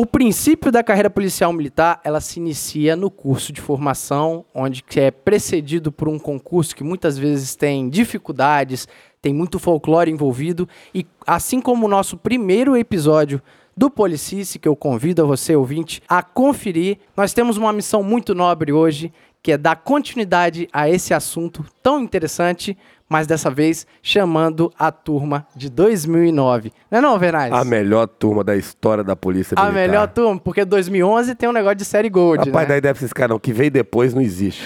[0.00, 5.10] O princípio da carreira policial militar, ela se inicia no curso de formação, onde é
[5.10, 8.88] precedido por um concurso que muitas vezes tem dificuldades,
[9.20, 13.42] tem muito folclore envolvido, e assim como o nosso primeiro episódio
[13.76, 18.34] do Policice, que eu convido a você, ouvinte, a conferir, nós temos uma missão muito
[18.34, 19.12] nobre hoje,
[19.42, 22.76] que é dar continuidade a esse assunto tão interessante,
[23.08, 26.72] mas dessa vez chamando a turma de 2009.
[26.90, 27.52] Não é não, Vernais?
[27.52, 29.80] A melhor turma da história da Polícia A Militar.
[29.88, 32.74] melhor turma, porque 2011 tem um negócio de série Gold, Rapaz, né?
[32.74, 34.62] daí deve ser esse cara não, que veio depois não existe.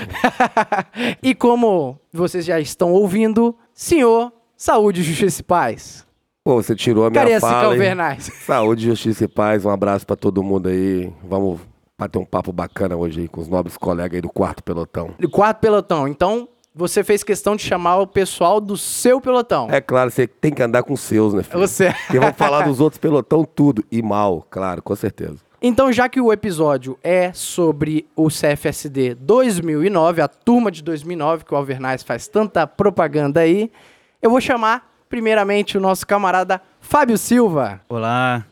[1.22, 6.04] e como vocês já estão ouvindo, senhor, saúde, justiça e paz.
[6.44, 7.72] Pô, você tirou a minha Cariacica fala, hein?
[7.72, 8.30] Alvernais.
[8.44, 9.64] Saúde, justiça e paz.
[9.64, 11.10] Um abraço pra todo mundo aí.
[11.26, 11.58] Vamos
[12.04, 15.14] bater um papo bacana hoje aí com os nobres colegas aí do quarto pelotão.
[15.18, 16.06] E Quarto pelotão.
[16.06, 19.68] Então, você fez questão de chamar o pessoal do seu pelotão.
[19.70, 21.58] É claro, você tem que andar com os seus, né, filho?
[21.60, 21.92] Você.
[21.92, 23.84] Porque vamos falar dos outros pelotão tudo.
[23.90, 25.36] E mal, claro, com certeza.
[25.62, 31.54] Então, já que o episódio é sobre o CFSD 2009, a turma de 2009, que
[31.54, 33.70] o Alvernais faz tanta propaganda aí,
[34.20, 37.80] eu vou chamar, primeiramente, o nosso camarada Fábio Silva.
[37.88, 38.44] Olá,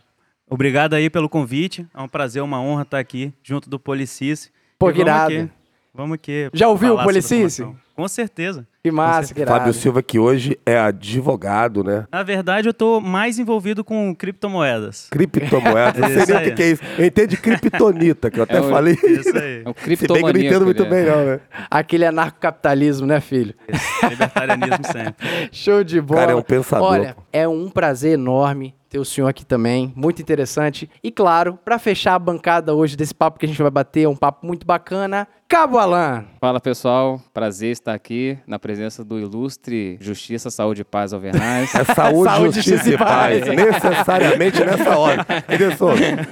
[0.53, 1.87] obrigado aí pelo convite.
[1.95, 4.51] É um prazer, uma honra estar aqui junto do Policice.
[4.79, 5.35] Pô, E que vamos irado.
[5.35, 5.51] aqui,
[5.95, 6.49] Vamos aqui.
[6.55, 7.67] Já ouviu o Policice?
[7.95, 8.67] Com certeza.
[8.83, 9.59] Que massa, que irado.
[9.59, 12.07] Fábio Silva, que hoje é advogado, né?
[12.11, 15.09] Na verdade, eu estou mais envolvido com criptomoedas.
[15.11, 15.99] Criptomoedas.
[16.01, 16.83] Não sei Isso nem o que, que é isso.
[16.97, 18.95] Eu entendo de criptonita, que eu até É o- falei.
[18.95, 19.63] Isso aí.
[19.67, 20.39] É o Se bem que eu não criptomaníaco.
[20.47, 21.11] entendo muito ele bem, é.
[21.11, 21.41] não, né?
[21.71, 23.55] Aquele anarcocapitalismo, né, filho?
[24.09, 25.27] Libertarianismo sempre.
[25.53, 26.21] Show de bola.
[26.21, 30.21] Cara, é um pensador, Olha, é um prazer enorme ter o senhor aqui também, muito
[30.21, 30.89] interessante.
[31.03, 34.15] E claro, pra fechar a bancada hoje desse papo que a gente vai bater, um
[34.15, 36.25] papo muito bacana, Cabo Alan.
[36.39, 41.75] Fala pessoal, prazer estar aqui na presença do ilustre Justiça, Saúde e Paz Alvernais.
[41.75, 43.41] É saúde, Saúde, justiça justiça e e paz.
[43.45, 43.57] paz.
[43.57, 45.25] Necessariamente nessa ordem.
[45.39, 45.71] Entendeu,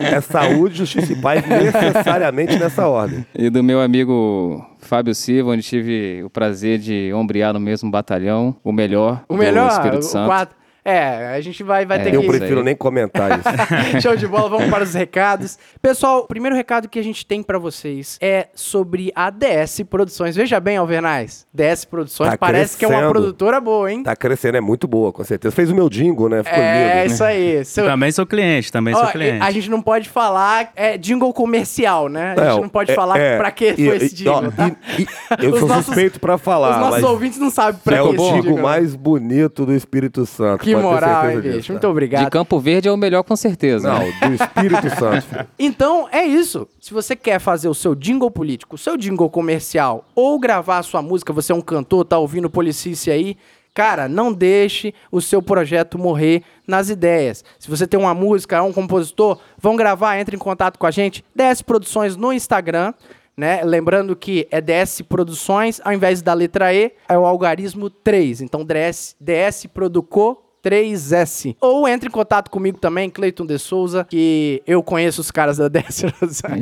[0.00, 3.24] É saúde, justiça e paz necessariamente nessa ordem.
[3.34, 8.54] e do meu amigo Fábio Silva, onde tive o prazer de ombrear no mesmo batalhão,
[8.64, 10.26] o melhor O melhor, do Espírito o Santo.
[10.26, 10.59] quatro.
[10.84, 12.26] É, a gente vai, vai É, ter Eu que.
[12.26, 13.48] isso prefiro nem comentar isso.
[14.00, 15.58] Show de bola, vamos para os recados.
[15.82, 20.34] Pessoal, o primeiro recado que a gente tem pra vocês é sobre a DS Produções.
[20.36, 23.12] Veja bem, Alvernais, DS Produções Tá parece que é uma crescendo.
[23.12, 24.02] produtora boa, hein?
[24.02, 25.54] Tá crescendo, é muito boa, com certeza.
[25.54, 26.42] Fez o meu jingle, né?
[26.42, 27.14] Ficou é, lindo.
[27.14, 27.64] isso aí.
[27.64, 29.42] Seu- Também sou cliente, também Ó, sou cliente.
[29.44, 32.34] a gente não pode falar é, jingle comercial, né?
[32.36, 34.70] A gente É, não pode é, falar é, pra que foi esse jingle, ó, tá?
[34.98, 35.06] e- e-
[35.44, 38.04] eu sou nossos- suspeito pra falar, Os nossos mas ouvintes não sabem pra é que
[38.08, 38.62] o esse jingle jingle.
[38.62, 40.62] mais bonito do Espírito Santo.
[40.62, 41.56] Que pode ter moral, hein, bicho?
[41.58, 41.88] disso, Muito tá?
[41.88, 42.24] obrigado.
[42.24, 43.88] De Campo Verde é o melhor com certeza.
[43.92, 44.12] Não, né?
[44.28, 45.22] do Espírito Santo.
[45.22, 45.46] filho.
[45.58, 46.66] Então é isso.
[46.80, 50.82] Se você quer fazer o seu jingle político, o seu jingle comercial ou gravar a
[50.82, 53.36] sua música, você é um cantor, tá ouvindo Policice aí,
[53.72, 57.44] cara, não deixe o seu projeto morrer nas ideias.
[57.58, 60.90] Se você tem uma música, é um compositor, vão gravar, entre em contato com a
[60.90, 61.24] gente.
[61.34, 62.92] DS Produções no Instagram.
[63.36, 63.62] Né?
[63.64, 68.42] Lembrando que é DS Produções, ao invés da letra E, é o algarismo 3.
[68.42, 71.56] Então, DS, DS Produco 3S.
[71.60, 75.68] Ou entre em contato comigo também, Cleiton de Souza, que eu conheço os caras da
[75.70, 76.04] DS.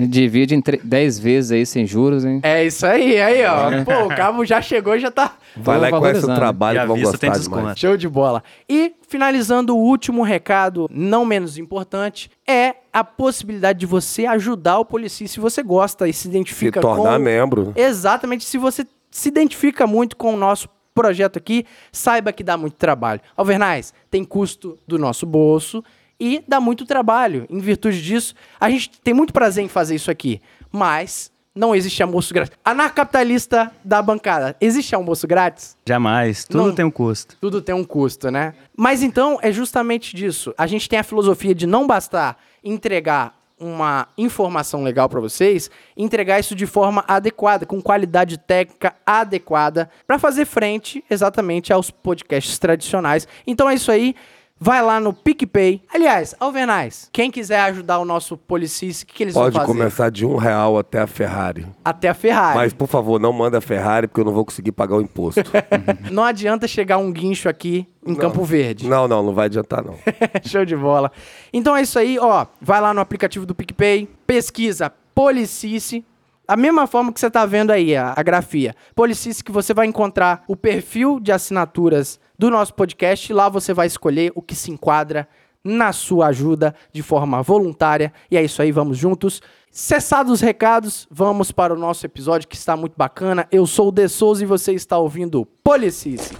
[0.09, 2.41] Divide em 10 vezes aí sem juros, hein?
[2.43, 3.85] é isso aí, aí, ó.
[3.85, 6.35] Pô, o cabo já chegou e já tá Vai lá e o valorizando.
[6.35, 7.79] trabalho que vão gostar demais.
[7.79, 8.43] show de bola.
[8.69, 14.85] E finalizando o último recado, não menos importante, é a possibilidade de você ajudar o
[14.85, 17.73] Policice se você gosta e se Se identifica tornar com membro.
[17.77, 18.45] Exatamente.
[18.45, 23.21] Se você se identifica muito com o nosso projeto aqui, saiba que dá muito trabalho.
[23.37, 25.85] Alvernais, tem custo do nosso bolso
[26.19, 27.47] e dá muito trabalho.
[27.49, 30.41] Em virtude disso, a gente tem muito prazer em fazer isso aqui,
[30.73, 32.57] mas não existe almoço grátis.
[32.65, 35.77] Anarcapitalista da bancada, existe almoço grátis?
[35.87, 36.45] Jamais.
[36.45, 36.75] Tudo Não.
[36.75, 37.37] tem um custo.
[37.41, 38.55] Tudo tem um custo, né?
[38.77, 40.53] Mas então é justamente disso.
[40.59, 46.39] A gente tem a filosofia de não bastar entregar uma informação legal para vocês, entregar
[46.39, 53.27] isso de forma adequada, com qualidade técnica adequada, para fazer frente exatamente aos podcasts tradicionais.
[53.47, 54.15] Então é isso aí.
[54.61, 55.83] Vai lá no PicPay.
[55.95, 59.79] Aliás, Alvernais, quem quiser ajudar o nosso Policice, o que, que eles Pode vão fazer?
[59.79, 61.65] começar de um real até a Ferrari.
[61.85, 62.57] Até a Ferrari.
[62.59, 65.43] Mas, por favor, não manda a Ferrari, porque eu não vou conseguir pagar o imposto.
[66.11, 68.89] Não adianta chegar um guincho aqui em Campo Verde.
[68.89, 69.95] não, não, não vai adiantar, não.
[70.45, 71.13] Show de bola.
[71.53, 72.47] Então é isso aí, ó.
[72.61, 76.05] Vai lá no aplicativo do PicPay, pesquisa Policice.
[76.47, 78.75] A mesma forma que você tá vendo aí, a, a grafia.
[78.95, 83.33] Policice que você vai encontrar o perfil de assinaturas do nosso podcast.
[83.33, 85.29] Lá você vai escolher o que se enquadra
[85.65, 88.13] na sua ajuda de forma voluntária.
[88.31, 89.43] E é isso aí, vamos juntos.
[89.71, 93.47] Cessados os recados, vamos para o nosso episódio que está muito bacana.
[93.51, 96.37] Eu sou o De Souza e você está ouvindo Policice.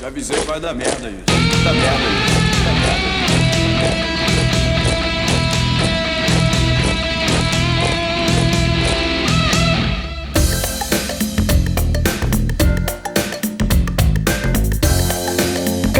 [0.00, 1.24] Já avisei que vai dar merda isso.
[1.62, 2.40] Dá merda isso.
[2.64, 4.19] Merda isso.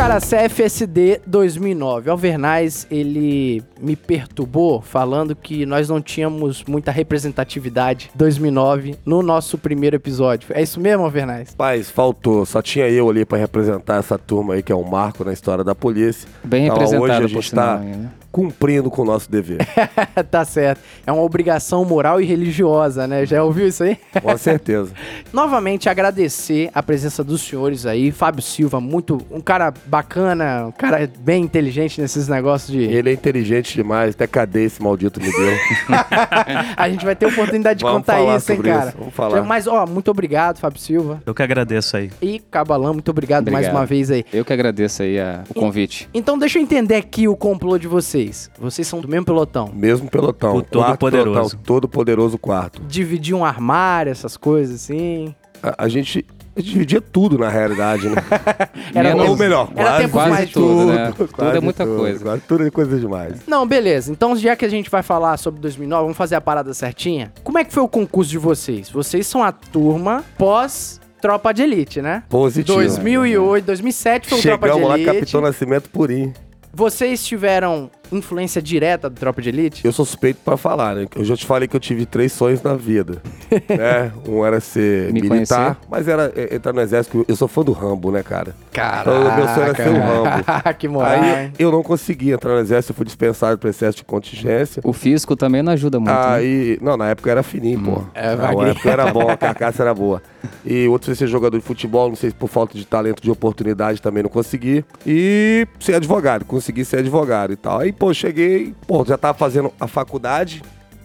[0.01, 2.09] CFSD 2009.
[2.09, 9.97] Alvernaz, ele me perturbou falando que nós não tínhamos muita representatividade 2009 no nosso primeiro
[9.97, 10.49] episódio.
[10.55, 11.55] É isso mesmo, Alvernaz?
[11.55, 12.47] Paz, faltou.
[12.47, 15.63] Só tinha eu ali pra representar essa turma aí, que é um marco na história
[15.63, 16.27] da polícia.
[16.43, 18.11] Bem Então, representado, hoje a por gente sinal, tá- né?
[18.33, 19.59] Cumprindo com o nosso dever.
[20.31, 20.81] tá certo.
[21.07, 23.27] É uma obrigação moral e religiosa, né?
[23.27, 23.99] Já ouviu isso aí?
[24.23, 24.93] Com certeza.
[25.33, 28.13] Novamente agradecer a presença dos senhores aí.
[28.13, 32.85] Fábio Silva, muito um cara bacana, um cara bem inteligente nesses negócios de.
[32.85, 35.57] Ele é inteligente demais, até cadeia esse maldito me deu.
[36.77, 38.89] a gente vai ter oportunidade de Vamos contar falar isso, hein, cara.
[38.91, 39.43] isso, vamos falar.
[39.43, 41.23] Mas, ó, muito obrigado, Fábio Silva.
[41.27, 42.11] Eu que agradeço aí.
[42.23, 43.81] E Cabalão, muito obrigado, mais Obrigado.
[43.81, 44.25] uma vez aí.
[44.33, 46.09] Eu que agradeço aí a- o convite.
[46.15, 48.20] Então deixa eu entender aqui o complô de vocês.
[48.59, 49.71] Vocês são do mesmo pelotão.
[49.75, 50.57] Mesmo pelotão.
[50.57, 51.33] O todo quarto poderoso.
[51.35, 52.83] pelotão, todo poderoso quarto.
[52.89, 55.35] Dividir um armário, essas coisas assim.
[55.63, 56.25] A, a gente
[56.57, 58.17] dividia tudo na realidade, né?
[58.95, 61.07] Era Menos- Ou melhor, era quase, tempo quase mais tudo, né?
[61.07, 62.25] tudo, Tudo quase é muita tudo, coisa.
[62.25, 63.41] Quase tudo é coisa demais.
[63.47, 64.11] Não, beleza.
[64.13, 67.33] Então, já que a gente vai falar sobre 2009, vamos fazer a parada certinha.
[67.45, 68.91] Como é que foi o concurso de vocês?
[68.91, 72.25] Vocês são a turma pós Tropa de Elite, né?
[72.29, 72.79] Positivo.
[72.79, 75.15] 2008, 2007 foi o Tropa de Chegamos lá, Elite.
[75.21, 76.33] Capitão Nascimento Purim.
[76.73, 79.85] Vocês tiveram influência direta do Tropa de Elite?
[79.85, 81.07] Eu sou suspeito pra falar, né?
[81.17, 83.21] Eu já te falei que eu tive três sonhos na vida.
[83.69, 84.13] né?
[84.27, 85.89] Um era ser Me militar, conhecer.
[85.91, 87.25] mas era é, entrar no exército.
[87.27, 88.55] Eu sou fã do Rambo, né, cara?
[88.73, 89.11] Caraca.
[89.11, 90.45] Então, meu sonho era ser o Rambo.
[90.79, 91.53] que moral, Aí hein?
[91.59, 94.81] eu não consegui entrar no exército, eu fui dispensado pro excesso de contingência.
[94.85, 96.13] O físico também não ajuda muito.
[96.13, 96.25] né?
[96.35, 98.05] Aí, não, na época era fininho, pô.
[98.15, 100.23] É, na época era bom, a carcaça era boa.
[100.65, 103.31] E outro foi ser jogador de futebol, não sei se por falta de talento, de
[103.31, 104.85] oportunidade também não consegui.
[105.07, 107.81] E ser advogado, consegui ser advogado e tal.
[107.81, 110.63] Aí, pô, cheguei, pô, já tava fazendo a faculdade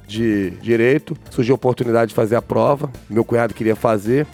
[0.07, 2.91] de direito, surgiu a oportunidade de fazer a prova.
[3.09, 4.27] Meu cunhado queria fazer,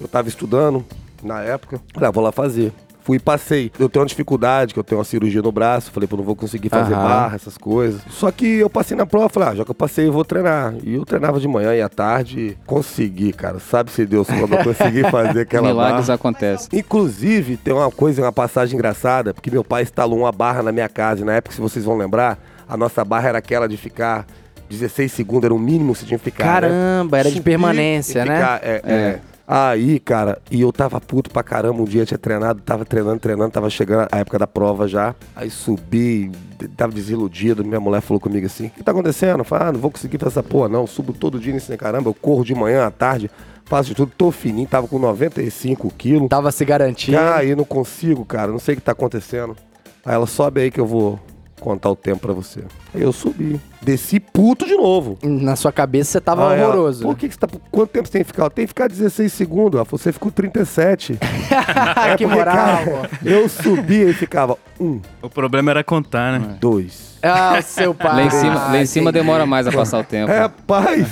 [0.00, 0.84] eu tava estudando
[1.22, 2.72] na época, falei, ah, vou lá fazer.
[3.04, 3.70] Fui e passei.
[3.78, 5.90] Eu tenho uma dificuldade, que eu tenho uma cirurgia no braço.
[5.90, 7.02] Falei, pô, não vou conseguir fazer Aham.
[7.02, 8.00] barra, essas coisas.
[8.10, 10.74] Só que eu passei na prova, falei, ah, já que eu passei, eu vou treinar.
[10.84, 12.56] E eu treinava de manhã e à tarde.
[12.64, 13.58] Consegui, cara.
[13.58, 16.14] Sabe-se Deus quando eu consegui fazer aquela Milagres barra.
[16.14, 16.68] acontecem.
[16.78, 20.88] Inclusive, tem uma coisa, uma passagem engraçada, porque meu pai instalou uma barra na minha
[20.88, 21.22] casa.
[21.22, 22.38] E na época, se vocês vão lembrar,
[22.68, 24.24] a nossa barra era aquela de ficar
[24.70, 26.62] 16 segundos, era o mínimo que você tinha que ficar.
[26.62, 26.68] né?
[26.68, 28.36] Caramba, era de Subir permanência, e né?
[28.36, 29.20] ficar, é, é.
[29.46, 31.82] Aí, cara, e eu tava puto pra caramba.
[31.82, 35.14] Um dia tinha treinado, tava treinando, treinando, tava chegando a época da prova já.
[35.34, 36.30] Aí subi,
[36.76, 37.64] tava desiludido.
[37.64, 39.40] Minha mulher falou comigo assim: O que tá acontecendo?
[39.40, 40.86] Eu falei: Ah, não vou conseguir fazer essa porra, não.
[40.86, 42.08] Subo todo dia nesse caramba.
[42.08, 43.30] Eu corro de manhã à tarde,
[43.64, 46.28] faço de tudo, tô fininho, tava com 95 quilos.
[46.28, 47.18] Tava se garantindo.
[47.18, 49.56] Aí não consigo, cara, não sei o que tá acontecendo.
[50.04, 51.18] Aí ela sobe aí que eu vou
[51.62, 52.60] contar o tempo pra você.
[52.94, 55.16] Aí eu subi, desci puto de novo.
[55.22, 57.02] Na sua cabeça você tava Aí ela, horroroso.
[57.04, 57.48] Por que, que você tá.
[57.70, 58.50] Quanto tempo você tem que ficar?
[58.50, 59.76] Tenho que ficar 16 segundos.
[59.78, 61.18] Ela falou, você ficou 37.
[61.52, 62.54] É que porque, moral,
[62.84, 63.10] cara.
[63.24, 66.56] Eu subia e ficava um, O problema era contar, né?
[66.60, 67.18] dois.
[67.22, 68.16] Ah, seu pai.
[68.16, 70.30] Lá em cima, lá em Ah, cima demora mais a passar o tempo.
[70.30, 71.06] É, Rapaz,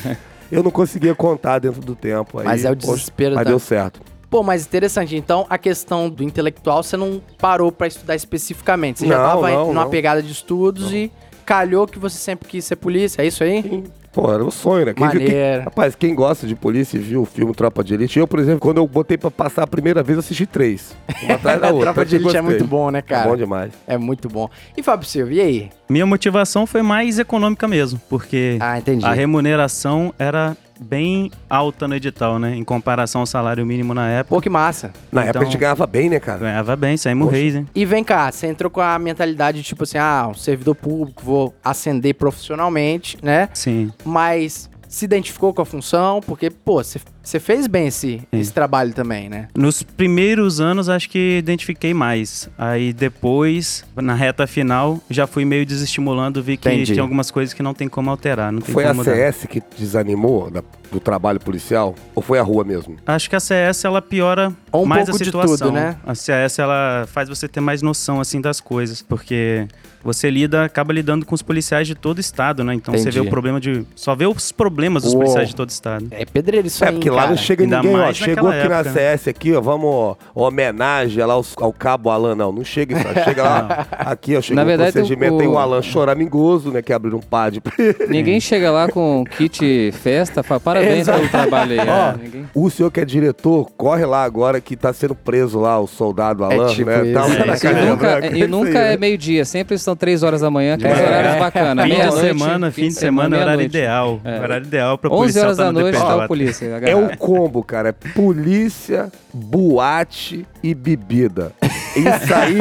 [0.50, 2.38] eu não conseguia contar dentro do tempo.
[2.40, 4.00] Aí, Mas é o poxa, desespero Mas da- deu certo.
[4.30, 5.16] Pô, mas interessante.
[5.16, 9.00] Então, a questão do intelectual, você não parou pra estudar especificamente.
[9.00, 9.90] Você já Não, tava não, numa não.
[9.90, 11.10] pegada de estudos e
[11.44, 13.22] calhou que você sempre quis ser polícia.
[13.22, 13.82] É isso aí?
[14.12, 14.94] Pô, era o sonho, né?
[14.94, 18.18] Quem viu- quem- rapaz, quem gosta de polícia e viu o filme Tropa de Elite,
[18.18, 20.96] eu, por exemplo, quando eu botei pra passar a primeira vez, eu assisti três.
[21.22, 21.86] Uma atrás da outra.
[21.92, 23.24] Tropa de Elite é muito bom, né, cara?
[23.26, 23.72] É bom demais.
[23.86, 24.48] É muito bom.
[24.76, 25.70] E Fábio Silva, e aí?
[25.88, 29.04] Minha motivação foi mais econômica mesmo, porque Ah, entendi.
[29.06, 32.54] a remuneração era bem alta no edital, né?
[32.56, 34.36] Em comparação ao salário mínimo na época.
[34.36, 34.92] Pô, que massa.
[35.12, 36.38] Na época a Então- gente ganhava bem, né, cara?
[36.38, 37.36] Ganhava bem, saímos Poxa.
[37.36, 37.66] reis, hein?
[37.74, 41.54] E vem cá, você entrou com a mentalidade tipo assim, ah, um servidor público, vou
[41.62, 43.48] ascender profissionalmente, né?
[43.52, 43.92] Sim.
[44.04, 49.28] Mas se identificou com a função, porque, pô, você fez bem esse, esse trabalho também,
[49.28, 49.46] né?
[49.56, 52.50] Nos primeiros anos, acho que identifiquei mais.
[52.58, 56.92] Aí depois, na reta final, já fui meio desestimulando, vi que Entendi.
[56.94, 59.14] tinha algumas coisas que não tem como alterar, não tem Foi a como mudar.
[59.14, 61.94] CS que te desanimou da- do trabalho policial?
[62.14, 62.96] Ou foi a rua mesmo?
[63.06, 65.56] Acho que a CS ela piora Ou um mais pouco a de situação.
[65.68, 65.96] tudo, né?
[66.06, 69.66] A CS ela faz você ter mais noção assim das coisas, porque
[70.02, 72.74] você lida, acaba lidando com os policiais de todo o estado, né?
[72.74, 73.20] Então você Entendi.
[73.20, 75.20] vê o problema de só vê os problemas dos Uou.
[75.22, 76.06] policiais de todo o estado.
[76.10, 77.30] É pedreiro isso É, aí, porque hein, lá cara?
[77.32, 78.12] não chega Ainda ninguém, ó.
[78.12, 78.92] Chegou aqui na época.
[78.92, 82.34] CS aqui, ó, vamos, ó, homenagem lá aos- ao Cabo Alan.
[82.34, 83.24] Não, não chega isso.
[83.24, 86.80] Chega lá, aqui, ó, chega Na um verdade, procedimento, o- tem o Alan choramingoso, né,
[86.82, 87.60] que abriu um pad.
[88.08, 91.18] Ninguém chega lá com kit festa, fala parabéns Exato.
[91.18, 91.78] pelo trabalho aí.
[91.80, 91.82] Ó,
[92.12, 92.18] né?
[92.22, 95.86] Ninguém- o senhor que é diretor, corre lá agora que tá sendo preso lá o
[95.86, 97.02] soldado Alan, tipo né?
[97.04, 97.14] isso.
[97.14, 98.96] Tá É, isso E nunca, e nunca é né?
[98.96, 101.06] meio-dia, sempre são três horas da manhã, aqueles É.
[101.06, 101.84] horários bacanas.
[101.84, 104.20] Fim de Meia-noite, semana, fim de semana é horário ideal.
[104.24, 104.40] É.
[104.40, 106.66] Horário ideal pra 11 policial horas tá da no noite tá o polícia.
[106.82, 107.88] É o combo, cara.
[107.90, 111.52] É polícia, boate e bebida.
[111.96, 112.58] Isso aí,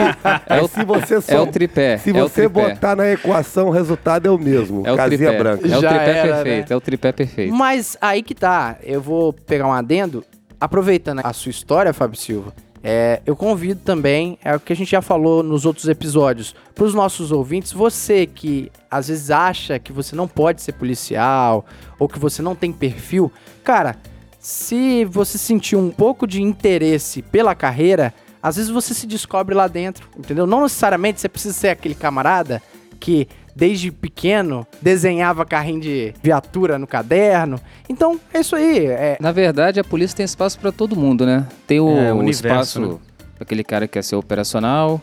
[0.48, 1.98] É o- se você só, É o tripé.
[1.98, 2.70] se é você tripé.
[2.74, 4.82] botar na equação, o resultado é o mesmo.
[4.88, 5.38] É o Casinha tripé.
[5.38, 5.68] branca.
[5.68, 6.70] É o Já tripé era, perfeito.
[6.70, 6.74] né?
[6.74, 7.53] É o tripé perfeito.
[7.56, 10.24] Mas aí que tá, eu vou pegar um adendo,
[10.60, 12.53] aproveitando a sua história, Fábio Silva.
[12.82, 16.86] é, eu convido também, é o que a gente já falou nos outros episódios, para
[16.86, 21.65] os nossos ouvintes, você que às vezes acha que você não pode ser policial
[22.00, 23.29] ou que você não tem perfil,
[23.65, 23.98] cara,
[24.39, 29.67] se você sentir um pouco de interesse pela carreira, às vezes você se descobre lá
[29.67, 30.48] dentro, entendeu?
[30.48, 32.62] Não necessariamente você precisa ser aquele camarada
[33.00, 37.60] que desde pequeno desenhava carrinho de viatura no caderno.
[37.89, 38.86] Então, é isso aí.
[38.88, 41.46] É, Na verdade, a polícia tem espaço pra todo mundo, né?
[41.67, 42.98] Tem o, É, o universo, espaço né?
[43.36, 45.01] pra aquele cara que quer ser operacional,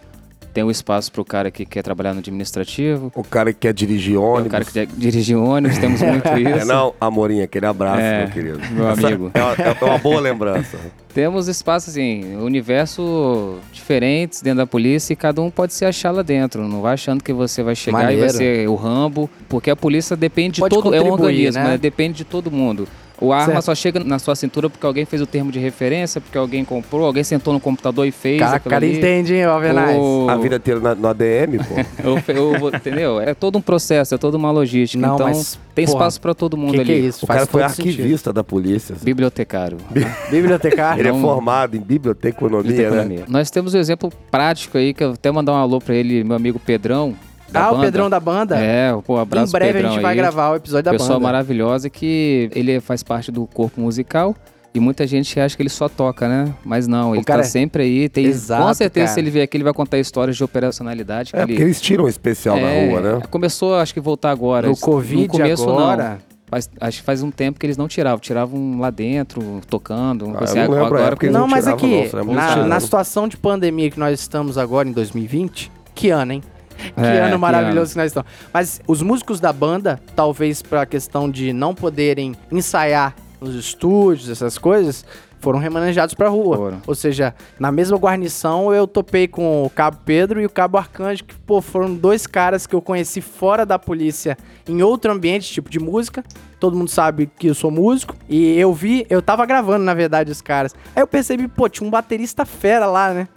[0.56, 4.14] tem o espaço pro cara que quer trabalhar no administrativo, O cara que quer dirigir
[4.14, 4.46] tem ônibus.
[4.46, 6.48] o cara que quer dirigir ônibus, temos muito isso.
[6.60, 8.60] É, não, Amorinha, aquele abraço, É, meu querido.
[8.70, 9.30] meu amigo.
[9.34, 10.78] É uma, é uma boa lembrança.
[11.12, 16.22] Temos espaços, assim, universo diferentes dentro da polícia e cada um pode se achar lá
[16.22, 16.66] dentro.
[16.66, 18.20] Não vai achando que você vai chegar e Maneiro.
[18.22, 20.94] vai ser o Rambo, porque a polícia depende de Pode todo...
[20.94, 21.70] É um organismo, né?
[21.72, 21.78] né?
[21.78, 22.88] Depende de todo mundo.
[23.18, 23.64] O arma Certo.
[23.64, 27.06] só chega na sua cintura porque alguém fez o termo de referência, porque alguém comprou,
[27.06, 28.98] alguém sentou no computador e fez cara, cara ali.
[28.98, 29.96] entende, hein, Alvenaz?
[29.96, 31.74] O- A vida inteira na- no ADM, pô.
[32.04, 33.18] eu- eu- entendeu?
[33.20, 35.00] É todo um processo, é toda uma logística.
[35.06, 36.84] Não, então, mas, tem porra, espaço pra todo mundo que ali.
[36.86, 37.24] que é isso?
[37.24, 37.90] O Faz cara foi todo sentido.
[37.92, 38.94] arquivista da polícia.
[39.02, 39.78] Bibliotecário.
[40.30, 41.00] Bibliotecário.
[41.00, 42.76] Ele é Não- formado em biblioteconomia, né?
[42.76, 43.24] Biblioteconomia.
[43.28, 46.36] Nós temos um exemplo prático aí, que eu até mandar um alô pra ele, meu
[46.36, 47.14] amigo Pedrão.
[47.50, 47.84] Da Ah, o banda.
[47.86, 48.56] Pedrão da banda?
[48.58, 50.16] É, pô, abraço em breve Pedrão a gente vai aí.
[50.16, 51.20] gravar o episódio da Pessoa banda.
[51.24, 54.34] maravilhosa que ele faz parte do corpo musical.
[54.74, 56.52] E muita gente acha que ele só toca, né?
[56.62, 58.08] Mas não, ele cara tá é- sempre aí.
[58.10, 59.14] Tem, Exato, com certeza, cara.
[59.14, 61.30] se ele vier aqui, ele vai contar histórias de operacionalidade.
[61.32, 63.22] que É, ele- porque eles tiram o especial É, na rua, né?
[63.30, 64.66] Começou, acho que, voltar agora.
[64.66, 66.08] No No Covid começo, agora...
[66.10, 66.36] não.
[66.48, 68.18] Faz- acho que faz um tempo que eles não tiravam.
[68.20, 70.30] Tiravam lá dentro, tocando.
[70.38, 73.90] Ah, assim, agora eles Não, não mas aqui, é muito na, na situação de pandemia
[73.90, 76.42] que nós estamos agora em 2020, que ano, hein?
[76.94, 77.88] Que É, ano que maravilhoso ano.
[77.90, 78.30] que nós estamos.
[78.52, 84.56] Mas os músicos da banda, talvez pra questão de não poderem ensaiar nos estúdios, essas
[84.56, 85.04] coisas,
[85.38, 86.56] foram remanejados pra rua.
[86.56, 86.82] Foram.
[86.86, 91.24] Ou seja, na mesma guarnição eu topei com o Cabo Pedro e o Cabo Arcanjo,
[91.24, 94.36] que, pô, foram dois caras que eu conheci fora da polícia,
[94.68, 96.24] em outro ambiente, tipo de música.
[96.58, 98.16] Todo mundo sabe que eu sou músico.
[98.28, 100.74] E eu vi, eu tava gravando, na verdade, os caras.
[100.94, 103.28] Aí eu percebi, pô, tinha um baterista fera lá, né?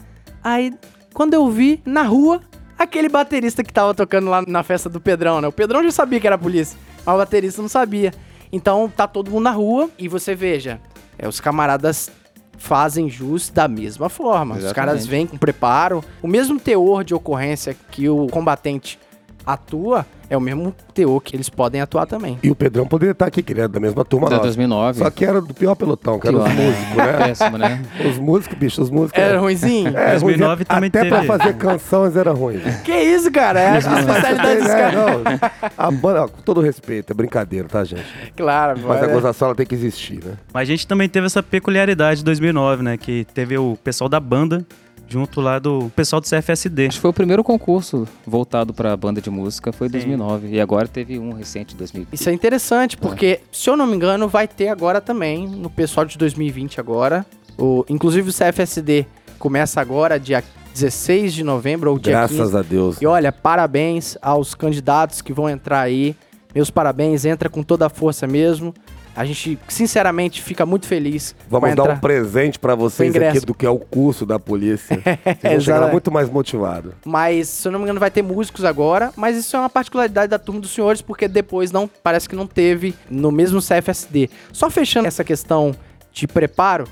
[0.41, 0.73] Aí,
[1.13, 2.39] quando eu vi, na rua,
[2.79, 5.47] aquele baterista que tava tocando lá na festa do Pedrão, né?
[5.47, 8.13] O Pedrão já sabia que era polícia, mas o baterista não sabia.
[8.51, 10.79] Então, tá todo mundo na rua e você veja,
[11.17, 12.09] é, os camaradas
[12.57, 14.55] fazem jus da mesma forma.
[14.55, 14.75] Os Exatamente.
[14.75, 18.97] caras vêm com preparo, o mesmo teor de ocorrência que o combatente
[19.45, 22.37] atua, é o mesmo teor que eles podem atuar também.
[22.43, 24.47] E o Pedrão poderia estar aqui, que ele era da mesma turma Da nossa.
[24.47, 24.99] 2009.
[24.99, 27.13] Só que era do pior pelotão, que eram os músicos, né?
[27.25, 27.81] Péssimo, né?
[28.07, 29.19] Os músicos, bicho, os músicos.
[29.21, 29.89] Era ruimzinho?
[29.97, 31.27] É, 2009 ruim, também até pra teve.
[31.27, 32.59] fazer canções era ruim.
[32.85, 33.59] Que isso, cara?
[33.59, 35.71] É a especialidade dos É, caras.
[35.77, 38.03] a banda, ó, com todo respeito, é brincadeira, tá, gente?
[38.37, 39.13] Claro, Mas a é.
[39.13, 40.33] gozação ela tem que existir, né?
[40.53, 42.97] Mas a gente também teve essa peculiaridade de 2009, né?
[42.97, 44.65] Que teve o pessoal da banda
[45.09, 46.87] junto lá do pessoal do CFSD.
[46.87, 49.97] Acho que foi o primeiro concurso voltado pra banda de música, foi em Sim.
[49.97, 50.47] 2009.
[50.49, 52.13] E agora teve um recente, 2020.
[52.13, 56.05] Isso é interessante, porque, se eu não me engano, vai ter agora também, no pessoal
[56.05, 57.25] de 2020 agora.
[57.57, 59.05] O, inclusive o CFSD
[59.37, 62.57] começa agora, dia 16 de novembro ou dia Graças 15.
[62.57, 63.01] a Deus.
[63.01, 66.15] E olha, parabéns aos candidatos que vão entrar aí.
[66.53, 68.73] Meus parabéns, entra com toda a força mesmo.
[69.15, 71.35] A gente, sinceramente, fica muito feliz.
[71.49, 74.95] Vamos dar um presente pra vocês aqui do que é o curso da polícia.
[75.03, 75.91] Vocês vão Exatamente.
[75.91, 76.93] muito mais motivados.
[77.05, 79.11] Mas, se eu não me engano, vai ter músicos agora.
[79.17, 82.47] Mas isso é uma particularidade da turma dos senhores, porque depois não parece que não
[82.47, 84.29] teve no mesmo CFSD.
[84.53, 85.75] Só fechando essa questão
[86.13, 86.85] de preparo,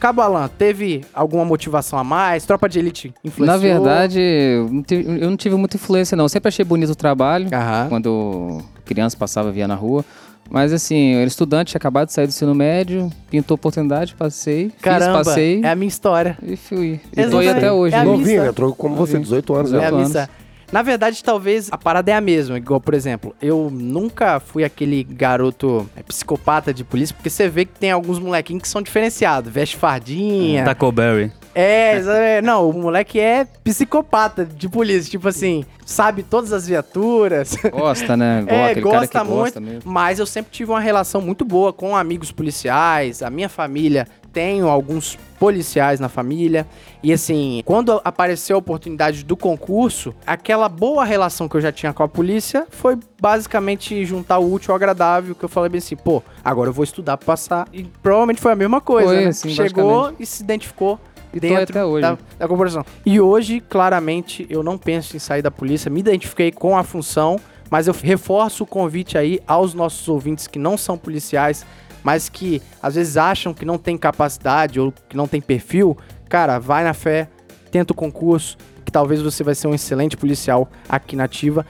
[0.00, 2.46] Cabo Alan, teve alguma motivação a mais?
[2.46, 3.46] Tropa de Elite influenciou?
[3.46, 6.28] Na verdade, eu não tive- eu muita influência, não.
[6.28, 7.48] Sempre achei bonito o trabalho.
[7.52, 7.86] Aham.
[7.88, 10.04] Quando criança passava, via na rua.
[10.50, 14.72] Mas assim, eu era estudante, tinha acabado de sair do ensino médio, pintou oportunidade, passei,
[14.80, 16.38] Caramba, fiz, passei é a minha história.
[16.42, 17.00] e fui.
[17.14, 17.94] E tô aí até hoje.
[17.94, 18.04] É né?
[18.04, 19.24] Novinho, entrou como você, Novinho.
[19.24, 19.72] 18 anos.
[19.72, 19.86] É né?
[19.86, 20.30] a 18 missa.
[20.70, 22.58] Na verdade, talvez a parada é a mesma.
[22.58, 27.64] Igual, por exemplo, eu nunca fui aquele garoto é, psicopata de polícia, porque você vê
[27.64, 29.50] que tem alguns molequinhos que são diferenciados.
[29.50, 30.64] Veste fardinha.
[30.64, 31.32] Taco Berry.
[31.60, 37.56] É, não, o moleque é psicopata de polícia, tipo assim, sabe todas as viaturas.
[37.72, 38.42] Gosta, né?
[38.42, 42.30] Go- É, gosta muito, gosta mas eu sempre tive uma relação muito boa com amigos
[42.30, 46.66] policiais, a minha família tenho alguns policiais na família,
[47.02, 51.92] e assim, quando apareceu a oportunidade do concurso, aquela boa relação que eu já tinha
[51.92, 55.96] com a polícia foi basicamente juntar o útil ao agradável, que eu falei bem assim,
[55.96, 59.32] pô, agora eu vou estudar pra passar, e provavelmente foi a mesma coisa, Foi, né?
[59.32, 61.00] Chegou e se identificou
[61.32, 62.02] E dentro até hoje.
[62.02, 62.84] da, da corporação.
[63.04, 67.38] E hoje, claramente, eu não penso em sair da polícia, me identifiquei com a função,
[67.70, 71.66] mas eu reforço o convite aí aos nossos ouvintes que não são policiais,
[72.02, 75.96] mas que às vezes acham que não tem capacidade ou que não tem perfil.
[76.28, 77.28] Cara, vai na fé,
[77.70, 81.66] tenta o concurso, que talvez você vai ser um excelente policial aqui na Ativa.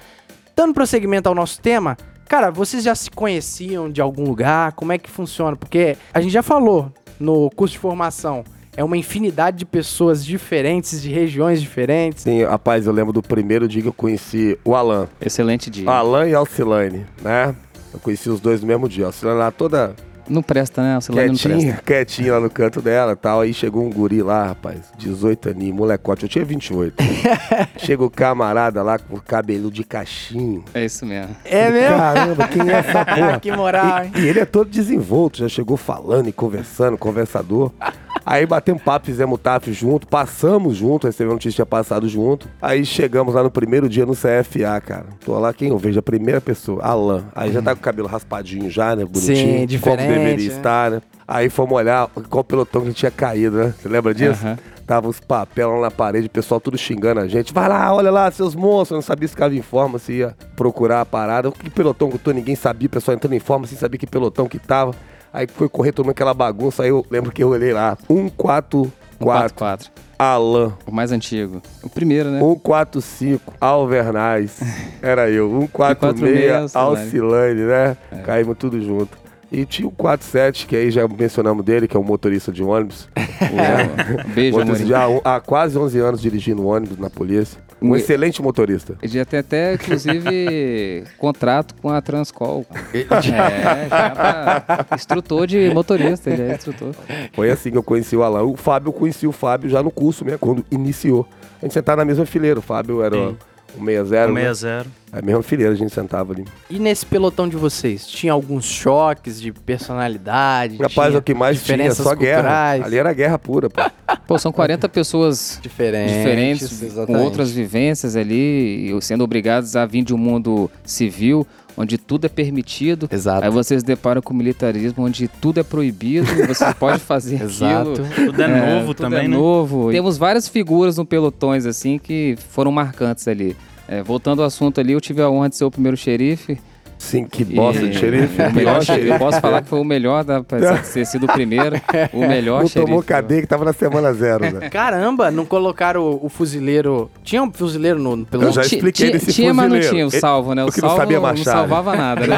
[0.54, 1.96] Dando prosseguimento ao nosso tema,
[2.28, 4.72] cara, vocês já se conheciam de algum lugar?
[4.72, 5.56] Como é que funciona?
[5.56, 8.44] Porque a gente já falou no curso de formação,
[8.78, 12.22] é uma infinidade de pessoas diferentes, de regiões diferentes.
[12.22, 15.08] Sim, rapaz, eu lembro do primeiro dia que eu conheci o Alan.
[15.20, 15.90] Excelente dia.
[15.90, 17.56] Alan e Alcilane, né?
[17.92, 19.06] Eu conheci os dois no mesmo dia.
[19.06, 19.96] A Alcilane lá toda
[20.28, 20.96] Não presta, né?
[20.96, 21.48] O celular não presta.
[21.48, 23.40] quietinha, quietinha lá no canto dela e tal.
[23.40, 26.22] Aí chegou um guri lá, rapaz, 18 aninhos, molecote.
[26.22, 27.02] Eu tinha 28.
[27.78, 30.64] Chega o camarada lá com o cabelo de cachinho.
[30.72, 31.34] É isso mesmo.
[31.44, 31.96] É mesmo?
[31.96, 33.40] Caramba, quem é essa porra?
[33.40, 34.12] que moral, hein?
[34.14, 37.72] E, e ele é todo desenvolto, já chegou falando e conversando, conversador.
[38.24, 42.48] Aí batemos papo, fizemos o TAF junto, passamos junto, recebemos notícia que tinha passado junto.
[42.60, 45.06] Aí chegamos lá no primeiro dia no CFA, cara.
[45.24, 45.98] Tô lá, quem eu vejo?
[45.98, 47.24] A primeira pessoa, Alan.
[47.34, 49.04] Aí já tá com o cabelo raspadinho já, né?
[49.04, 49.36] Bonitinho.
[49.36, 50.56] Sim, Como diferente, deveria né?
[50.56, 51.02] estar, né?
[51.26, 53.74] Aí fomos olhar qual pelotão que tinha caído, né?
[53.78, 54.44] Você lembra disso?
[54.46, 54.58] Aham.
[54.86, 57.52] Tava os papéis lá na parede, o pessoal tudo xingando a gente.
[57.52, 58.92] Vai lá, olha lá, seus monstros.
[58.92, 61.52] Eu não sabia se ficava em forma, se ia procurar a parada.
[61.52, 62.86] Que pelotão que eu tô, ninguém sabia.
[62.86, 64.94] O pessoal entrando em forma, sem saber que pelotão que tava.
[65.32, 66.82] Aí foi correr tomando aquela bagunça.
[66.82, 67.96] Aí eu lembro que eu olhei lá.
[68.06, 69.90] 144 144.
[70.18, 70.72] Alan.
[70.86, 71.62] O mais antigo.
[71.82, 72.40] O primeiro, né?
[72.40, 74.60] 145 Alvernaz.
[75.02, 75.48] Era eu.
[75.48, 77.96] 146 146, Alcilane, né?
[78.24, 79.16] Caímos tudo junto.
[79.50, 83.08] E tinha o 47, que aí já mencionamos dele, que é um motorista de ônibus.
[83.16, 87.58] O- Beijo, Motorista há, há quase 11 anos dirigindo ônibus na polícia.
[87.80, 88.96] Um Um- excelente motorista.
[89.00, 92.66] Ele já tem até, inclusive, contrato com a Transcol.
[92.92, 94.86] É, já pra...
[94.94, 96.94] Instrutor de motorista, ele é instrutor.
[97.32, 98.42] Foi assim que eu conheci o Alan.
[98.42, 101.26] O Fábio, eu conheci o Fábio já no curso mesmo, quando iniciou.
[101.62, 102.58] A gente sentava na mesma fileira.
[102.58, 103.36] O Fábio era Sim.
[103.76, 104.54] O 60, né?
[104.54, 104.86] 60.
[105.10, 106.44] A mesma fileira a gente sentava ali.
[106.68, 110.76] E nesse pelotão de vocês, tinha alguns choques de personalidade?
[110.76, 112.42] Rapaz, tinha o que mais tinha, só guerra.
[112.42, 112.84] culturais?
[112.84, 113.82] Ali era guerra pura, pô.
[114.26, 120.14] Pô, são 40 pessoas Diferentes, diferentes, com outras vivências ali, sendo obrigados a vir de
[120.14, 121.46] um mundo civil,
[121.78, 123.08] onde tudo é permitido.
[123.10, 123.44] Exato.
[123.44, 127.92] Aí vocês deparam com o militarismo, onde tudo é proibido, você pode fazer Exato.
[127.92, 128.26] aquilo.
[128.26, 129.36] Tudo é, novo tudo também, é né?
[129.36, 129.90] novo.
[129.92, 133.56] Temos várias figuras no pelotões, assim, que foram marcantes ali.
[133.86, 136.58] É, voltando ao assunto ali, eu tive a honra de ser o primeiro xerife.
[136.98, 138.42] Sim, que bosta E- de xerife.
[138.42, 139.08] O melhor xerife.
[139.08, 141.76] Eu posso falar que foi o melhor, da, apesar de ter sido o primeiro.
[142.12, 142.86] O melhor Não xerife.
[142.86, 144.68] tomou cadeia que tava na semana zero, né?
[144.70, 147.10] Caramba, não colocaram o, o fuzileiro.
[147.22, 148.48] Tinha um fuzileiro no, pelotão?
[148.48, 149.94] Eu já expliquei desse tinha, mas não fuzileiro.
[149.94, 150.64] tinha o salvo, né?
[150.64, 151.52] O o que não salvo sabia não marchar, né?
[151.60, 152.36] salvava nada, né?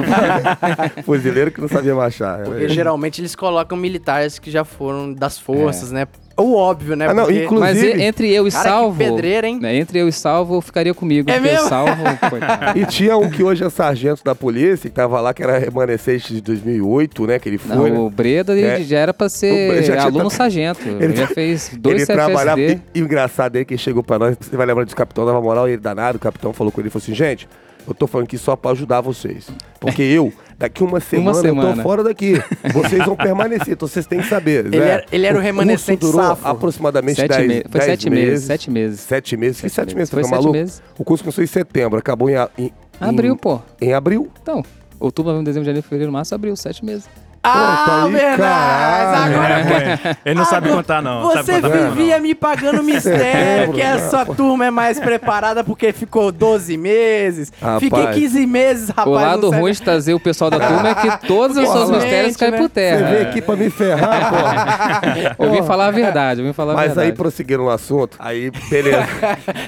[1.04, 2.40] Fuzileiro que não sabia marchar.
[2.44, 6.06] Porque geralmente eles colocam militares que já foram das forças, né?
[6.40, 7.06] O óbvio, né?
[7.08, 8.98] Ah, não, Porque- inclu- Mas Inclusive- e- entre eu e Cara, que salvo.
[8.98, 9.58] pedreira, hein?
[9.60, 11.30] né, entre eu e salvo, eu ficaria comigo.
[11.30, 11.68] É mesmo?
[11.68, 11.92] salvo.
[12.76, 16.32] E tinha um que hoje é sargento da polícia, que tava lá, que era remanescente
[16.34, 17.38] de 2008, né?
[17.38, 17.76] Que ele foi.
[17.76, 17.98] Não, né?
[17.98, 18.80] o Breda ele É.
[18.82, 20.80] já era pra ser já aluno sargento.
[21.00, 22.60] Ele, já fez dois ele trabalhava.
[22.60, 25.72] E, engraçado é que chegou pra nós, você vai lembrar do capitão, dava moral, e
[25.72, 27.48] ele danado, o capitão falou com ele, falou assim, gente,
[27.86, 29.48] eu tô falando aqui só pra ajudar vocês.
[29.80, 31.74] Porque eu, daqui uma semana, eu semana.
[31.76, 32.34] tô fora daqui.
[32.72, 34.66] Vocês vão permanecer, então vocês têm que saber.
[34.66, 34.88] Ele né?
[34.90, 36.46] era- ele era o curso remanescente durou safo.
[36.46, 38.44] aproximadamente Sete 10 me- Foi 10 sete meses.
[38.44, 39.00] Sete meses.
[39.00, 39.56] Sete meses?
[39.56, 40.10] Que Sete sete meses?
[40.10, 40.52] Foi Tá sete maluco?
[40.52, 40.82] meses.
[40.98, 42.70] O curso começou em setembro, acabou em, em,
[43.00, 43.60] Abril, em, pô.
[43.80, 44.28] em abril.
[44.42, 44.62] Então,
[45.00, 47.08] outubro, novembro, dezembro, janeiro, fevereiro, março, abril, sete meses.
[47.42, 49.34] Ah, tá aí, caralho.
[49.34, 51.22] Agora Ele não sabe contar, não.
[51.22, 56.30] Você sabe contar vivia me pagando mistério, que essa turma é mais preparada porque ficou
[56.30, 57.50] 12 meses.
[57.60, 57.80] Rapaz.
[57.80, 59.06] Fiquei 15 meses, rapaz.
[59.06, 61.90] o lado não ruim de trazer o pessoal da turma é que todos os seus
[61.90, 62.58] mistérios caem né?
[62.58, 63.08] por Você terra.
[63.10, 65.36] veio aqui pra me ferrar, porra.
[65.38, 67.06] Eu vim falar a verdade, eu vim falar a Mas verdade.
[67.08, 69.06] aí, prosseguindo no assunto, aí, beleza.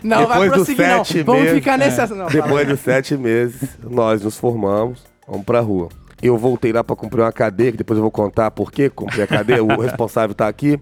[0.03, 1.25] Não, vai Depois dos prosseguir, não.
[1.25, 2.19] Vamos meses- ficar nesse assunto.
[2.19, 2.73] Não, fala Depois aí.
[2.75, 5.89] dos sete meses, nós nos formamos, vamos pra rua.
[6.23, 9.23] Eu voltei lá pra cumprir uma cadeia, que depois eu vou contar por que cumpri
[9.23, 10.79] a cadeia, o responsável tá aqui.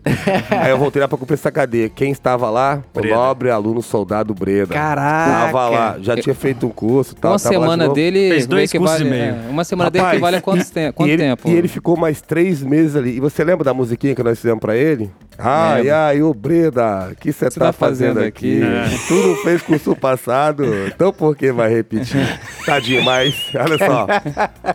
[0.51, 1.89] Aí eu voltei lá pra cumprir essa cadeia.
[1.89, 2.83] Quem estava lá?
[2.95, 3.15] O Breda.
[3.15, 4.75] nobre aluno soldado Breda.
[4.75, 5.47] Caraca.
[5.47, 7.31] Tava lá, já tinha feito um curso e tal.
[7.33, 9.35] Uma de semana dele Fez dois equivale- cursos e meio.
[9.35, 11.49] é, uma semana dele Rapaz, equivale a quantos e- te- quanto e ele, tempo?
[11.49, 13.17] E ele ficou mais três meses ali.
[13.17, 15.11] E você lembra da musiquinha que nós fizemos pra ele?
[15.39, 15.95] Ai, Lembro.
[15.97, 18.63] ai, ô Breda, o que você tá, tá fazendo fazendo aqui?
[18.63, 19.07] aqui?
[19.09, 22.21] Tu não fez curso passado, então por que vai repetir?
[22.67, 24.07] Tadinho, mas olha só,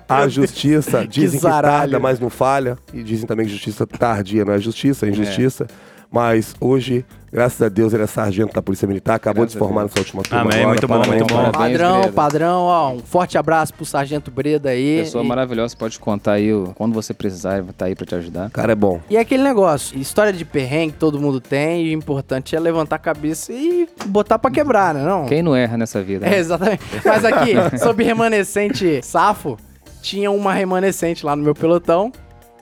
[0.09, 0.54] a justiça
[1.09, 1.77] dizem que, zaralho.
[1.91, 5.67] tarda, mas não falha, e dizem também que justiça tardia não é justiça, é injustiça.
[6.11, 9.59] Mas hoje, graças a Deus, ele é sargento da Polícia Militar, acabou Graças de se
[9.59, 9.91] formar a Deus.
[9.95, 10.41] nessa última turma.
[10.43, 11.19] Amém, agora, muito bom, parabéns.
[11.19, 11.37] muito bom.
[11.51, 12.13] Parabéns, Padrão, Breda.
[12.13, 14.99] padrão, ó, um forte abraço pro Sargento Breda aí.
[15.01, 18.05] Pessoa E- maravilhosa, pode contar aí o- quando você precisar, ele vai estar aí pra
[18.05, 18.47] te ajudar.
[18.47, 19.01] O cara é bom.
[19.09, 22.95] E é aquele negócio, história de perrengue todo mundo tem, e o importante é levantar
[22.95, 25.03] a cabeça e botar pra quebrar, né?
[25.03, 25.25] Não?
[25.25, 26.25] Quem não erra nessa vida?
[26.27, 26.37] É, né?
[26.37, 26.81] exatamente.
[27.03, 29.57] Mas aqui, sobre remanescente safo,
[30.05, 32.11] tinha uma remanescente lá no meu pelotão.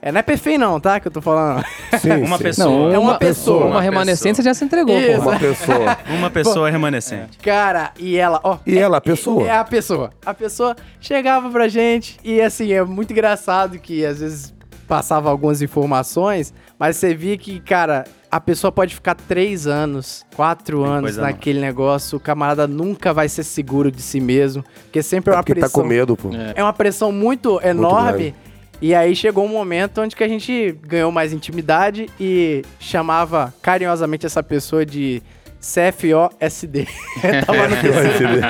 [0.00, 0.98] É, não é perfeito não, tá?
[0.98, 1.64] Que eu tô falando.
[2.00, 2.42] Sim, Uma sim.
[2.42, 2.94] pessoa.
[2.94, 3.66] É uma pessoa.
[3.66, 5.20] Uma remanescência já se entregou, Isso.
[5.20, 5.98] Uma pessoa.
[6.18, 7.38] Uma pessoa remanescente.
[7.38, 8.58] Cara, e ela, ó.
[8.66, 9.46] E ela, a pessoa?
[9.46, 10.10] É a pessoa.
[10.24, 14.54] A pessoa chegava pra gente e assim, é muito engraçado que às vezes
[14.86, 18.04] passava algumas informações, mas você via que, cara,
[18.34, 21.28] a pessoa pode ficar três anos, quatro Tem anos coisa não.
[21.28, 25.42] naquele negócio, o camarada nunca vai ser seguro de si mesmo, porque sempre é uma
[25.44, 25.82] Porque tá pressão.
[25.82, 26.30] com medo, pô.
[26.56, 28.34] É uma pressão muito enorme.
[28.82, 34.26] e aí chegou um momento onde que a gente ganhou mais intimidade e chamava carinhosamente
[34.26, 35.22] essa pessoa de
[35.60, 36.88] CFOSD.
[37.46, 38.40] Tava no terceiro.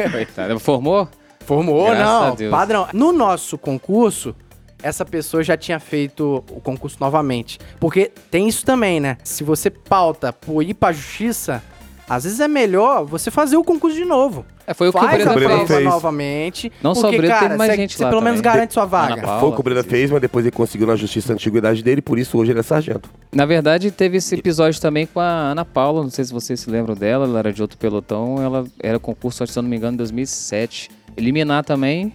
[0.12, 0.58] Coitado.
[0.60, 1.06] Formou?
[1.44, 2.22] Formou, Graças não.
[2.32, 2.50] a Deus.
[2.50, 2.88] Padrão.
[2.94, 4.34] No nosso concurso,
[4.82, 7.58] essa pessoa já tinha feito o concurso novamente.
[7.78, 9.16] Porque tem isso também, né?
[9.24, 11.62] Se você pauta por ir pra justiça,
[12.08, 14.44] às vezes é melhor você fazer o concurso de novo.
[14.66, 15.84] É, foi o que o Faz Breda a Breda prova fez.
[15.84, 16.72] novamente.
[16.80, 18.72] Não só o porque, Breda, cara, teve mais você- gente você lá pelo menos garante
[18.74, 19.20] sua vaga.
[19.22, 19.40] Paula.
[19.40, 22.00] Foi o que o Breda fez, mas depois ele conseguiu na justiça a antiguidade dele,
[22.00, 23.10] por isso hoje ele é sargento.
[23.32, 26.70] Na verdade, teve esse episódio também com a Ana Paula, não sei se vocês se
[26.70, 29.94] lembram dela, ela era de outro pelotão, ela era concurso, se eu não me engano,
[29.94, 30.88] em 2007.
[31.16, 32.12] Eliminar também,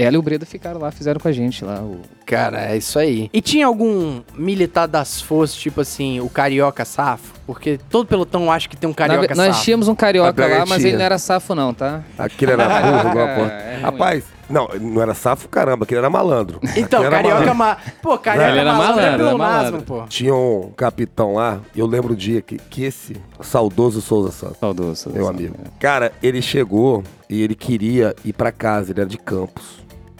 [0.00, 1.80] ela e o Breda ficaram lá, fizeram com a gente lá.
[1.80, 2.00] O...
[2.26, 3.30] Cara, é isso aí.
[3.32, 7.34] E tinha algum militar das forças, tipo assim, o carioca safo?
[7.46, 9.64] Porque todo pelotão acha que tem um Na carioca ve- nós safo.
[9.64, 12.02] tínhamos um carioca Braga lá, mas ele não era safo não, tá?
[12.18, 13.52] Aquele era burro, igual a porra.
[13.52, 13.82] É ruim.
[13.82, 16.60] Rapaz, não, não era safo, caramba, aquele era malandro.
[16.76, 17.54] Então, era carioca...
[17.54, 17.54] malandro.
[17.54, 17.76] Ma...
[18.02, 19.82] Pô, carioca Ele era malandro é malandro, era malandro.
[19.82, 20.02] pô.
[20.08, 25.10] Tinha um capitão lá, eu lembro o dia que, que esse saudoso Souza Santos, Saudoso.
[25.10, 25.56] meu amigo.
[25.80, 29.77] Cara, ele chegou e ele queria ir pra casa, ele era de Campos.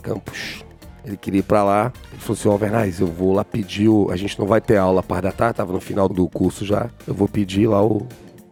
[0.09, 0.65] Campos.
[1.05, 1.93] Ele queria ir pra lá.
[2.13, 4.11] Ele falou assim, ó, Vernais, eu vou lá pedir o...
[4.11, 6.65] A gente não vai ter aula a par da tarde, tava no final do curso
[6.65, 6.89] já.
[7.07, 8.07] Eu vou pedir lá o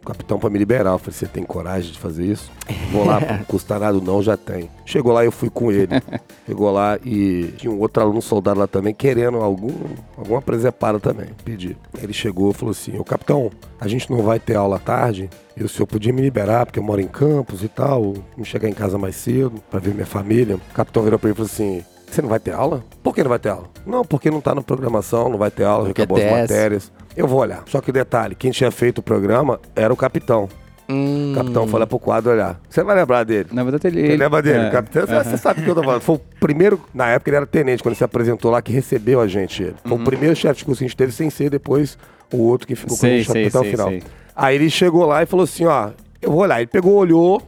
[0.06, 0.92] capitão pra me liberar.
[0.92, 2.50] Eu falei, você tem coragem de fazer isso?
[2.90, 4.70] Vou lá, não custa nada não, já tem.
[4.84, 5.88] Chegou lá, eu fui com ele.
[6.46, 9.72] Chegou lá e tinha um outro aluno soldado lá também, querendo algum,
[10.16, 11.76] alguma presepada também, pedir.
[12.00, 15.28] Ele chegou e falou assim, ô capitão, a gente não vai ter aula à tarde,
[15.56, 18.68] e o senhor podia me liberar, porque eu moro em Campos e tal, me chegar
[18.68, 20.56] em casa mais cedo, pra ver minha família.
[20.56, 22.84] O capitão virou pra ele e falou assim, você não vai ter aula?
[23.02, 23.68] Por que não vai ter aula?
[23.84, 26.92] Não, porque não tá na programação, não vai ter aula, Porque acabou as matérias.
[27.16, 27.62] Eu vou olhar.
[27.66, 30.48] Só que detalhe, quem tinha feito o programa era o capitão.
[30.88, 31.32] Hum.
[31.32, 32.60] O capitão foi lá pro quadro olhar.
[32.68, 33.48] Você vai lembrar dele?
[33.52, 34.00] Na verdade, ele...
[34.06, 35.06] Ele lembra dele, é, o capitão.
[35.06, 36.00] Você- Você sabe o que eu tô falando.
[36.00, 39.20] Foi o primeiro, na época ele era tenente, quando ele se apresentou lá, que recebeu
[39.20, 39.62] a gente.
[39.64, 39.74] Ele.
[39.82, 41.98] Foi o primeiro chefe de curso que a gente teve, sem ser depois
[42.32, 43.88] o outro que ficou com a Sei, gente sei, até o sei, final.
[43.88, 44.02] sei.
[44.36, 45.90] Aí ele chegou lá e falou assim: ó,
[46.22, 46.58] eu vou olhar.
[46.60, 47.42] Ele pegou, olhou,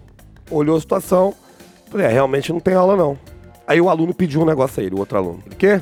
[0.50, 1.32] olhou a situação.
[1.90, 3.16] Falei, é, realmente não tem aula não.
[3.68, 5.40] Aí o aluno pediu um negócio a ele, o outro aluno.
[5.46, 5.80] Ele, quê?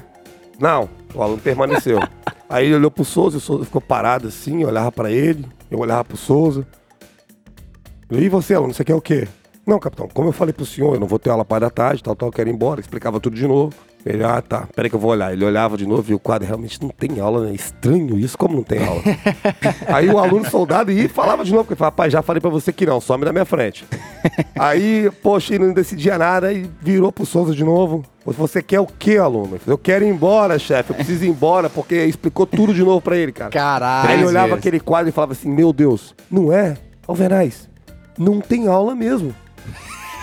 [0.58, 1.98] Não, o aluno permaneceu.
[2.48, 6.04] Aí ele olhou pro Souza, o Souza ficou parado assim, olhava pra ele, eu olhava
[6.04, 6.66] pro Souza.
[8.10, 9.26] E você, aluno, você quer o quê?
[9.66, 12.02] Não, capitão, como eu falei pro senhor, eu não vou ter aula para da tarde,
[12.02, 12.80] tal, tal, eu quero ir embora.
[12.80, 13.74] Explicava tudo de novo.
[14.06, 15.32] Ele, ah, tá, peraí que eu vou olhar.
[15.32, 17.52] Ele olhava de novo e o quadro realmente não tem aula, né?
[17.52, 19.02] Estranho isso, como não tem aula?
[19.92, 22.40] Aí o aluno soldado ia e falava de novo, porque ele falava, rapaz, já falei
[22.40, 23.84] pra você que não, some da minha frente.
[24.56, 28.04] Aí, poxa, ele não decidia nada e virou pro Souza de novo.
[28.24, 29.50] Você quer o quê, aluno?
[29.52, 32.84] Ele falou, Eu quero ir embora, chefe, eu preciso ir embora, porque explicou tudo de
[32.84, 33.50] novo pra ele, cara.
[33.50, 34.08] Caralho.
[34.08, 34.60] Aí ele olhava vezes.
[34.60, 36.76] aquele quadro e falava assim: Meu Deus, não é?
[37.08, 37.68] Alverais,
[38.16, 39.34] não tem aula mesmo.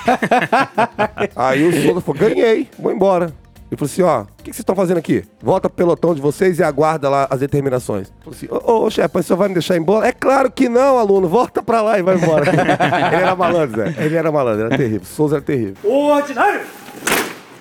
[1.36, 3.43] Aí o Souza falou: Ganhei, vou embora.
[3.74, 5.24] Ele falou assim: Ó, o que que vocês estão fazendo aqui?
[5.42, 8.14] Volta pro pelotão de vocês e aguarda lá as determinações.
[8.24, 10.08] Falou assim: Ô, ô, chefe, mas o senhor vai me deixar embora?
[10.08, 12.46] É claro que não, aluno, volta pra lá e vai embora.
[12.54, 13.96] ele era malandro, Zé.
[13.98, 15.06] Ele era malandro, era terrível.
[15.06, 15.76] Souza era terrível.
[15.84, 16.62] O ordinário!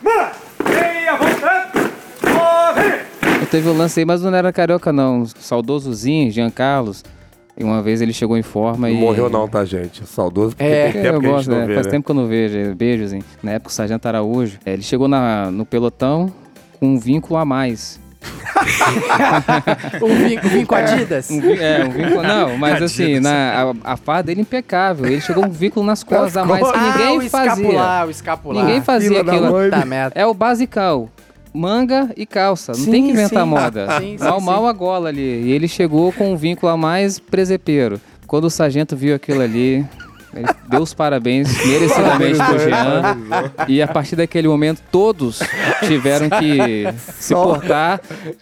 [0.02, 0.30] Mano,
[0.68, 1.92] meia vontade!
[2.24, 3.46] Morre!
[3.50, 7.02] Teve o lance aí, mas não era carioca não, saudosozinho, Jean Carlos.
[7.56, 8.98] E uma vez ele chegou em forma Não e...
[8.98, 10.06] morreu não, tá, gente?
[10.06, 11.66] Saudoso, porque É, tem É, tempo eu que a gente gosto, não né?
[11.66, 11.90] vê, Faz né?
[11.92, 12.74] tempo que eu não vejo.
[12.74, 13.22] Beijos, hein?
[13.42, 16.32] Na época o Sargento Araújo, é, ele chegou na, no pelotão
[16.80, 18.00] com um vínculo a mais.
[20.00, 21.30] O vin- o vim com Adidas?
[21.30, 22.22] Um é, um vínculo.
[22.22, 25.06] Não, mas assim, na, a, a farda dele impecável.
[25.06, 27.50] Ele chegou com um vínculo nas costas a mais que Ah, ninguém o fazia.
[27.52, 28.64] escapular, o escapular.
[28.64, 30.10] Ninguém fazia Fila da aquilo.
[30.14, 31.08] É o basicão.
[31.52, 32.72] Manga e calça.
[32.72, 33.50] Não Sim, tem que inventar sim.
[33.50, 33.86] moda.
[34.00, 35.20] Sim, mal, mal a gola ali.
[35.20, 38.00] E ele chegou com um vínculo a mais presepeiro.
[38.26, 39.84] Quando o sargento viu aquilo ali,
[40.68, 43.16] deu os parabéns merecidamente pro Jean.
[43.68, 45.40] E a partir daquele momento, todos
[45.86, 46.84] tiveram que
[47.18, 48.00] se portar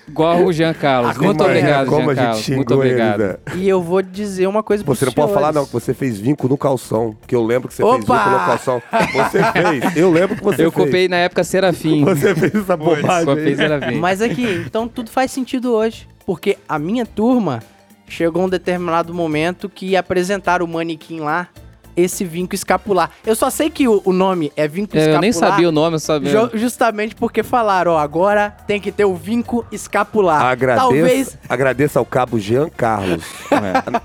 [0.08, 1.16] igual o Jean Carlos.
[1.18, 2.48] Muito a- obrigado, como Jean a gente Carlos.
[2.56, 3.18] Muito ele, obrigado.
[3.20, 3.36] né?
[3.56, 6.18] E eu vou dizer uma coisa pra Você não pode falar não, que você fez
[6.18, 7.16] vínculo no calção.
[7.26, 8.16] Que eu lembro que você fez Opa!
[8.18, 8.82] vínculo no calção.
[9.12, 9.96] Você fez.
[9.96, 10.84] Eu lembro que você Eu fez.
[10.86, 12.04] copiei na época Serafim.
[12.10, 13.56] Você fez essa bobagem Copiei.
[13.56, 13.96] Serafim.
[13.98, 16.06] Mas aqui, então tudo faz sentido hoje.
[16.26, 17.60] Porque a minha turma
[18.08, 21.48] chegou um determinado momento que apresentaram o manequim lá,
[21.96, 23.10] esse vinco escapular.
[23.26, 25.16] Eu só sei que o, o nome é vinco É, escapular.
[25.16, 26.30] eu nem sabia o nome, eu sabia.
[26.30, 30.42] ju- justamente porque falaram, ó, agora tem que ter o vinco escapular.
[30.42, 31.38] Agradeça, Talvez.
[31.48, 33.24] agradeça ao cabo Jean Carlos.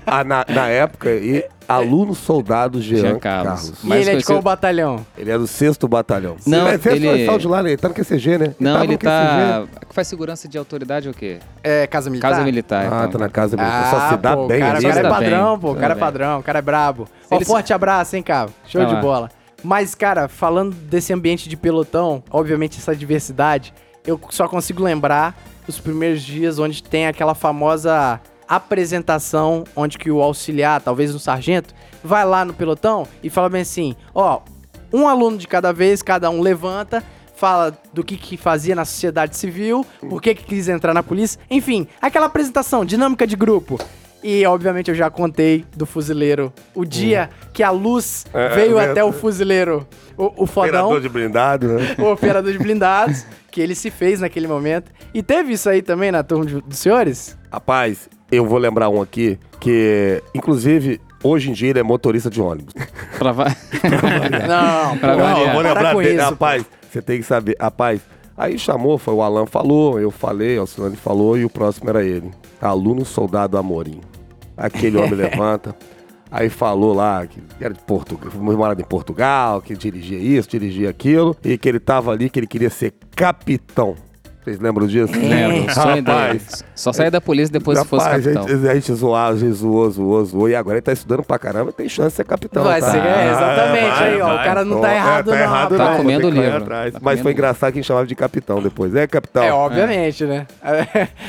[0.06, 3.60] A- na, na época, e aluno soldado Jean, Jean Carlos.
[3.62, 3.84] Carlos.
[3.84, 5.06] E Mais ele é de conhecido- qual batalhão?
[5.16, 6.36] Ele é do 6 batalhão.
[6.46, 6.78] Não, ele...
[6.78, 7.38] Fez ele- ele...
[7.38, 7.70] de lá, né?
[7.70, 8.54] Ele tá no QCG, né?
[8.58, 9.64] Não, tava ele no tá.
[9.90, 11.38] Faz segurança de autoridade ou o quê?
[11.62, 12.30] É, Casa Militar?
[12.30, 12.82] Casa Militar.
[12.92, 13.10] Ah, então.
[13.12, 13.70] tá na casa mesmo.
[13.72, 14.86] Ah, Só se dá pô, bem o cara, ali.
[14.86, 15.00] o cara né?
[15.00, 15.70] é Tá padrão, bem, pô.
[15.70, 16.00] O tá cara é bem.
[16.04, 17.08] padrão, o cara é brabo.
[17.30, 18.50] Ó, Ele- forte abraço, hein, cara.
[18.66, 19.00] Show Tá de lá.
[19.00, 19.30] bola.
[19.64, 23.72] Mas, cara, falando desse ambiente de pelotão, obviamente essa diversidade,
[24.06, 25.34] eu só consigo lembrar
[25.66, 31.74] os primeiros dias onde tem aquela famosa apresentação onde que o auxiliar, talvez um sargento,
[32.02, 34.40] vai lá no pelotão e fala bem assim, ó,
[34.92, 37.02] um aluno de cada vez, cada um levanta,
[37.34, 41.40] fala do que, que fazia na sociedade civil, por que, que quis entrar na polícia,
[41.50, 43.78] enfim, aquela apresentação, dinâmica de grupo.
[44.22, 46.52] E, obviamente, eu já contei do fuzileiro.
[46.74, 51.00] O dia que a luz É, veio é até o fuzileiro, o, o fodão, Operador
[51.00, 51.94] de blindado, né?
[51.98, 54.90] o operador de blindados, que ele se fez naquele momento.
[55.14, 57.36] E teve isso aí também na turma de- dos senhores?
[57.52, 62.40] Rapaz, eu vou lembrar um aqui que, inclusive, hoje em dia ele é motorista de
[62.40, 62.74] ônibus.
[63.18, 63.46] Pra va-
[64.48, 65.40] Não, Pra pô, variar.
[65.40, 66.14] eu vou para lembrar dele.
[66.16, 66.24] isso.
[66.30, 67.56] Rapaz, você tem que saber.
[67.60, 68.00] Rapaz,
[68.36, 72.04] aí chamou, foi o Alan falou, eu falei, o Silvano falou e o próximo era
[72.04, 72.30] ele.
[72.60, 74.00] Aluno soldado Amorim.
[74.56, 75.74] Aquele homem levanta.
[76.30, 81.36] Aí falou lá que era de Portugal, morado em Portugal, que dirigia isso, dirigia aquilo,
[81.44, 83.94] e que ele tava ali, que ele queria ser capitão.
[84.46, 85.12] Vocês lembram disso?
[85.12, 86.18] Lembro, o sonho dele.
[86.18, 88.44] Rapaz, Só saia da polícia depois se fosse Rapaz, capitão.
[88.44, 90.48] A gente, a gente zoava, a gente zoou, zoou, zoou.
[90.48, 92.62] E agora ele tá estudando pra caramba, tem chance de ser capitão.
[92.62, 92.92] Vai tá?
[92.92, 93.90] ser, é, exatamente.
[93.90, 94.36] vai, aí, ó, vai.
[94.36, 95.42] o cara não tá é, errado, tá não.
[95.42, 95.78] errado rapaz.
[95.78, 96.56] Tá não, comendo correr livro.
[96.58, 96.92] atrás.
[96.92, 98.94] Tá Mas foi engraçado que a gente chamava de capitão depois.
[98.94, 99.42] É, capitão.
[99.42, 100.46] É, obviamente, né?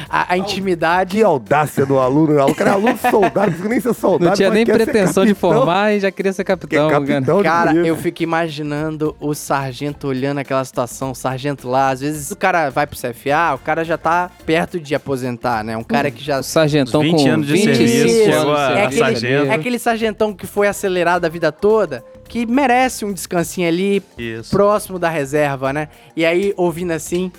[0.07, 1.17] A, a intimidade.
[1.17, 2.39] Que audácia do aluno.
[2.45, 4.29] O cara é aluno soldado, não nem ser soldado.
[4.29, 6.87] Não tinha nem pretensão de formar e já queria ser é capitão.
[6.87, 7.03] cara.
[7.03, 11.89] capitão Cara, eu fico imaginando o sargento olhando aquela situação, o sargento lá.
[11.89, 15.75] Às vezes o cara vai pro CFA, o cara já tá perto de aposentar, né?
[15.77, 16.39] Um cara que já.
[16.39, 19.45] O sargentão 20 com anos de 25 serviço, anos chegou a- É aquele, sargento.
[19.51, 24.49] é aquele sargentão que foi acelerado a vida toda, que merece um descansinho ali, Isso.
[24.51, 25.87] próximo da reserva, né?
[26.15, 27.31] E aí, ouvindo assim,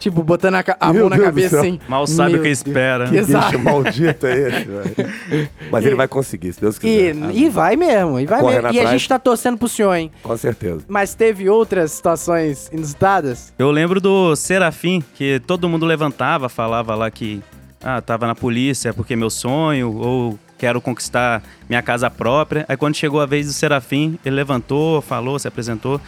[0.00, 1.78] tipo, botando a, a mão na cabeça assim.
[1.86, 3.08] Mal sabe meu o que espera.
[3.08, 3.52] Que Exato.
[3.52, 5.48] bicho maldito é esse, velho?
[5.70, 7.14] Mas ele vai conseguir, se Deus quiser.
[7.14, 8.72] E, e vai mesmo, e vai mesmo.
[8.72, 10.10] E a gente tá torcendo pro senhor, hein?
[10.22, 10.80] Com certeza.
[10.88, 13.52] Mas teve outras situações inusitadas?
[13.58, 17.42] Eu lembro do Serafim, que todo mundo levantava, falava lá que
[17.82, 22.64] ah, tava na polícia porque é meu sonho, ou quero conquistar minha casa própria.
[22.68, 26.00] Aí quando chegou a vez do Serafim, ele levantou, falou, se apresentou.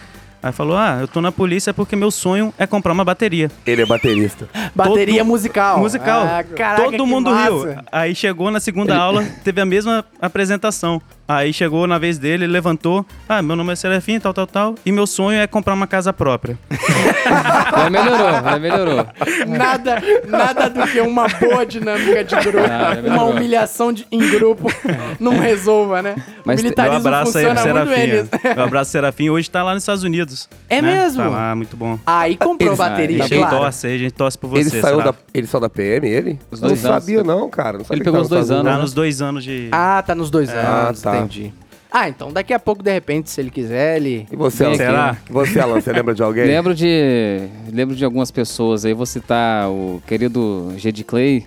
[0.42, 3.50] Aí falou: Ah, eu tô na polícia porque meu sonho é comprar uma bateria.
[3.64, 4.48] Ele é baterista.
[4.74, 5.78] Bateria musical.
[5.78, 6.22] Musical.
[6.24, 7.50] Ah, caraca, Todo que mundo massa.
[7.50, 7.76] riu.
[7.92, 11.00] Aí chegou na segunda aula, teve a mesma apresentação.
[11.36, 13.04] Aí chegou na vez dele, ele levantou.
[13.28, 14.74] Ah, meu nome é Serafim, tal, tal, tal.
[14.84, 16.58] E meu sonho é comprar uma casa própria.
[17.82, 19.06] Já melhorou, já melhorou.
[19.48, 24.18] Nada, nada do que uma boa dinâmica de grupo, Ah, é uma humilhação de- em
[24.30, 24.68] grupo
[25.18, 26.14] não resolva, né?
[26.44, 28.48] Mas o Eu militarismo abraço aí funciona muito bem Serafim.
[28.56, 29.30] Eu abraço Serafim.
[29.30, 30.48] Hoje tá lá nos Estados Unidos.
[30.68, 30.94] É né?
[31.02, 31.22] mesmo?
[31.22, 31.98] Tá lá, muito bom.
[32.06, 33.56] Aí comprou Ele- bateria, A gente claro.
[33.58, 34.60] torce aí, a gente torce por você.
[34.60, 35.14] ele saiu da.
[35.34, 36.38] Ele saiu da PM, ele?
[36.50, 37.04] Os não dois anos.
[37.04, 37.78] sabia, não, cara.
[37.78, 38.70] Não sabia Ele pegou os dois anos.
[38.72, 39.68] Tá nos dois anos de.
[39.72, 41.21] Ah, tá nos dois Ah, anos, tá.
[41.24, 41.52] Entendi.
[41.94, 44.26] Ah, então daqui a pouco, de repente, se ele quiser, ele...
[44.32, 44.74] E você, Alan?
[44.76, 45.16] Será?
[45.28, 46.44] E você, Alan, você lembra de alguém?
[46.48, 48.94] Lembro de, lembro de algumas pessoas aí.
[48.94, 50.90] Vou citar o querido G.
[50.90, 51.46] de Clay.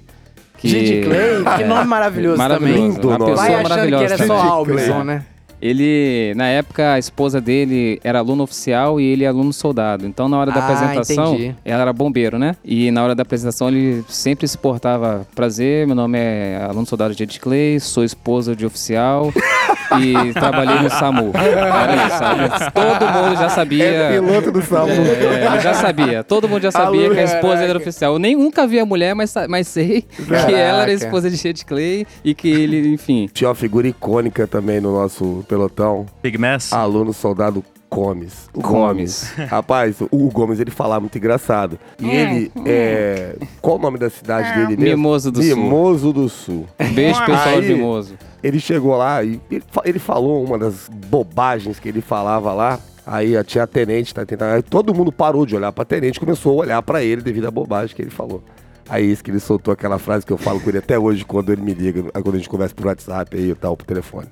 [0.57, 2.73] Que, Gigi Clay, que É, nome maravilhoso, maravilhoso.
[2.75, 2.91] também.
[2.91, 4.03] Lindo Uma pessoa Vai achando que maravilhosa.
[4.05, 4.37] era também.
[4.37, 5.03] só Clay.
[5.03, 5.25] né?
[5.61, 10.05] Ele, na época, a esposa dele era aluno oficial e ele é aluno soldado.
[10.05, 11.55] Então, na hora da Ah, apresentação, entendi.
[11.63, 12.55] ela era bombeiro, né?
[12.63, 17.15] E na hora da apresentação, ele sempre se portava: prazer, meu nome é aluno soldado
[17.15, 19.31] de Clay, sou esposa de oficial
[19.99, 21.31] e trabalhei no SAMU.
[21.33, 22.71] Era isso, sabe?
[22.73, 23.85] Todo mundo já sabia.
[23.85, 24.91] É piloto do SAMU.
[24.91, 26.23] É, ele já sabia.
[26.23, 27.69] Todo mundo já sabia Aluno, que a esposa caraca.
[27.69, 28.13] era oficial.
[28.13, 30.51] Eu nem nunca vi a mulher, mas, mas sei que Caraca.
[30.51, 33.29] ela era esposa de Clay e que ele, enfim.
[33.33, 36.05] Tinha uma figura icônica também no nosso pelotão.
[36.21, 36.73] Big Mass.
[36.73, 38.49] Aluno soldado Gomes.
[38.53, 39.31] Gomes.
[39.47, 41.79] Rapaz, o Gomes, ele fala muito engraçado.
[41.97, 43.37] E ele, é...
[43.61, 44.97] Qual o nome da cidade dele mesmo?
[44.97, 45.55] Mimoso do Sul.
[45.55, 46.65] Mimoso do Sul.
[46.93, 48.15] Beijo, pessoal Aí- Mimoso.
[48.43, 52.79] Ele chegou lá e ele, fa- ele falou uma das bobagens que ele falava lá.
[53.07, 54.55] Aí a tinha a tenente, tá tentando.
[54.55, 57.47] Aí todo mundo parou de olhar pra tenente e começou a olhar pra ele devido
[57.47, 58.43] à bobagem que ele falou.
[58.89, 61.51] Aí isso que ele soltou aquela frase que eu falo com ele até hoje quando
[61.51, 64.27] ele me liga, quando a gente conversa por WhatsApp aí e tal, por telefone.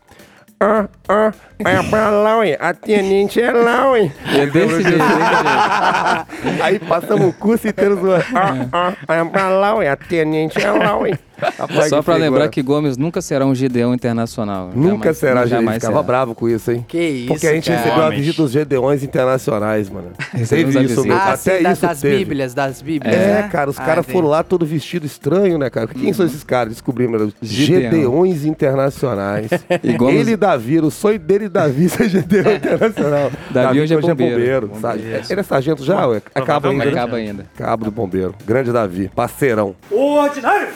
[0.59, 2.57] Ah, ah, é pra lá, ué.
[2.59, 4.09] A tenente é lá, ué.
[4.33, 6.63] É desse jeito, jeito.
[6.63, 8.23] Aí passamos o curso inteiro zoando.
[8.71, 9.89] Ah, ah, é pra lá, ué.
[9.89, 11.11] A tenente é lá, ué.
[11.59, 14.69] Rapaz, Só pra lembrar que Gomes nunca será um Gideão internacional.
[14.73, 15.43] Nunca Jamais- será, gente.
[15.43, 16.03] Ele jamais ficava será.
[16.03, 16.85] bravo com isso, hein?
[16.87, 17.81] Que isso, Porque a gente cara.
[17.81, 20.11] recebeu a visita dos Gedeões internacionais, mano.
[20.47, 21.01] Teve a isso, visita.
[21.03, 21.17] meu.
[21.17, 22.17] Ah, Até sim, isso das teve.
[22.17, 23.49] bíblias, das bíblias, É, né?
[23.51, 25.87] cara, os Ah, caras foram lá todo vestido estranho, né, cara?
[25.87, 26.71] Quem são esses caras?
[26.73, 27.33] Descobrimos.
[27.41, 29.49] Gedeões internacionais.
[29.83, 33.31] E Gomes- Ele Davi, o sonho dele e Davi ser Gedeão internacional.
[33.49, 34.71] Davi hoje é que bombeiro.
[34.81, 35.01] sabe?
[35.29, 35.99] Ele é sargento já?
[36.35, 36.89] Acaba ainda.
[36.89, 37.45] Acaba ainda.
[37.55, 38.35] Cabo do bombeiro.
[38.45, 39.73] Grande Davi, parceirão.
[39.89, 40.67] Ordinário!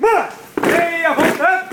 [0.00, 1.68] Mantenha a vontade!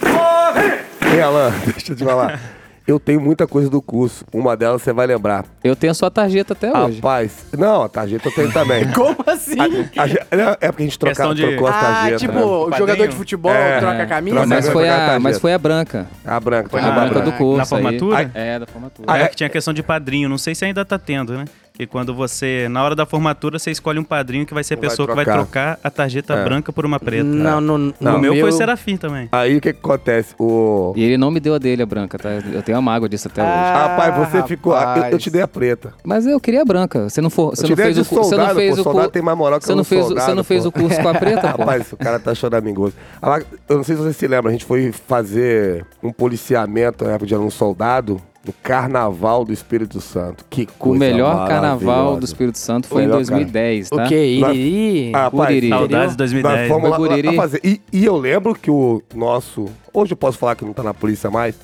[0.00, 0.84] Movimento!
[1.12, 2.40] Ei, Alan, deixa eu te falar.
[2.86, 4.26] Eu tenho muita coisa do curso.
[4.30, 5.46] Uma delas você vai lembrar.
[5.64, 6.96] Eu tenho a sua tarjeta até hoje.
[6.96, 8.86] Rapaz, não, a tarjeta eu tenho também.
[8.92, 9.56] Como assim?
[9.58, 10.18] A- a ge-
[10.60, 12.20] é porque a gente troca, Questão de- trocou as ah, tarjetas.
[12.20, 12.42] tipo, né?
[12.42, 13.78] o jogador de futebol É.
[13.80, 14.36] troca a camisa?
[14.36, 16.06] Troca Mas foi, a mas foi a branca.
[16.26, 17.56] A branca, Foi A na branca do curso.
[17.56, 17.68] Na aí.
[17.68, 18.30] formatura?
[18.34, 19.06] É, da formatura.
[19.10, 19.28] Ah, É é?
[19.28, 21.46] que tinha questão de padrinho, não sei se ainda tá tendo, né?
[21.76, 24.76] Que quando você, na hora da formatura, você escolhe um padrinho que vai ser a
[24.76, 25.76] Vai pessoa que vai trocar.
[25.82, 26.44] a tarjeta É.
[26.44, 27.24] branca por uma preta.
[27.24, 29.28] Não, no, no, o meu meu foi Serafim também.
[29.32, 30.36] Aí o que, que acontece?
[30.38, 30.92] O...
[30.94, 32.28] E ele não me deu a dele, a branca, tá?
[32.30, 33.50] Eu tenho a mágoa disso até hoje.
[33.50, 34.72] Ah, rapaz, você ficou.
[34.72, 35.20] Eu, eu rapaz.
[35.20, 35.92] te dei a preta.
[36.04, 37.10] Mas eu queria a branca.
[37.10, 38.22] Você não, for, você te não fez de o curso.
[38.28, 39.10] Você não soldado, fez pô, o soldado curso.
[39.10, 40.68] tem mais moral que Você não fez, o- soldado, você não fez pô.
[40.68, 41.58] o curso com a preta, pô?
[41.64, 42.94] Rapaz, o cara tá choramingoso.
[43.20, 47.10] Ah, Eu não sei se você se lembra, a gente foi fazer um policiamento na
[47.14, 50.44] época de um soldado no Carnaval do Espírito Santo.
[50.50, 54.04] Que O coisa melhor carnaval do Espírito Santo foi em Melhor, 2010, tá?
[54.04, 54.24] O quê?
[54.36, 55.12] Iriri?
[55.14, 55.68] Ah, rapaz.
[55.68, 56.68] Saudades de Nós 2010.
[56.68, 56.90] fomos né?
[56.90, 57.60] lá, lá- lá fazer.
[57.64, 59.66] E, e eu lembro que o nosso.
[59.92, 61.54] Hoje eu posso falar que não tá na polícia mais.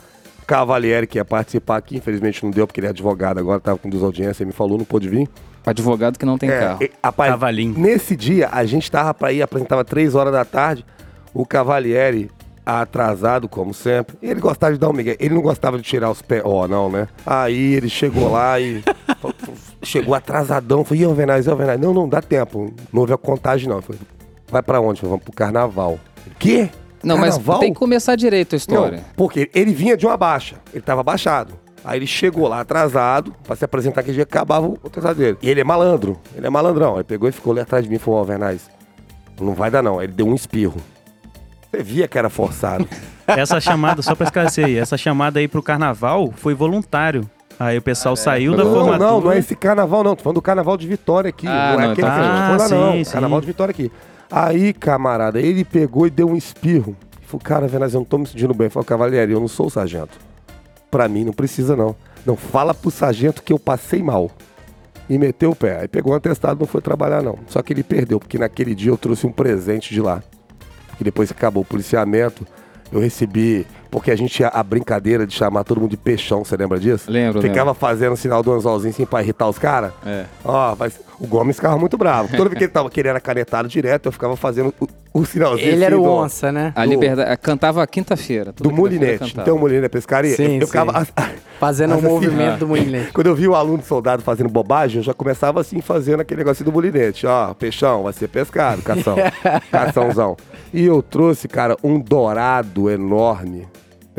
[0.46, 3.88] Cavalieri, que ia participar aqui, infelizmente não deu, porque ele é advogado agora, tava com
[3.88, 5.28] duas audiências, ele me falou, não pôde vir.
[5.64, 6.82] Advogado que não tem É, carro.
[6.82, 7.78] e, rapaz, Cavalinho.
[7.78, 10.84] nesse dia, a gente tava pra ir, apresentava três horas da tarde,
[11.32, 12.28] o Cavalieri,
[12.64, 15.16] atrasado, como sempre, ele gostava de dar um migué.
[15.18, 17.08] Ele não gostava de tirar os pés, ó, não, né?
[17.24, 18.82] Aí ele chegou lá e
[19.82, 21.80] chegou atrasadão, falei, o Venaz, o Venaz?
[21.80, 23.76] Não, não, dá tempo, não houve a contagem não.
[23.76, 24.00] Eu Falei,
[24.50, 25.00] vai pra onde?
[25.00, 25.98] Falei, Vamos pro carnaval.
[26.38, 26.68] Quê?
[27.02, 27.60] Não, mas Carnaval?
[27.60, 28.98] tem que começar direito a história.
[28.98, 31.54] Não, porque ele vinha de uma baixa, ele tava baixado.
[31.82, 35.38] Aí ele chegou lá atrasado, pra se apresentar que dia acabava o atrasado dele.
[35.40, 36.96] E ele é malandro, ele é malandrão.
[36.96, 38.70] Ele pegou e ficou ali atrás de mim e falou, ó, Vernais,
[39.40, 40.02] não vai dar não.
[40.02, 40.76] Ele deu um espirro.
[41.70, 42.86] Você via que era forçado.
[43.26, 47.30] Essa chamada, só pra esclarecer aí, essa chamada aí pro carnaval foi voluntário.
[47.60, 48.98] Aí o pessoal saiu da não, formatura.
[48.98, 50.16] não, não é esse carnaval não.
[50.16, 51.46] Tô falando do carnaval de Vitória aqui.
[51.46, 52.14] Ah, não é não, aquele tá.
[52.14, 52.92] que a gente Ah, foi lá, não.
[52.92, 53.12] sim, sim.
[53.12, 53.92] Carnaval de Vitória aqui.
[54.32, 56.96] Aí, camarada, ele pegou e deu um espirro.
[57.18, 58.64] Ele falou, cara, Vernais, eu não tô me sentindo bem.
[58.64, 60.18] Ele falou, Cavalieri, eu não sou o sargento.
[60.90, 61.94] Pra mim, não precisa não.
[62.26, 64.28] Não, fala pro sargento que eu passei mal.
[65.08, 65.80] E meteu o pé.
[65.82, 67.38] Aí pegou um atestado e não foi trabalhar, não.
[67.46, 70.20] Só que ele perdeu, porque naquele dia eu trouxe um presente de lá.
[71.00, 72.46] E depois que acabou o policiamento,
[72.92, 73.66] eu recebi.
[73.90, 77.10] Porque a gente tinha a brincadeira de chamar todo mundo de peixão, você lembra disso?
[77.10, 79.92] Lembro, Ficava fazendo sinal do anzolzinho assim pra irritar os caras.
[80.06, 80.24] É.
[80.44, 82.28] Ó, mas o Gomes ficava muito bravo.
[82.36, 85.68] Toda vez que ele tava querendo a canetada direto, eu ficava fazendo o, o sinalzinho.
[85.68, 86.72] Ele assim era o do- onça, né?
[86.76, 87.36] A Do- liberdade.
[87.38, 88.52] Cantava quinta-feira.
[88.52, 89.26] Do cantava.
[89.42, 90.36] Então, o Molinete pescaria.
[90.36, 91.06] Sim, eu, eu ficava.
[91.60, 92.56] Fazendo o Mas assim, movimento ah.
[92.56, 93.12] do molinete.
[93.12, 96.64] Quando eu vi o aluno soldado fazendo bobagem, eu já começava assim, fazendo aquele negocinho
[96.70, 97.26] do molinete.
[97.26, 99.14] Ó, peixão, vai ser pescado, cação.
[99.70, 100.38] caçãozão.
[100.72, 103.68] E eu trouxe, cara, um dourado enorme,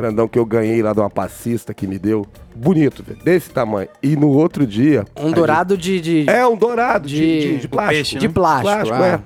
[0.02, 2.26] grandão, que eu ganhei lá de uma passista que me deu.
[2.56, 3.88] Bonito, velho, desse tamanho.
[4.02, 5.06] E no outro dia.
[5.16, 6.02] Um dourado de...
[6.02, 6.20] de...
[6.22, 7.96] gente- É, um dourado de, De- de, de plástico.
[7.96, 8.34] peixe, de né?
[8.34, 8.94] plástico.
[8.94, 9.08] ah.
[9.08, 9.20] é.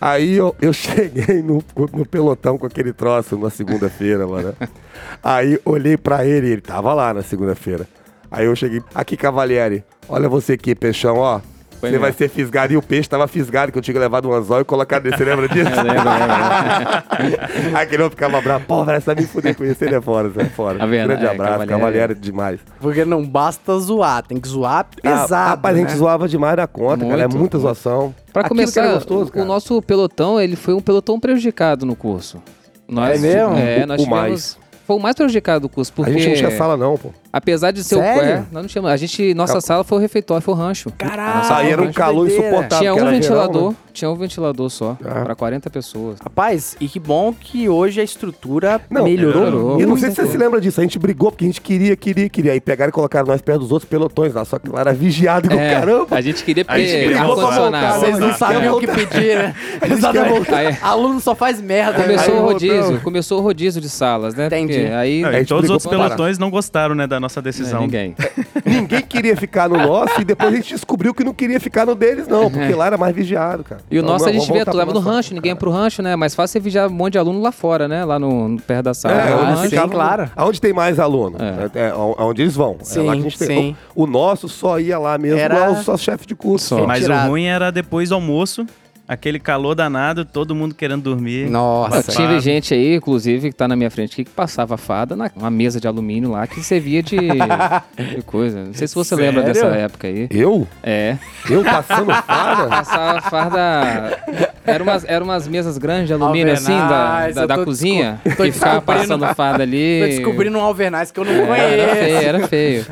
[0.00, 4.52] Aí eu, eu cheguei no, no pelotão com aquele troço na segunda-feira, mano.
[5.22, 7.86] Aí olhei pra ele, ele tava lá na segunda-feira.
[8.30, 11.40] Aí eu cheguei, aqui, Cavalieri, olha você aqui, peixão, ó.
[11.82, 12.18] Foi Você vai mesmo.
[12.18, 12.72] ser fisgado.
[12.72, 15.16] E o peixe tava fisgado, que eu tinha levado um anzol e colocado nele.
[15.16, 15.68] Você lembra disso?
[15.68, 17.76] Eu lembro, lembro.
[17.76, 18.64] Aquele outro ficava bravo.
[18.66, 19.84] Pô, velho, você vai me fuder com isso.
[19.84, 20.78] Ele é fora, você é fora.
[20.78, 21.08] Tá vendo?
[21.08, 21.68] Grande É, abraço, Cavalieri.
[21.68, 22.60] Cavalieri demais.
[22.80, 25.96] Porque não basta zoar, tem que zoar pesado, Ah, rapaz, a gente né?
[25.96, 27.14] zoava demais da conta, cara.
[27.22, 27.38] É Muito.
[27.38, 28.14] muita zoação.
[28.32, 32.40] Pra Aquilo começar, gostoso, o nosso pelotão, ele foi um pelotão prejudicado no curso.
[32.88, 33.56] Nós, É mesmo?
[33.58, 34.08] É, O- nós o tivemos...
[34.30, 34.58] mais.
[34.86, 36.10] Foi o mais prejudicado do curso, porque...
[36.10, 37.10] A gente não tinha sala, não, pô.
[37.32, 38.20] Apesar de ser Sério?
[38.20, 38.24] o.
[38.24, 38.90] É, nós não tínhamos.
[38.90, 39.32] A gente.
[39.32, 40.92] Nossa sala foi o refeitório, foi o rancho.
[40.98, 41.54] Caralho.
[41.54, 42.78] Aí era um calor insuportável.
[42.78, 43.52] Tinha um ventilador.
[43.52, 43.76] verão, né?
[43.92, 44.96] Tinha um ventilador só.
[45.04, 45.22] Ah.
[45.24, 46.18] Pra 40 pessoas.
[46.20, 49.44] Rapaz, e que bom que hoje a estrutura Não, melhorou.
[49.44, 49.78] melhorou.
[49.78, 50.80] E eu não sei se você se lembra disso.
[50.80, 52.52] A gente brigou porque a gente queria, queria, queria.
[52.52, 54.44] Aí pegaram e colocaram nós perto dos outros pelotões lá.
[54.44, 56.16] Só que lá era vigiado igual É, caramba.
[56.16, 58.00] A gente queria pra ar-condicionado.
[58.00, 59.54] Vocês não sabiam o que pedir, né?
[60.82, 61.98] Aluno só faz merda.
[61.98, 62.04] né?
[62.04, 64.46] Começou Aí o rodízio, começou o rodízio de salas, né?
[64.46, 64.86] Entendi.
[64.86, 67.80] Aí gente todos os outros pelotões não gostaram, né, da nossa não é decisão.
[67.82, 68.14] ninguém.
[68.64, 71.94] Ninguém queria ficar no nosso e depois a gente descobriu que não queria ficar no
[71.94, 72.50] deles, não.
[72.50, 73.80] Porque lá era mais vigiado, cara.
[73.90, 76.02] E o Então, nosso a gente via tudo, leva no rancho, ninguém ia pro rancho,
[76.02, 76.14] né?
[76.16, 78.04] Mais fácil você vigiar um monte de aluno lá fora, né?
[78.04, 79.14] Lá no, no perto da sala.
[79.20, 80.30] É, onde ficava- claro.
[80.36, 81.36] Aonde tem mais aluno.
[81.40, 81.78] É.
[81.80, 82.76] É, é, aonde eles vão.
[82.80, 83.48] é Sim, lá que a gente tem.
[83.48, 83.76] sim.
[83.94, 86.76] O, o nosso só ia lá mesmo, Era- era só chefe de curso.
[86.76, 86.86] Só.
[86.86, 88.66] Mas o ruim era depois do almoço,
[89.06, 91.48] aquele calor danado, todo mundo querendo dormir.
[91.50, 92.02] Nossa.
[92.02, 92.16] Fada.
[92.16, 95.80] Tive gente aí, inclusive, que tá na minha frente aqui, que passava fada numa mesa
[95.80, 97.16] de alumínio lá, que servia de,
[98.16, 98.64] de coisa.
[98.64, 99.54] Não sei se você lembra Sério?
[99.54, 100.28] dessa época aí.
[100.30, 100.66] Eu?
[100.82, 101.18] É.
[101.48, 102.68] Eu passando fada?
[102.82, 104.51] Passava farda.
[104.66, 108.20] Era umas, era umas mesas grandes de alumínio, assim, da, da, eu da cozinha.
[108.24, 110.00] que ficava passando farda ali.
[110.00, 112.28] Tô descobrindo um Alvernaz que eu não Era feio, conheço.
[112.28, 112.86] era feio.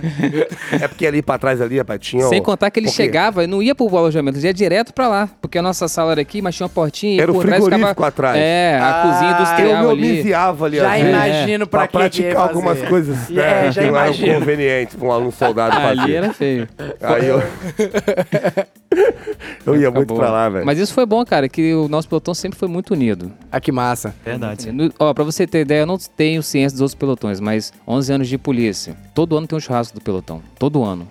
[0.72, 2.26] É porque ali pra trás ali, rapaz, tinha.
[2.26, 5.28] Sem contar que ele chegava e não ia pro alojamento, ele ia direto pra lá.
[5.40, 8.06] Porque a nossa sala era aqui, mas tinha uma portinha e Era o frigorífico ficava...
[8.08, 8.36] atrás.
[8.38, 10.10] É, a Ah, cozinha Eu industrial me ali.
[10.12, 10.76] omisiava ali.
[10.78, 12.48] Já às vezes, imagino pra, pra ia praticar fazer.
[12.48, 14.34] algumas coisas É, né, já que não eram imagino.
[14.40, 16.12] convenientes pra um aluno soldado Ali fazer.
[16.14, 16.68] era feio.
[17.02, 17.42] Aí eu.
[19.66, 20.16] eu ia muito Acabou.
[20.18, 20.66] pra lá, velho.
[20.66, 23.32] Mas isso foi bom, cara, que o nosso pelotão sempre foi muito unido.
[23.51, 24.14] Ah, que massa.
[24.24, 24.72] Verdade.
[24.72, 28.12] No- ó, pra você ter ideia, eu não tenho ciência dos outros pelotões, mas 11
[28.12, 28.97] anos de polícia.
[29.14, 30.43] Todo ano tem um churrasco do pelotão.
[30.59, 31.07] Todo ano.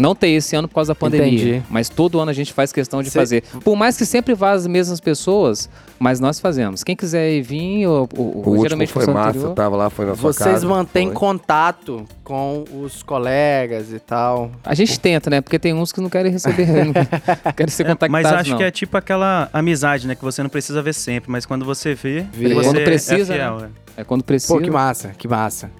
[0.00, 1.28] Não tem esse ano por causa da pandemia.
[1.28, 1.62] Entendi.
[1.68, 3.42] Mas todo ano a gente faz questão de Cê- fazer.
[3.62, 6.82] Por mais que sempre vá as mesmas pessoas, mas nós fazemos.
[6.82, 10.14] Quem quiser ir vir, ou, ou- O geralmente foi massa, anterior- tava lá, foi na
[10.16, 10.66] sua Vocês casa.
[10.66, 11.14] mantêm Foi.
[11.16, 14.50] contato com os colegas e tal.
[14.64, 15.40] A gente tenta, né?
[15.40, 16.92] Porque tem uns que não querem receber, não
[17.52, 18.56] querem ser contactados, Mas acho não.
[18.58, 20.14] que é tipo aquela amizade, né?
[20.14, 22.54] Que você não precisa ver sempre, mas quando você vê, Vê.
[22.54, 23.56] você Quando precisa, é fiel.
[23.58, 23.68] né?
[23.96, 24.00] é.
[24.00, 24.54] É quando precisa.
[24.54, 25.70] Pô, que massa, que massa.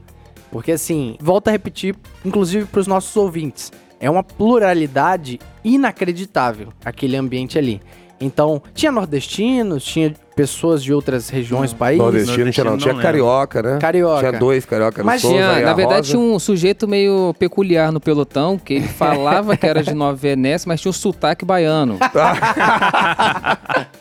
[0.50, 1.94] Porque assim, volta a repetir,
[2.24, 3.70] inclusive pros nossos ouvintes,
[4.01, 7.80] é uma pluralidade inacreditável aquele ambiente ali.
[8.20, 11.99] Então, tinha nordestinos, tinha pessoas de outras regiões do país.
[11.99, 12.78] Nordestino não tinha, não.
[12.78, 13.78] Tinha não carioca, né?
[13.78, 14.20] Carioca.
[14.20, 16.11] Tinha dois carioca Mas no Souza Tinha, na verdade, Rosa.
[16.11, 20.66] tinha um sujeito meio peculiar no pelotão, que ele falava que era de Nova Venécia,
[20.66, 21.99] mas tinha um sotaque baiano.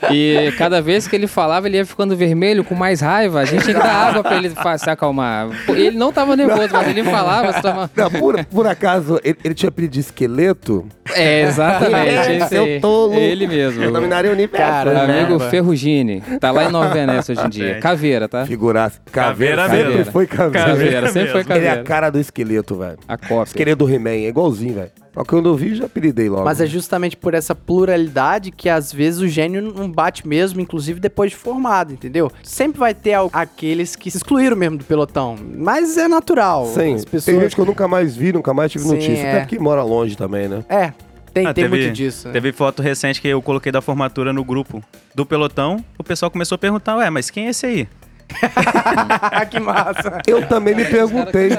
[0.10, 3.42] e cada vez que ele falava, ele ia ficando vermelho, com mais raiva.
[3.42, 5.50] A gente tinha que dar água pra ele se acalmar.
[5.68, 7.52] Ele não tava nervoso, mas ele falava.
[7.52, 7.92] Você tava...
[7.94, 10.88] Não, por, por acaso, ele, ele tinha apelido de esqueleto.
[11.14, 12.32] É, exatamente.
[12.40, 13.16] esse Seu tolo.
[13.16, 13.84] Ele mesmo.
[13.84, 14.66] Eu dominaria o universo.
[14.66, 15.24] Cara, né?
[15.24, 15.40] Amigo.
[15.40, 16.24] Ferrugini.
[16.40, 17.80] Tá lá em Nova Venécia hoje em dia.
[17.80, 18.46] Caveira, tá?
[18.46, 19.00] Figuraça.
[19.12, 20.12] Caveira, Caveira sempre mesmo.
[20.12, 20.68] foi caveira.
[20.68, 21.54] Caveira, sempre foi mesmo.
[21.54, 21.82] Ele é caveira.
[21.82, 22.98] a cara do esqueleto, velho.
[23.08, 23.44] A cópia.
[23.44, 24.92] Esqueleto do He-Man, é igualzinho, velho.
[25.14, 26.46] Só que quando eu vi, já apelidei logo.
[26.46, 31.00] Mas é justamente por essa pluralidade que às vezes o gênio não bate mesmo, inclusive
[31.00, 32.32] depois de formado, entendeu?
[32.44, 35.36] Sempre vai ter aqueles que se excluíram mesmo do pelotão.
[35.58, 36.68] Mas é natural.
[36.68, 37.40] Sim, As tem pessoas...
[37.42, 39.24] gente que eu nunca mais vi, nunca mais tive Sim, notícia.
[39.24, 39.30] é.
[39.32, 40.64] Até porque mora longe também, né?
[40.70, 40.94] É,
[41.34, 42.28] tem, Ah, tem teve- muito disso.
[42.28, 42.34] né?
[42.34, 44.84] Teve foto recente que eu coloquei da formatura no grupo
[45.16, 45.84] do pelotão.
[45.98, 47.88] O pessoal começou a perguntar, ué, mas quem é esse aí?
[49.50, 50.22] que massa.
[50.28, 51.50] Eu também me perguntei.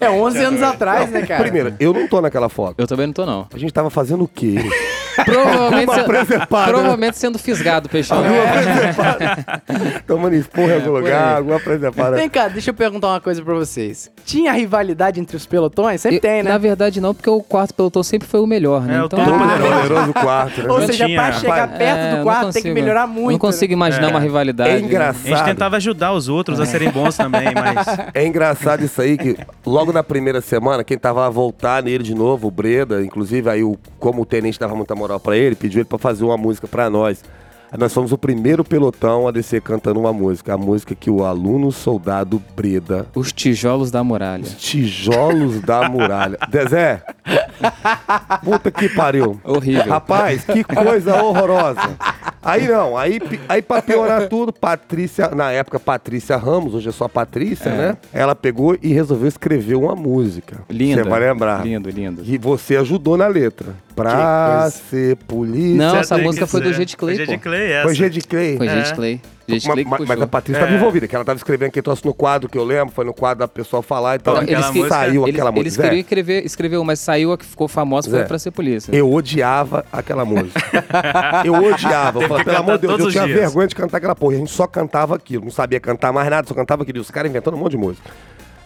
[0.00, 1.42] É 11 anos atrás, né, cara?
[1.42, 2.76] Primeiro, eu não tô naquela foto.
[2.78, 3.48] Eu também não tô, não.
[3.52, 4.54] A gente tava fazendo o quê?
[5.24, 6.72] Provavelmente, se- presepada.
[6.72, 8.18] provavelmente sendo fisgado, peixão.
[8.18, 9.62] Alguma presepada.
[10.06, 12.16] Tomando esporro em algum lugar, alguma presepada.
[12.16, 14.10] Vem cá, deixa eu perguntar uma coisa pra vocês.
[14.24, 16.00] Tinha rivalidade entre os pelotões?
[16.00, 16.50] Sempre E- tem, né?
[16.50, 18.96] Na verdade, não, porque o quarto pelotão sempre foi o melhor, né?
[18.96, 19.82] É, o então, todo Todo poderoso.
[19.82, 20.70] poderoso quarto, né?
[20.72, 22.74] Ou seja, tinha- pra chegar perto É, do quarto tem que consigo.
[22.74, 23.32] melhorar Eu muito.
[23.32, 24.10] Não consigo imaginar É.
[24.10, 24.70] uma rivalidade.
[24.70, 25.44] É A gente engraçado.
[25.44, 29.36] tentava ajudar os outros a serem bons também, mas É engraçado isso aí, que
[29.66, 33.62] logo na primeira semana, quem tava a voltar nele de novo, o Breda, inclusive aí,
[33.64, 36.66] o, como o tenente dava muita moral pra ele, pediu ele pra fazer uma música
[36.68, 37.22] pra nós.
[37.78, 41.72] Nós fomos o primeiro pelotão a descer cantando uma música, a música que o aluno
[41.72, 44.42] soldado Breda, Os tijolos da muralha.
[44.42, 46.38] os tijolos da muralha.
[46.50, 47.02] Dezé,
[48.44, 49.40] puta que pariu.
[49.42, 49.90] Horrível.
[49.90, 51.96] Rapaz, que coisa horrorosa.
[52.42, 57.06] Aí não, aí, aí pra piorar tudo, Patrícia, na época Patrícia Ramos, hoje é só
[57.06, 57.96] Patrícia, né?
[58.12, 60.60] Ela pegou e resolveu escrever uma música.
[60.68, 61.04] Linda.
[61.04, 61.64] Você vai lembrar.
[61.64, 62.22] Lindo, lindo.
[62.24, 63.74] E você ajudou na letra.
[63.94, 65.76] Pra ser polícia.
[65.76, 66.72] Não, essa música foi do.
[66.72, 67.16] G de Clay.
[67.62, 67.82] Clay, essa.
[67.84, 68.56] Foi G de Clay.
[68.56, 68.74] Foi É.
[68.84, 69.20] gente Clay.
[69.48, 70.14] Gente Ma- Clay que ma- puxou.
[70.14, 70.76] mas a Patrícia estava É.
[70.78, 73.40] envolvida, que ela estava escrevendo quem trouxe no quadro que eu lembro, foi no quadro
[73.40, 74.34] da pessoa falar e tal.
[74.36, 75.82] Então, e aquela que- música- saiu eles, aquela eles música.
[75.82, 78.94] queriam Zé, escrever, escreveu, mas saiu a que ficou famosa foi Zé, pra ser polícia.
[78.94, 80.60] Eu odiava aquela música.
[81.44, 82.22] eu odiava.
[82.22, 83.38] Eu falava, pelo amor de Deus, eu tinha dias.
[83.40, 84.34] vergonha de cantar aquela porra.
[84.34, 85.44] E a gente só cantava aquilo.
[85.44, 86.98] Não sabia cantar mais nada, só cantava aquilo.
[86.98, 88.08] E os caras inventando um monte de música.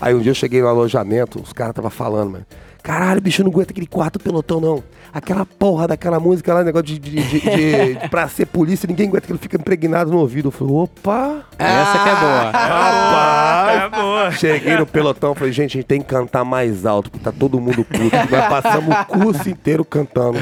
[0.00, 2.46] Aí um dia eu cheguei no alojamento, os caras tava falando, mano.
[2.86, 4.80] Caralho, bicho, eu não aguento aquele quarto pelotão, não.
[5.12, 9.08] Aquela porra daquela música lá, negócio de, de, de, de- de- pra ser polícia, ninguém
[9.08, 10.46] aguenta que ele fica impregnado no ouvido.
[10.48, 11.44] Eu falei, opa!
[11.58, 12.50] Essa que é boa.
[12.54, 13.82] Rapaz!
[13.82, 14.30] É boa.
[14.30, 17.60] Cheguei no pelotão, falei, gente, a gente tem que cantar mais alto, porque tá todo
[17.60, 18.16] mundo puto.
[18.30, 20.38] Nós passamos o curso inteiro cantando.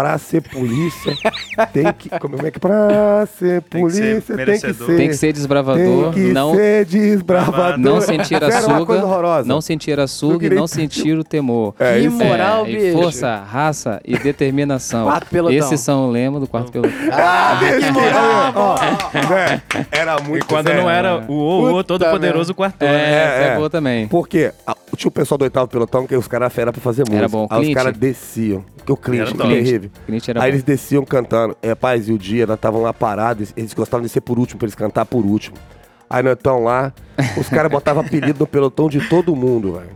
[0.00, 1.14] Pra ser polícia,
[1.74, 2.08] tem que.
[2.18, 2.60] Como é que é?
[2.60, 4.86] Pra ser Tem que ser polícia, tem que merecedor.
[4.86, 4.96] ser.
[4.96, 7.78] Tem que ser desbravador, Tem que não, ser desbravador.
[7.78, 11.74] não sentir a suga, não sentir a suga e não sentir o temor.
[11.78, 12.16] É Que isso.
[12.16, 12.92] moral, e bicho.
[12.96, 15.04] força, raça e determinação.
[15.04, 15.58] Quarto pelotão.
[15.58, 16.92] Esses são o lema do quarto pelotão.
[17.12, 17.58] Ah,
[19.28, 19.62] né?
[19.90, 20.82] Era muito E quando sério.
[20.82, 23.12] não era o o, o todo poderoso quarto, É, né?
[23.24, 23.56] essa é, é.
[23.56, 24.08] boa também.
[24.08, 27.28] Porque a- tinha o pessoal do oitavo pelotão que os caras fera pra fazer música.
[27.28, 27.46] bom.
[27.50, 27.76] Aí os Clint.
[27.76, 28.64] caras desciam.
[28.76, 29.48] Porque o Clint, Era top.
[29.48, 29.90] terrível.
[30.06, 30.54] Clint era Aí bom.
[30.54, 31.56] eles desciam cantando.
[31.62, 33.52] É, paz, e o dia, nós estavam lá parados.
[33.56, 35.56] Eles gostavam de ser por último, pra eles cantar por último.
[36.08, 36.92] Aí nós estamos lá,
[37.38, 39.90] os caras botavam apelido no pelotão de todo mundo, velho.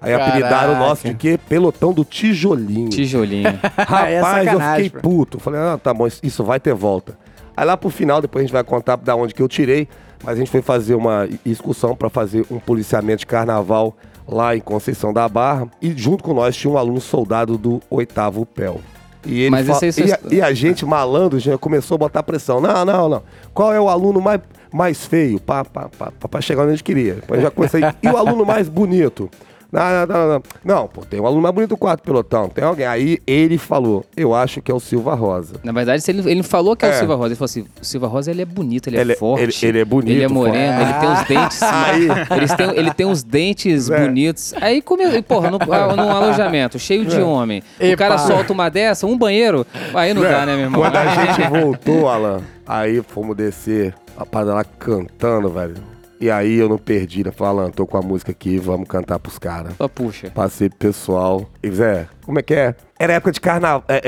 [0.00, 1.36] Aí apelidaram o nosso de quê?
[1.48, 2.88] Pelotão do tijolinho.
[2.88, 3.58] Tijolinho.
[3.76, 5.08] Rapaz, É eu sacanagem, fiquei pô.
[5.10, 5.40] puto.
[5.40, 7.18] Falei, ah, tá bom, isso- isso vai ter volta.
[7.56, 9.88] Aí lá pro final, depois a gente vai contar da onde que eu tirei,
[10.22, 13.96] mas a gente foi fazer uma excursão para fazer um policiamento de carnaval
[14.28, 15.66] lá em Conceição da Barra.
[15.80, 18.80] E junto com nós tinha um aluno soldado do oitavo PEL.
[19.26, 21.98] E, ele Mas fa- isso aí e, a, e a gente, malandro, já começou a
[21.98, 22.60] botar pressão.
[22.60, 23.22] Não, não, não.
[23.52, 24.40] Qual é o aluno mais,
[24.72, 25.40] mais feio?
[25.40, 27.18] Pá, pá, pá, pra chegar onde a gente queria.
[27.40, 27.82] Já comecei.
[28.02, 29.28] E o aluno mais bonito?
[29.70, 30.42] Não, não, não, não.
[30.64, 32.48] Não, pô, tem um aluno mais bonito do quarto pelotão.
[32.48, 32.86] Tem alguém.
[32.86, 35.56] Aí ele falou, eu acho que é o Silva Rosa.
[35.62, 36.92] Na verdade, ele, ele falou que é, É.
[36.92, 37.28] o Silva Rosa.
[37.28, 39.42] Ele falou assim: o Silva Rosa ele é bonito, ele, Ele é é- forte.
[39.66, 40.90] ele- ele é bonito, Ele é moreno, forte.
[40.90, 41.62] ele tem os dentes.
[41.68, 42.08] Aí.
[42.56, 44.00] têm, ele tem uns dentes É.
[44.00, 44.54] bonitos.
[44.60, 47.62] Aí, come, e, porra, ah, num alojamento cheio de homem.
[47.78, 47.96] O Epa.
[47.96, 49.66] cara solta uma dessa, um banheiro.
[49.94, 50.80] Aí não dá, né, meu irmão?
[50.80, 51.04] Quando a
[51.36, 55.74] gente voltou, Alan, aí fomos descer, a parada lá cantando, velho.
[56.20, 57.30] E aí eu não perdi, né?
[57.30, 59.72] Falei, Alan, tô com a música aqui, vamos cantar pros caras.
[59.78, 60.30] Só puxa.
[60.34, 61.48] Passei pro pessoal.
[61.62, 62.74] E, Zé, como é que é?
[62.98, 63.84] Era época de carnaval.
[63.86, 64.00] é,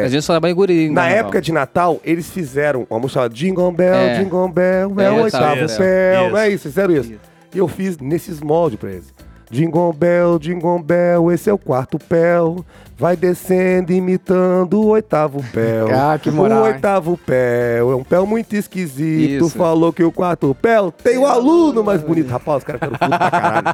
[0.00, 0.88] é, A gente só em guri.
[0.90, 4.18] Na época de Natal, eles fizeram uma música chamada Jingle Bell, É.
[4.22, 6.30] Jingle Bell, é, É, o oitavo Isso, Bell.
[6.30, 6.54] Não é isso.
[6.54, 7.14] isso, fizeram isso.
[7.54, 9.12] E eu fiz nesses moldes pra eles.
[9.50, 12.64] Jingle Bell, Jingle Bell, esse é o quarto Pel.
[12.96, 15.86] Vai descendo imitando o oitavo Pel.
[15.94, 19.46] Ah, que moral, O oitavo Pel é um Pel muito esquisito.
[19.46, 19.56] Isso.
[19.56, 22.28] Falou que o quarto Pel tem o aluno mais bonito.
[22.28, 23.66] Rapaz, os caras ficaram putos pra caralho.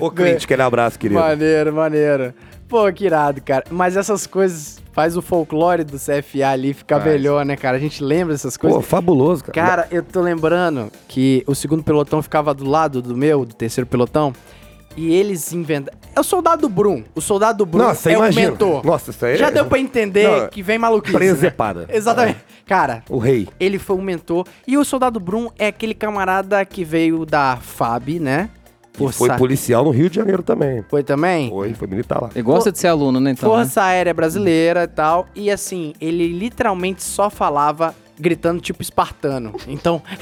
[0.00, 1.20] Ô, Clint, aquele abraço, querido.
[1.20, 2.32] Maneiro, maneiro.
[2.68, 3.64] Pô, que irado, cara.
[3.70, 7.76] Mas essas coisas faz o folclore do CFA ali ficar melhor, né, cara?
[7.76, 8.76] A gente lembra dessas coisas.
[8.76, 9.52] Pô, fabuloso, cara.
[9.68, 13.86] Cara, eu tô lembrando que o segundo pelotão ficava do lado do meu, do terceiro
[13.86, 14.32] pelotão,
[14.96, 15.94] e eles inventam.
[16.16, 17.04] É o soldado Brum.
[17.14, 18.48] O soldado Brum Nossa, é imagina.
[18.48, 18.84] o mentor.
[18.84, 21.12] Nossa, isso aí Já é- deu pra entender Não, que vem maluquice.
[21.12, 21.18] né?
[21.20, 21.86] presepada.
[21.94, 22.38] Exatamente.
[22.66, 23.48] Cara, O rei.
[23.60, 24.44] ele foi o mentor.
[24.66, 28.50] E o soldado Brum é aquele camarada que veio da FAB, né?
[29.00, 30.84] E foi policial no Rio de Janeiro também.
[30.88, 31.48] Foi também?
[31.50, 32.30] Foi, foi militar lá.
[32.34, 33.50] Ele gosta de ser aluno, né, então?
[33.50, 33.56] né?
[33.64, 35.26] Força Aérea Brasileira e tal.
[35.34, 39.54] E assim, ele literalmente só falava gritando tipo espartano.
[39.66, 40.02] Então,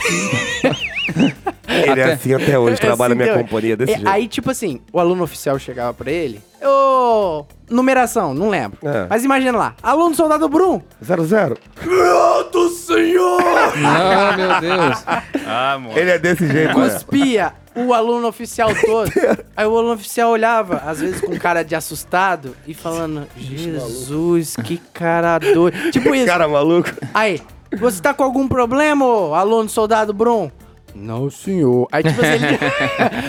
[1.68, 4.08] Ele é assim até hoje, trabalha na minha Assim, companhia desse é, jeito.
[4.08, 6.40] Aí, tipo assim, o aluno oficial chegava pra ele.
[6.62, 8.78] Ô, numeração, não lembro.
[8.82, 9.06] É.
[9.08, 10.80] Mas imagina lá, aluno soldado Brum.
[11.04, 11.56] Zero, zero.
[11.82, 13.40] Santo Senhor!
[13.84, 15.04] Ah, meu Deus.
[15.46, 15.98] Ah, mano.
[15.98, 16.88] Ele é desse jeito, né?
[16.88, 19.10] Cuspia o aluno oficial todo.
[19.56, 24.78] Aí o aluno oficial olhava, às vezes com cara de assustado e falando: Jesus, que
[24.92, 25.90] cara doido.
[25.90, 26.26] Tipo isso.
[26.26, 26.90] Cara maluco.
[27.12, 27.40] Aí,
[27.78, 30.50] você tá com algum problema, ô, aluno soldado Brum?
[30.94, 31.86] Não, senhor.
[31.92, 32.58] Aí, tipo assim, ele...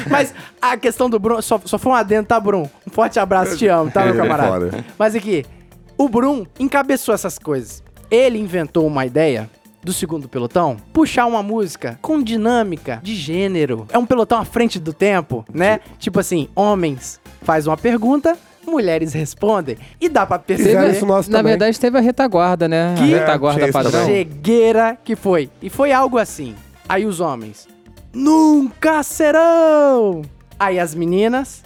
[0.09, 2.65] Mas a questão do Brum, só, só foi um adendo, tá, Brum?
[2.87, 4.85] Um forte abraço, te amo, tá, meu é camarada?
[4.97, 5.45] Mas aqui,
[5.97, 7.83] o Brum encabeçou essas coisas.
[8.09, 9.49] Ele inventou uma ideia
[9.87, 13.87] do segundo pelotão, puxar uma música com dinâmica de gênero.
[13.89, 15.79] É um pelotão à frente do tempo, né?
[15.97, 19.77] Tipo assim, homens faz uma pergunta, mulheres respondem.
[20.01, 21.51] E dá pra perceber isso nosso Na também.
[21.53, 22.95] verdade, teve a retaguarda, né?
[22.97, 24.05] Que- A retaguarda É, padrão.
[24.05, 25.49] chegueira que foi.
[25.61, 26.53] E foi algo assim.
[26.89, 27.65] Aí os homens,
[28.13, 30.21] nunca serão.
[30.59, 31.63] Aí as meninas,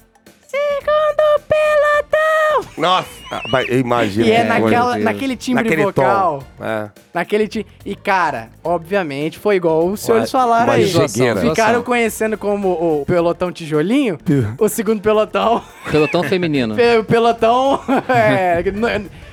[0.52, 2.72] segundo pelotão.
[2.78, 3.08] Nossa.
[3.32, 4.26] Ah, mas Imagina.
[4.28, 6.44] E é que naquela- naquele timbre Naquele vocal.
[6.58, 6.66] tom.
[6.66, 6.90] É.
[7.14, 7.66] Naquele time.
[7.86, 10.88] E cara, obviamente foi igual os senhores falaram aí.
[10.88, 11.40] chegueira.
[11.40, 14.18] Ficaram conhecendo como o pelotão tijolinho,
[14.58, 16.76] o segundo pelotão, Pelotão feminino.
[16.76, 17.80] pe- o pelotão.
[18.10, 18.62] é,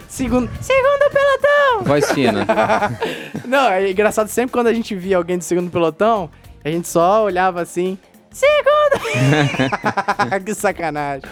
[0.09, 1.83] segundo, segundo pelotão.
[1.85, 2.47] Voz fina.
[3.45, 6.31] Não, é engraçado sempre quando a gente via alguém do segundo pelotão,
[6.65, 7.99] a gente só olhava assim.
[8.31, 9.01] Segundo!
[10.45, 11.23] que sacanagem.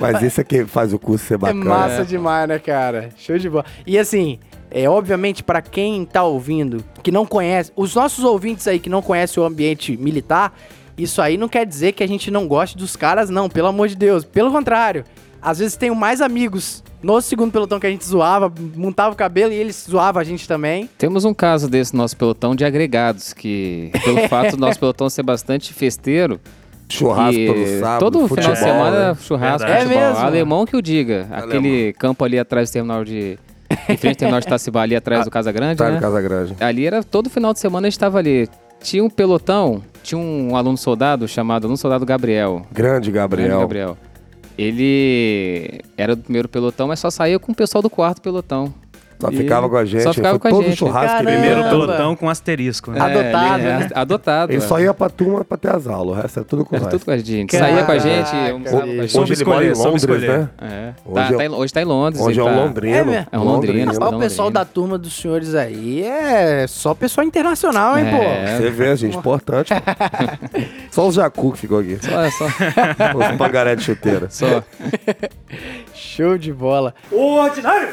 [0.00, 1.64] Mas esse aqui faz o curso ser É bacana.
[1.64, 3.10] massa demais, né, cara?
[3.16, 3.64] Show de bola.
[3.86, 4.38] E assim,
[4.70, 9.02] é obviamente pra quem tá ouvindo, que não conhece, os nossos ouvintes aí que não
[9.02, 10.52] conhecem o ambiente militar,
[10.96, 13.88] isso aí não quer dizer que a gente não goste dos caras, não, pelo amor
[13.88, 14.24] de Deus.
[14.24, 15.04] Pelo contrário,
[15.40, 19.52] às vezes tenho mais amigos no segundo pelotão que a gente zoava, montava o cabelo
[19.52, 20.88] e eles zoavam a gente também.
[20.98, 25.22] Temos um caso desse nosso pelotão de agregados, que pelo fato do nosso pelotão ser
[25.22, 26.40] bastante festeiro,
[26.90, 28.00] Churrasco todo sábado.
[28.00, 29.18] todo futebol, final de semana, né?
[29.20, 29.84] churrasco, Verdade.
[29.84, 30.02] futebol.
[30.02, 30.24] É mesmo?
[30.26, 31.28] Alemão que o diga.
[31.30, 33.38] Aquele campo ali atrás do terminal de...
[33.88, 35.96] Em frente ao terminal de Itacibá, ali atrás do Casa Grande, Tá né?
[35.96, 36.56] no Casa Grande.
[36.58, 38.48] Ali era todo final de semana a gente estava ali.
[38.80, 42.62] Tinha um pelotão, tinha um aluno soldado chamado aluno soldado Gabriel.
[42.72, 43.98] Grande Grande Gabriel.
[44.58, 48.74] Ele era do primeiro pelotão, mas só saía com o pessoal do quarto pelotão.
[49.20, 50.02] Só E ficava com a gente.
[50.04, 50.76] Só ficava Foi com a todo gente.
[50.78, 51.08] churrasco.
[51.08, 51.30] Caramba.
[51.32, 52.90] Primeiro pelotão com asterisco.
[52.92, 53.00] né?
[53.00, 53.88] Adotado, ele- né?
[53.94, 54.52] Adotado.
[54.52, 54.66] Ele é.
[54.66, 56.16] só ia pra turma pra ter as aulas.
[56.16, 57.56] O resto é tudo com Era tudo com a gente.
[57.56, 59.18] Saía com a gente, Caraca, almoçava com a gente.
[59.18, 60.48] Hoje ele mora em Londres, né?
[60.62, 60.92] É.
[61.04, 62.22] Hoje Tá- é- tá em- hoje tá em Londres.
[62.24, 63.12] Hoje é um tá- londrino.
[63.12, 63.26] É?
[63.32, 63.86] É um londrino.
[63.86, 68.22] Mas o pessoal da turma dos senhores aí é só pessoal internacional, hein, pô?
[68.22, 68.56] É.
[68.58, 69.72] Você vê, gente, importante.
[70.92, 71.98] Só o Jacu que ficou aqui.
[72.00, 72.44] Só, só,
[73.18, 74.28] Os pangaré de chuteira.
[74.30, 74.62] só.
[75.94, 76.94] Show de bola.
[77.10, 77.88] Ordinário!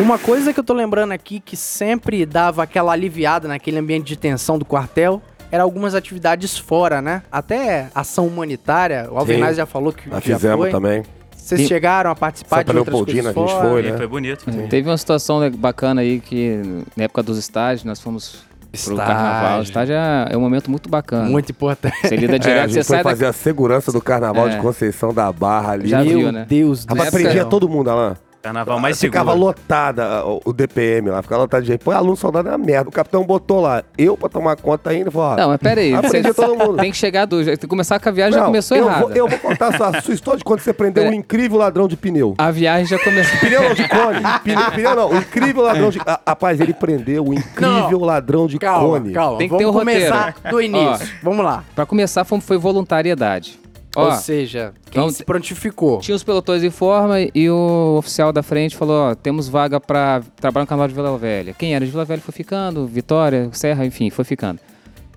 [0.00, 4.16] Uma coisa que eu tô lembrando aqui que sempre dava aquela aliviada naquele ambiente de
[4.16, 7.22] tensão do quartel era algumas atividades fora, né?
[7.30, 9.08] Até ação humanitária.
[9.10, 10.70] O Alvenaz já falou que já fizemos foi.
[10.70, 11.02] também.
[11.36, 13.82] Vocês chegaram a participar Santa de outras Leopoldina coisas que a gente fora?
[13.82, 13.96] foi, né?
[13.96, 14.68] foi bonito.
[14.68, 16.60] Teve uma situação né, bacana aí que
[16.96, 18.96] na época dos estágios nós fomos pro Estágio.
[19.14, 19.58] carnaval.
[19.58, 21.28] O estágio é, é um momento muito bacana.
[21.28, 21.96] Muito importante.
[22.02, 24.48] Você lida É, a direto, gente você foi sai da fazer a segurança do carnaval
[24.48, 24.50] É.
[24.50, 25.88] de Conceição da Barra ali.
[25.88, 26.46] Já Meu viu, né?
[26.48, 27.20] Deus do Rapaz, céu.
[27.20, 28.14] prendia todo mundo, Alain.
[28.42, 29.46] Carnaval mais Ficava seguro.
[29.48, 31.84] lotada o, o DPM lá, ficava lotado de gente.
[31.84, 32.88] Pô, aluno soldado é uma merda.
[32.88, 33.82] O capitão botou lá.
[33.98, 35.94] Eu, pra tomar conta ainda, falou, ó, Não, mas pera aí.
[35.94, 36.76] Aprendi todo mundo.
[36.78, 37.44] Tem que chegar do.
[37.44, 39.00] Tem que começar com a viagem, já não, começou eu errado.
[39.02, 41.08] Vou, eu vou contar a sua, sua história de quando você prendeu É.
[41.10, 42.34] um incrível ladrão de pneu.
[42.38, 43.38] A viagem já começou.
[43.40, 44.20] Pneu não, de cone.
[44.44, 46.00] Pneu, pneu não, o incrível ladrão de...
[46.06, 49.12] Ah, rapaz, ele prendeu o incrível ladrão de Calma, cone.
[49.12, 49.38] calma.
[49.38, 50.56] Tem que Vamos ter um começar roteiro.
[50.56, 51.08] do início.
[51.22, 51.62] Vamos lá.
[51.74, 53.58] pra começar, foi, foi voluntariedade.
[53.96, 55.98] Ó, Ou seja, quem então- se prontificou.
[55.98, 60.22] tinha os pelotões em forma e o oficial da frente falou: ó, temos vaga pra
[60.40, 61.54] trabalhar no carnaval de Vila Velha.
[61.58, 64.60] Quem era de Vila Velha foi ficando, Vitória, Serra, enfim, foi ficando.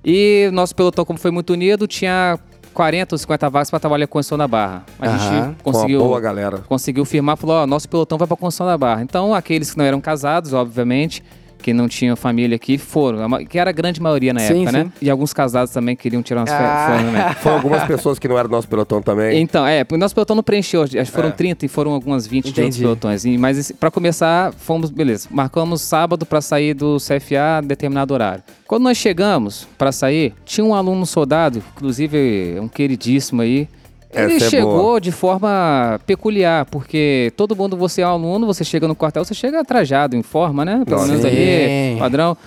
[0.03, 2.37] E nosso pelotão, como foi muito unido, tinha
[2.73, 4.83] 40 ou 50 vagas pra trabalhar com Construção da Barra.
[4.99, 5.45] A Aham.
[5.53, 5.99] gente conseguiu.
[5.99, 6.57] boa galera.
[6.67, 9.03] conseguiu firmar, falou, ó, nosso pelotão vai pra Construção da Barra.
[9.03, 11.23] Então, aqueles que não eram casados, obviamente,
[11.63, 13.43] que não tinham família aqui, foram.
[13.45, 14.83] Que era a grande maioria na Sim, época, sim.
[14.85, 14.91] né?
[15.01, 16.87] E alguns casados também queriam tirar umas Ah.
[16.91, 17.09] férias.
[17.13, 17.33] né?
[17.41, 19.41] Foram algumas pessoas que não eram do nosso pelotão também.
[19.41, 21.31] Então, é, o nosso pelotão não preencheu, acho que foram É.
[21.31, 22.81] 30 e foram algumas 20 de outros Entendi.
[22.81, 23.25] pelotões.
[23.25, 28.43] E, mas pra começar, fomos, beleza, marcamos sábado pra sair do CFA a determinado horário.
[28.67, 33.67] Quando nós chegamos pra sair, tinha um aluno soldado, inclusive um queridíssimo aí,
[34.13, 35.01] ele Essa é chegou boa.
[35.01, 39.33] de forma peculiar, porque todo mundo, você é um aluno, você chega no quartel, você
[39.33, 40.83] chega trajado, em forma, né?
[40.85, 41.07] Pelo Sim.
[41.09, 42.37] menos ali, padrão.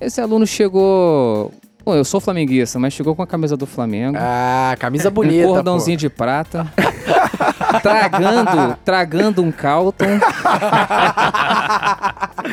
[0.00, 1.50] Esse aluno chegou...
[1.84, 5.46] Pô, eu sou flamenguista, mas chegou com a camisa do Flamengo Ah, camisa bonita.
[5.46, 6.66] um cordãozinho de prata,
[7.80, 10.18] tragando, tragando um Calton.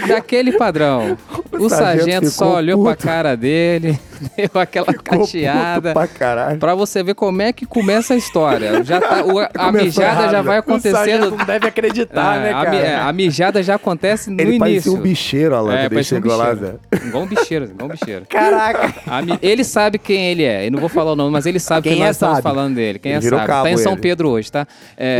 [0.07, 1.17] Daquele padrão.
[1.51, 3.07] O, O sargento sargento só olhou pra puto.
[3.07, 3.99] cara dele,
[4.35, 5.81] deu aquela Ficou cacheada.
[5.81, 6.57] puto pra caralho.
[6.59, 8.83] Pra você ver como é que começa a história.
[8.83, 10.41] Já tá, o- a mijada errado, já né?
[10.43, 10.71] vai pô.
[10.71, 11.31] O acontecendo.
[11.37, 12.75] não deve acreditar, É, né, a, cara?
[12.77, 14.93] é, a mijada já acontece no Ele início.
[14.95, 16.73] um bicheiro, Alan, É, ele um chegou lá, Zé.
[16.91, 17.07] bicheiro.
[17.07, 18.25] Igual um bicheiro, igual um bicheiro.
[18.27, 18.93] Caraca.
[19.05, 20.65] A mi- Ele sabe quem ele é.
[20.67, 22.43] Eu não vou falar o nome, mas ele sabe Quem que é, nós estamos sabe.
[22.47, 22.97] falando dele.
[22.99, 23.45] Quem Ele é sabe.
[23.47, 24.01] cabo, tá em São ele.
[24.01, 24.65] Pedro hoje, tá?
[24.97, 25.12] É,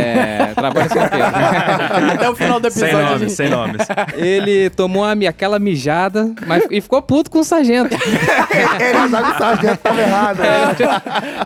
[0.54, 1.26] trabalha em São Pedro.
[2.14, 3.06] Até o final do Sem episódio.
[3.06, 3.86] a nomes, sem nomes.
[4.16, 7.94] ele tomou uma aquela mijada mas, e ficou puto com o sargento.
[7.94, 10.38] Ele que o sargento tava errado.
[10.38, 10.74] né?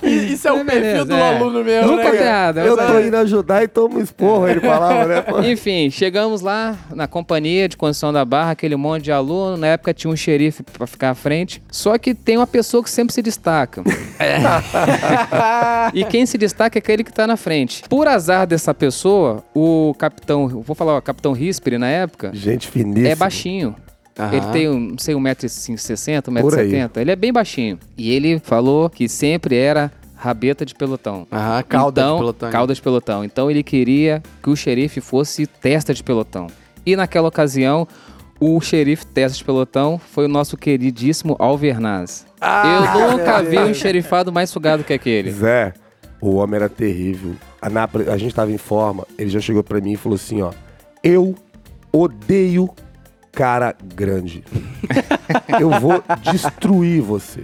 [0.03, 1.37] Isso é o É, perfil do é.
[1.37, 2.19] aluno mesmo, Nunca né?
[2.19, 2.61] piada.
[2.61, 3.07] Eu tô é.
[3.07, 5.21] indo ajudar e tomo um esporro, ele falava, né?
[5.23, 5.41] pô?
[5.41, 9.57] Enfim, chegamos lá na companhia de construção da barra, aquele monte de aluno.
[9.57, 11.63] Na época tinha um xerife pra ficar à frente.
[11.71, 13.83] Só que tem uma pessoa que sempre se destaca.
[15.95, 17.83] e quem se destaca é aquele que tá na frente.
[17.89, 23.09] Por azar dessa pessoa, o capitão, vou falar, o capitão Risperi na época, Gente finíssima.
[23.09, 23.75] é baixinho.
[24.19, 24.35] Aham.
[24.35, 26.71] Ele tem, um, não sei, 1,60m, Por aí.
[26.73, 26.91] 1,70m.
[27.01, 27.79] Ele é bem baixinho.
[27.97, 31.27] E ele falou que sempre era rabeta de pelotão.
[31.33, 32.51] Aham, cauda então, de pelotão.
[32.51, 33.25] Cauda de pelotão.
[33.25, 36.49] Então ele queria que o xerife fosse testa de pelotão.
[36.85, 37.87] E naquela ocasião,
[38.41, 42.27] o xerife testa de pelotão foi o nosso queridíssimo Alvernaz.
[42.41, 42.65] Ah,
[42.97, 43.77] Eu nunca meu vi um Deus.
[43.77, 45.31] xerifado mais sugado que aquele.
[45.31, 45.73] Zé,
[46.21, 47.33] o homem era terrível.
[47.61, 50.43] A, na- a gente tava em forma, ele já chegou pra mim e falou assim,
[50.43, 50.53] ó.
[51.03, 51.35] Eu
[51.93, 52.69] odeio
[53.33, 54.45] cara grande.
[55.61, 56.03] eu vou
[56.33, 57.43] destruir você.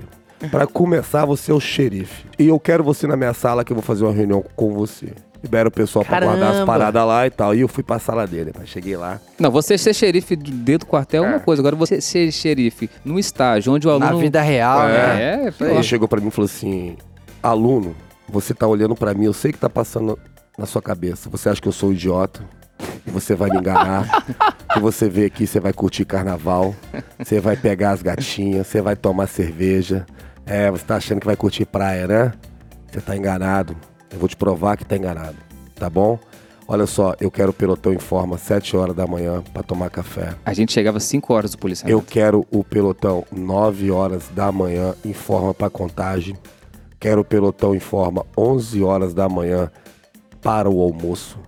[0.51, 2.27] Pra começar, você é o xerife.
[2.39, 5.13] E eu quero você na minha sala que eu vou fazer uma reunião com você.
[5.43, 6.67] libera o pessoal pra guardar as Caramba.
[6.67, 7.55] paradas lá e tal.
[7.55, 8.53] E eu fui pra sala dele.
[8.59, 9.21] Mas cheguei lá.
[9.39, 11.63] Não, você ser xerife de- dentro do quartel é uma coisa.
[11.63, 14.05] Agora, você ser xerife no estágio onde o aluno...
[14.05, 15.51] Na vida real, né?
[15.59, 16.97] É, é ele chegou pra mim e falou assim:
[17.43, 17.95] aluno,
[18.29, 20.19] você tá olhando pra mim, eu sei que tá passando
[20.59, 21.29] na sua cabeça.
[21.31, 22.43] Você acha que eu sou um idiota?
[23.05, 24.25] Que você vai me enganar?
[24.73, 26.75] que você veio aqui, você vai curtir carnaval,
[27.19, 30.05] você vai pegar as gatinhas, você vai tomar cerveja.
[30.47, 32.33] É, você tá achando que vai curtir praia, né?
[32.91, 33.77] Você tá enganado.
[34.11, 35.37] Eu vou te provar que tá enganado,
[35.75, 36.19] tá bom?
[36.67, 40.35] Olha só, eu quero o pelotão em forma 7 horas da manhã pra tomar café.
[40.47, 42.03] A gente chegava às 5 horas do Eu policiamento.
[42.07, 46.35] quero o pelotão 9 horas da manhã em forma para contagem.
[47.05, 49.71] Quero o pelotão em forma 11 horas da manhã
[50.41, 51.39] para o almoço.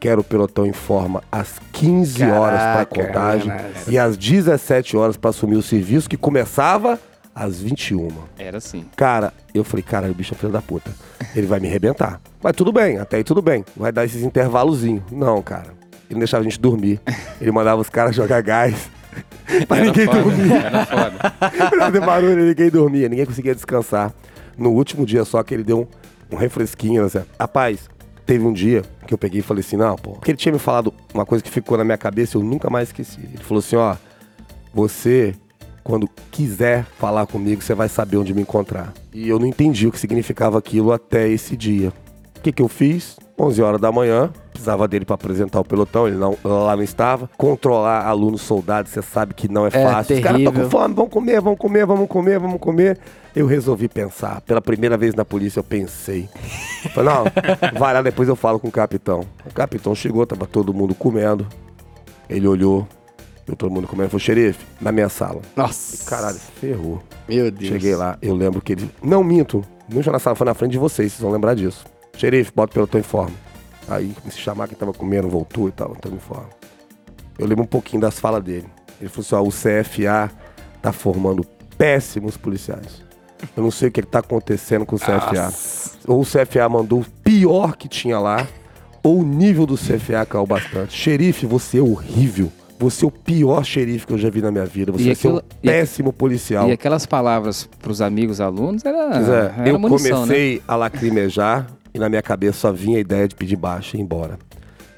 [0.00, 3.90] Quero o pelotão em forma às 15 horas para Caraca, contagem Renato.
[3.90, 6.98] e às 17 horas para assumir o serviço que começava
[7.34, 8.08] às 21.
[8.38, 8.86] Era assim.
[8.96, 10.90] Cara, eu falei, cara, o bicho é filho da puta.
[11.36, 12.18] Ele vai me arrebentar.
[12.42, 13.66] Mas tudo bem, até aí tudo bem.
[13.76, 15.02] Vai dar esses intervalozinhos.
[15.12, 15.74] Não, cara.
[16.08, 16.98] Ele não deixava a gente dormir.
[17.38, 18.90] Ele mandava os caras jogar gás.
[19.68, 20.52] pra Era ninguém foda, dormir.
[20.52, 21.30] era foda.
[21.68, 24.10] Pra fazer barulho, ninguém dormia, ninguém conseguia descansar.
[24.56, 27.20] No último dia só que ele deu um, um refresquinho, assim.
[27.38, 27.88] Rapaz,
[28.26, 30.12] teve um dia que eu peguei e falei assim, não, pô.
[30.12, 32.70] Porque ele tinha me falado uma coisa que ficou na minha cabeça e eu nunca
[32.70, 33.20] mais esqueci.
[33.20, 33.96] Ele falou assim, ó,
[34.72, 35.34] você,
[35.82, 38.92] quando quiser falar comigo, você vai saber onde me encontrar.
[39.12, 41.92] E eu não entendi o que significava aquilo até esse dia.
[42.36, 43.16] O que, que eu fiz?
[43.38, 47.28] 11 horas da manhã, precisava dele para apresentar o pelotão, ele não, lá não estava.
[47.36, 50.16] Controlar alunos soldados, você sabe que não é, É fácil.
[50.16, 50.80] Os caras estão com terrível.
[50.80, 52.98] fome, vamos comer, vamos comer, vamos comer, vamos comer.
[53.34, 54.40] Eu resolvi pensar.
[54.42, 56.28] Pela primeira vez na polícia, eu pensei.
[56.94, 57.24] Falei, não,
[57.78, 59.24] vai lá, depois eu falo com o capitão.
[59.46, 61.46] O capitão chegou, tava todo mundo comendo.
[62.28, 62.86] Ele olhou,
[63.46, 64.10] viu todo mundo comendo.
[64.10, 65.40] Falou, xerife, na minha sala.
[65.56, 66.08] Nossa.
[66.08, 67.02] Caralho, ferrou.
[67.28, 67.72] Meu Deus.
[67.72, 68.90] Cheguei lá, eu lembro que ele.
[69.02, 71.84] Não minto, não já na sala, foi na frente de vocês, vocês vão lembrar disso.
[72.16, 73.34] Xerife, bota o pelotão em forma.
[73.88, 76.48] Aí, me chamar quem tava comendo, voltou e tal, então em forma.
[77.38, 78.66] Eu lembro um pouquinho das falas dele.
[79.00, 80.30] Ele falou assim: ó, o CFA
[80.80, 81.44] tá formando
[81.76, 83.02] péssimos policiais.
[83.56, 85.52] Eu não sei o que, que tá acontecendo com o CFA.
[86.06, 88.46] Ou o CFA mandou o pior que tinha lá,
[89.02, 90.92] ou o nível do CFA caiu bastante.
[90.94, 92.52] Xerife, você é horrível.
[92.78, 94.90] Você é o pior xerife que eu já vi na minha vida.
[94.92, 96.68] Você E é um aquilo- e aqu- péssimo policial.
[96.68, 100.26] E aquelas palavras pros amigos alunos era, Pois é, era eu munição, né?
[100.26, 104.00] comecei a lacrimejar e na minha cabeça só vinha a ideia de pedir baixo e
[104.00, 104.38] ir embora.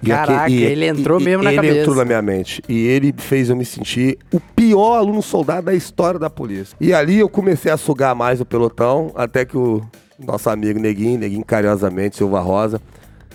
[0.02, 1.78] E Caraca, ele entrou mesmo na ele cabeça.
[1.80, 2.62] entrou na minha mente.
[2.68, 6.76] E ele fez eu me sentir o pior aluno soldado da história da polícia.
[6.78, 9.82] E ali eu comecei a sugar mais o pelotão, até que o
[10.18, 12.80] nosso amigo Neguinho, Neguinho carinhosamente, Silva Rosa,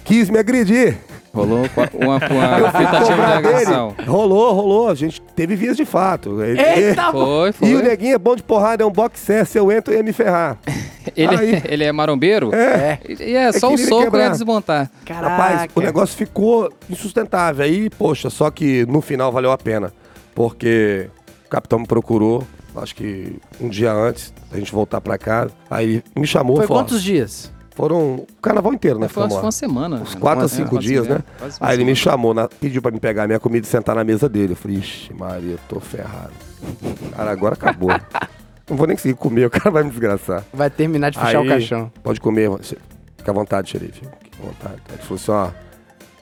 [0.03, 0.97] quis me agredir.
[1.33, 2.19] Rolou uma, uma,
[2.71, 3.91] tentativa de agressão.
[3.91, 4.09] dele.
[4.09, 4.89] Rolou, rolou.
[4.89, 6.41] A gente teve vias de fato.
[6.41, 7.67] Ele- Eita, Foi, foi.
[7.69, 9.45] E o Neguinho é bom de porrada, é um boxer.
[9.45, 10.57] Se eu entro, eu ia me ferrar.
[11.15, 12.53] Ele, Aí- ele é marombeiro?
[12.53, 12.99] É.
[13.07, 14.91] E é só um queria soco ia desmontar.
[15.05, 15.27] Caraca.
[15.29, 17.65] Rapaz, o negócio ficou insustentável.
[17.65, 19.91] Aí, poxa, só que no final valeu a pena.
[20.35, 21.09] Porque
[21.45, 22.43] o capitão me procurou,
[22.75, 25.51] acho que um dia antes da gente voltar pra casa.
[25.69, 26.57] Aí me chamou.
[26.57, 27.51] Foi falou, quantos dias?
[27.79, 29.07] Foram o carnaval inteiro, né?
[29.07, 29.45] Foi, Ficamos foi lá.
[29.45, 29.95] uma semana.
[30.01, 31.23] Uns quatro a É, cinco quase dias, é, né?
[31.61, 31.95] Aí ele me semana.
[31.95, 34.51] chamou, na- pediu pra me pegar minha comida e sentar na mesa dele.
[34.51, 36.33] Eu falei, ixi, Maria, eu tô ferrado.
[37.15, 37.89] Cara, agora acabou.
[38.69, 40.43] Não vou nem conseguir comer, o cara vai me desgraçar.
[40.53, 41.89] Vai terminar de fechar Aí, o caixão.
[42.03, 42.77] Pode comer, você-
[43.17, 44.01] fica à vontade, xerife.
[44.01, 44.81] Fica à vontade.
[44.89, 45.49] Aí Ele falou assim: ó,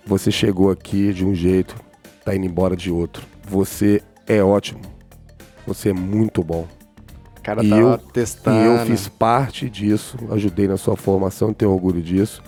[0.05, 1.75] você chegou aqui de um jeito,
[2.23, 3.25] tá indo embora de outro.
[3.49, 4.81] Você é ótimo.
[5.65, 6.67] Você é muito bom.
[7.47, 8.57] Cara E tava eu- testando.
[8.59, 12.43] E eu fiz parte disso, ajudei na sua formação, tenho orgulho disso.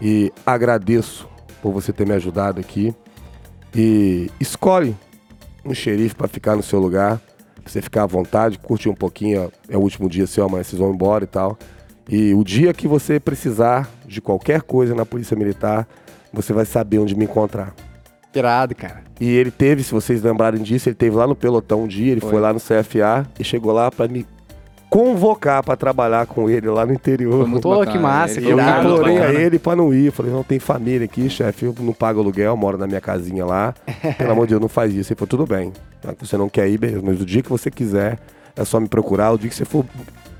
[0.00, 1.28] E agradeço
[1.60, 2.94] por você ter me ajudado aqui.
[3.74, 4.94] E escolhe
[5.64, 7.18] um xerife para ficar no seu lugar,
[7.60, 10.78] pra você ficar à vontade, curtir um pouquinho, é o último dia seu, amanhã vocês
[10.78, 11.58] vão embora e tal.
[12.08, 15.84] E o dia que você precisar de qualquer coisa na Polícia Militar,
[16.32, 17.74] você vai saber onde me encontrar.
[18.32, 19.02] Irado, cara.
[19.20, 22.20] E ele teve, se vocês lembrarem disso, ele teve lá no pelotão um dia, ele
[22.20, 22.40] foi, Foi.
[22.40, 24.24] lá no CFA e chegou lá pra me
[24.94, 27.40] convocar pra trabalhar com ele lá no interior.
[27.40, 30.12] Foi muito Pô, que massa, eu implorei a ele pra não ir.
[30.12, 31.64] Falei, não tem família aqui, chefe.
[31.64, 33.74] Eu não pago aluguel, moro na minha casinha lá.
[34.16, 35.12] Pelo amor de Deus, não faz isso.
[35.12, 35.72] Ele falou, tudo bem.
[36.16, 37.02] Que Você não quer ir, beleza.
[37.04, 38.20] Mas o dia que você quiser,
[38.54, 39.32] é só me procurar.
[39.32, 39.84] O dia que você for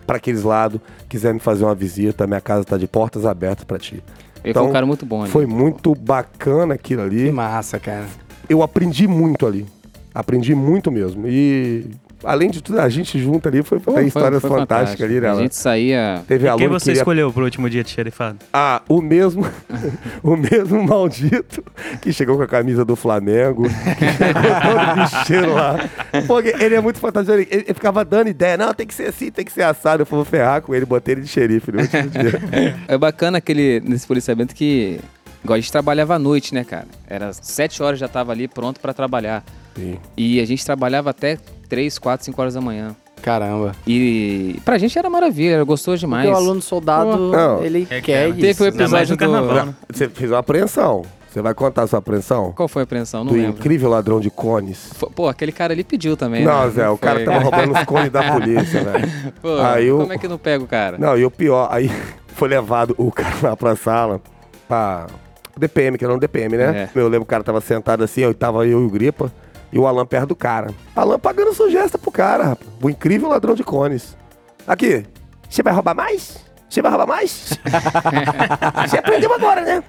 [0.07, 3.77] pra aqueles lados, quiser me fazer uma visita, minha casa tá de portas abertas pra
[3.77, 4.05] ti.
[4.45, 5.33] Ele Então, foi um cara muito bom ali.
[5.33, 8.07] Foi muito bacana aquilo ali Que massa, cara.
[8.49, 9.67] eu aprendi muito ali.
[10.15, 11.27] Aprendi muito mesmo.
[11.27, 11.87] E
[12.25, 15.05] além de tudo, a gente junto ali foi, Pô, tem foi- histórias foi fantásticas fantástico.
[15.05, 15.31] ali, né?
[15.31, 16.23] A gente saía...
[16.27, 17.01] Teve Quem aluno que você queria...
[17.01, 18.39] escolheu pro último dia de xerifado?
[18.53, 19.47] Ah, o mesmo,
[20.23, 21.63] o mesmo maldito
[22.01, 25.79] que chegou com a camisa do Flamengo, que chegou todo bicheiro lá.
[26.27, 29.31] Porque ele é muito fantasioso, ele, ele ficava dando ideia, não, tem que ser assim,
[29.31, 30.03] tem que ser assado.
[30.03, 32.35] Eu fui ferrar com ele, botei ele de xerife no último dia.
[32.89, 35.01] É bacana aquele, nesse policiamento que
[35.45, 36.87] Igual a gente trabalhava à noite, né, cara?
[37.07, 39.45] Era sete horas já tava ali pronto pra trabalhar.
[39.77, 39.99] Sim.
[40.17, 41.39] E a gente trabalhava até
[41.69, 42.97] três, quatro, cinco horas da manhã.
[43.21, 43.73] Caramba.
[43.87, 46.27] E pra gente era maravilha, era gostoso demais.
[46.27, 47.63] Porque o aluno soldado, Não.
[47.63, 48.29] ele É, quer cara.
[48.31, 48.41] isso.
[48.41, 49.19] Teve o Ainda mais episódio do...
[49.19, 49.75] carnaval, né?
[49.93, 51.03] Você fez uma apreensão.
[51.31, 52.53] Você vai contar a sua apreensão?
[52.53, 53.25] Qual foi a apreensão?
[53.25, 53.59] Não do lembro.
[53.59, 54.93] incrível ladrão de cones.
[55.17, 56.71] Pô, aquele cara ali pediu também, Não, né?
[56.71, 57.25] Zé, o cara foi.
[57.25, 59.09] tava roubando os cones da polícia, velho.
[59.43, 60.97] Pô, Aí eu- como é que não pega o cara?
[60.97, 61.91] Não, e o pior, aí
[62.29, 64.21] foi levado o cara lá pra sala,
[64.69, 65.07] pra
[65.57, 66.91] DPM, que era um DPM, né?
[66.95, 66.99] É.
[66.99, 69.33] Eu lembro que o cara tava sentado assim, eu tava eu e o Gripa,
[69.73, 70.73] e o Alan perto do cara.
[70.95, 72.71] Alan pagando sugesta pro cara, rapaz.
[72.81, 74.17] O incrível ladrão de cones.
[74.67, 75.05] Aqui,
[75.49, 76.39] você vai roubar mais?
[76.69, 77.59] Você vai roubar mais?
[78.89, 79.83] você aprendeu agora, né?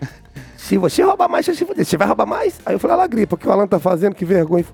[0.68, 1.86] Se você roubar mais, você se fuder.
[1.86, 2.60] Você vai roubar mais?
[2.66, 4.16] Aí eu falei, olha lá, Gripa, o que o Alan tá fazendo?
[4.16, 4.66] Que vergonha.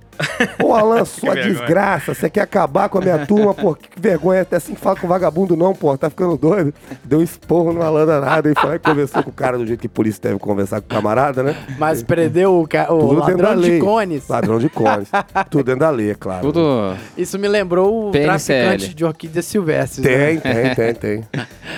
[0.63, 2.13] Ô, Alan, sua desgraça.
[2.13, 3.75] Você quer acabar com a minha turma, pô?
[3.75, 4.41] Que vergonha.
[4.43, 5.97] Até assim que fala com vagabundo, não, pô.
[5.97, 6.73] Tá ficando doido.
[7.03, 8.47] Deu um esporro no Alan danado.
[8.49, 10.85] E foi lá e conversou com o cara do jeito que polícia deve conversar com
[10.85, 11.57] o camarada, né?
[11.77, 13.71] Mas prendeu o, ca- o Tudo ladrão lei.
[13.71, 14.27] de cones.
[14.29, 15.09] Ladrão de cones.
[15.51, 16.41] Tudo dentro da lei, é claro.
[16.53, 16.95] Tudo.
[17.17, 18.27] Isso me lembrou o PNCL.
[18.27, 20.05] traficante de orquídeas silvestres.
[20.05, 20.73] Tem, né?
[20.73, 21.23] tem, tem, tem.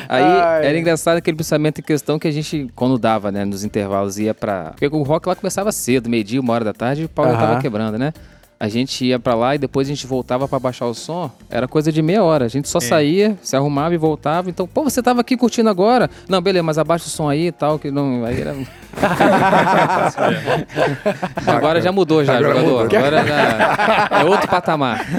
[0.07, 0.67] Aí Ai.
[0.67, 4.33] era engraçado aquele pensamento em questão que a gente, quando dava, né, nos intervalos, ia
[4.33, 4.71] pra.
[4.71, 7.37] Porque o rock lá começava cedo, meio-dia, uma hora da tarde, e o pau já
[7.37, 8.13] tava quebrando, né?
[8.59, 11.29] A gente ia pra lá e depois a gente voltava pra baixar o som.
[11.49, 12.45] Era coisa de meia hora.
[12.45, 14.49] A gente só saía, se arrumava e voltava.
[14.49, 16.09] Então, pô, você tava aqui curtindo agora?
[16.29, 18.23] Não, beleza, mas abaixa o som aí e tal, que não.
[18.23, 18.55] Aí era.
[21.45, 22.83] agora já mudou já, Agora jogador.
[22.83, 22.97] mudou.
[22.99, 25.05] Agora já é outro patamar.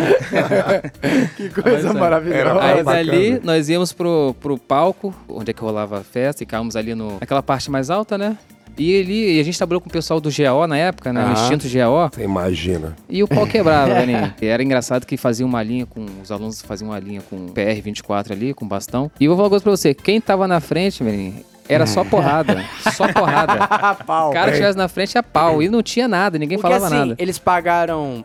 [1.36, 2.00] Que coisa Mas, é.
[2.00, 2.40] maravilhosa.
[2.40, 3.04] Era- Aí bacana.
[3.04, 6.94] dali nós íamos pro, pro palco, onde é que rolava a festa, e ficávamos ali
[6.94, 8.36] no, naquela parte mais alta, né?
[8.76, 11.20] E ele, e a gente trabalhou com o pessoal do GO na época, né?
[11.22, 11.42] No Aham.
[11.42, 12.10] Instinto GO.
[12.12, 12.96] Você imagina.
[13.08, 14.34] E o pau quebrava, né?
[14.40, 16.04] E era engraçado que fazia uma linha com.
[16.22, 19.10] Os alunos faziam uma linha com PR-24 ali, com bastão.
[19.20, 21.36] E eu vou falar uma coisa pra você: quem tava na frente, menino,
[21.68, 22.64] era só porrada.
[22.94, 23.66] só porrada.
[24.04, 24.30] pau.
[24.30, 25.62] O cara que estivesse na frente é pau.
[25.62, 27.16] E não tinha nada, ninguém Porque falava assim, nada.
[27.22, 28.24] eles pagaram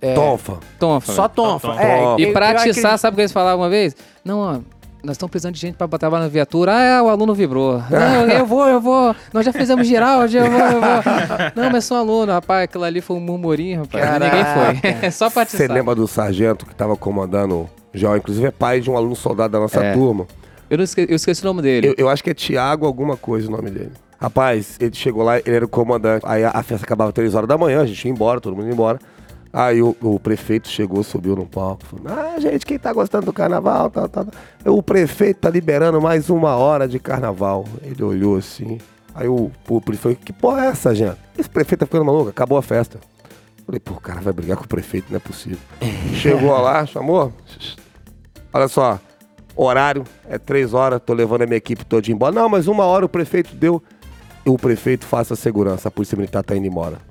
[0.00, 0.58] é, Tonfa.
[0.78, 1.12] Tonfa.
[1.12, 1.68] só tonfa.
[1.68, 1.82] Tonfa.
[1.82, 2.20] É, Tonfa.
[2.20, 3.96] E eu- pra eu atiçar, acredito- sabe o que eles falavam uma vez?
[4.24, 4.58] Não, ó,
[5.02, 6.74] nós estamos precisando de gente pra botar na viatura.
[6.74, 7.82] Ah, é, o aluno vibrou.
[7.90, 9.14] Não, eu vou, eu vou.
[9.32, 11.52] Nós já fizemos geral, eu vou, eu vou.
[11.62, 12.64] Não, mas sou aluno, rapaz.
[12.64, 14.04] Aquilo ali foi um murmurinho, rapaz.
[14.04, 14.36] Caraca.
[14.36, 14.90] Ninguém foi.
[15.08, 17.68] É só pra Você lembra do sargento que tava comandando o
[17.98, 18.16] GO?
[18.16, 19.92] Inclusive é pai de um aluno soldado da nossa É.
[19.92, 20.26] turma.
[20.68, 21.88] Eu, não esque- eu esqueci o nome dele.
[21.88, 23.92] Eu, eu acho que é Tiago alguma coisa o nome dele.
[24.20, 26.24] Rapaz, ele chegou lá, ele era o comandante.
[26.26, 28.66] Aí a, a festa acabava três horas da manhã, a gente ia embora, todo mundo
[28.66, 28.98] ia embora.
[29.58, 33.32] Aí o, o prefeito chegou, subiu no palco, falou, ah, gente, quem tá gostando do
[33.32, 34.30] carnaval, tá, tá, tá.
[34.70, 37.64] O prefeito tá liberando mais uma hora de carnaval.
[37.82, 38.78] Ele olhou assim,
[39.12, 41.18] aí o, o prefeito, que porra é essa, gente?
[41.36, 43.00] Esse prefeito tá ficando maluco, acabou a festa.
[43.66, 45.58] Falei, pô, o cara vai brigar com o prefeito, não é possível.
[46.14, 47.32] Chegou lá, chamou,
[48.52, 49.00] olha só,
[49.56, 52.32] horário é três horas, tô levando a minha equipe toda embora.
[52.32, 53.82] Não, mas uma hora o prefeito deu.
[54.46, 57.07] O prefeito faça a segurança, a polícia militar tá indo embora.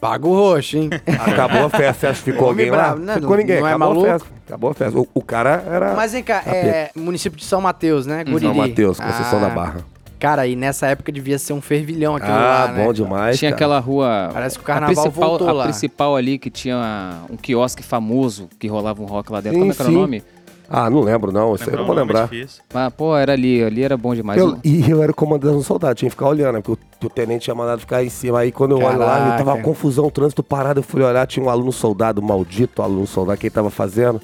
[0.00, 0.90] Paga o roxo, hein?
[1.26, 2.88] Acabou a festa, você acha que ficou Homem alguém lá?
[2.88, 3.14] bravo, né?
[3.14, 4.06] Ficou Não- ninguém, não é acabou maluco?
[4.06, 4.28] a festa.
[4.46, 4.98] Acabou a festa.
[4.98, 8.22] O, o cara era Mas vem cá, é município de São Mateus, né?
[8.24, 8.40] Guriri.
[8.46, 9.76] São Mateus, Conceição Ah, da Barra.
[10.20, 12.84] Cara, e nessa época devia ser um fervilhão aquilo Ah, lá, né?
[12.84, 13.38] bom demais.
[13.38, 13.56] Tinha cara.
[13.56, 14.30] aquela rua.
[14.32, 15.64] Parece que o a carnaval principal, voltou a lá.
[15.64, 19.54] principal ali que tinha um quiosque famoso que rolava um rock lá dentro.
[19.58, 20.24] Sim, Como é que era o nome?
[20.68, 22.28] Ah, não lembro não, isso aí eu não vou Lembrar.
[22.74, 24.38] Ah, pô, era ali, ali era bom demais.
[24.38, 26.60] Eu- e eu era o comandante do soldado, tinha que ficar olhando, né?
[26.60, 28.40] Porque o, o tenente tinha mandado ficar em cima.
[28.40, 29.38] Aí quando eu olho lá, Caraca.
[29.38, 33.06] tava uma confusão, o trânsito parado, eu fui olhar, tinha um aluno soldado, maldito aluno
[33.06, 34.20] soldado, que ele tava fazendo.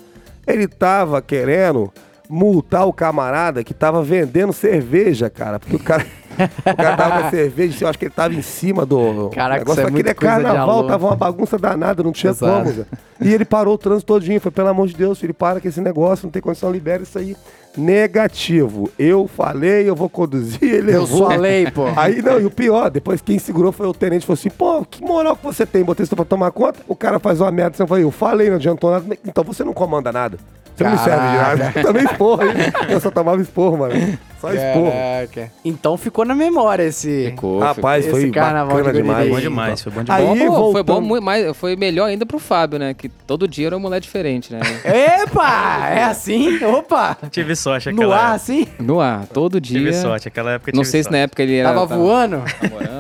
[0.47, 1.91] Ele tava querendo
[2.29, 5.59] multar o camarada que tava vendendo cerveja, cara.
[5.59, 6.05] Porque o cara.
[6.37, 9.31] O cara tava com a cerveja, eu acho que ele tava em cima do.
[9.33, 9.81] Caraca, negócio.
[9.81, 12.73] isso é Aquele de carnaval, tava uma bagunça danada, não tinha Exato.
[12.73, 12.87] como.
[13.21, 14.41] E ele parou o trânsito todinho.
[14.41, 17.17] Foi, pelo amor de Deus, filho, para com esse negócio, não tem condição, libera isso
[17.17, 17.37] aí.
[17.77, 18.91] Negativo.
[18.99, 21.07] Eu falei, eu vou conduzir, ele Eu errou.
[21.07, 21.85] sou a lei, pô.
[21.97, 25.05] Aí, não, e o pior, depois quem segurou foi o tenente, falou assim, pô, que
[25.05, 27.87] moral que você tem, botei isso pra tomar conta, o cara faz uma merda, você
[27.87, 30.37] falou, eu falei, não adiantou nada, então você não comanda nada.
[30.77, 31.73] Você não me serve de nada.
[31.77, 32.53] Eu também esporro, hein?
[32.89, 33.95] Eu só tomava esporro, mano.
[34.41, 34.91] Só esporro.
[34.91, 35.53] Caraca.
[35.65, 37.27] Então ficou na memória esse.
[37.31, 39.19] Ficou, Rapaz, Esse foi carnaval bacana de demais.
[39.29, 39.35] Guriri.
[39.35, 40.29] Bom demais, foi bom demais.
[40.29, 42.93] Aí, foi bom, mais, foi melhor ainda pro Fábio, né?
[42.93, 44.61] Que todo dia era uma mulher diferente, né?
[44.85, 45.89] Epa!
[45.89, 46.63] É assim?
[46.65, 47.17] Opa!
[47.31, 48.35] Tive sorte No aquela ar, época.
[48.35, 48.67] assim?
[48.81, 49.79] No ar, todo dia.
[49.79, 51.13] Tive sorte, aquela época Não tive sei se sorte.
[51.13, 51.69] na época ele era.
[51.69, 52.43] Tava voando?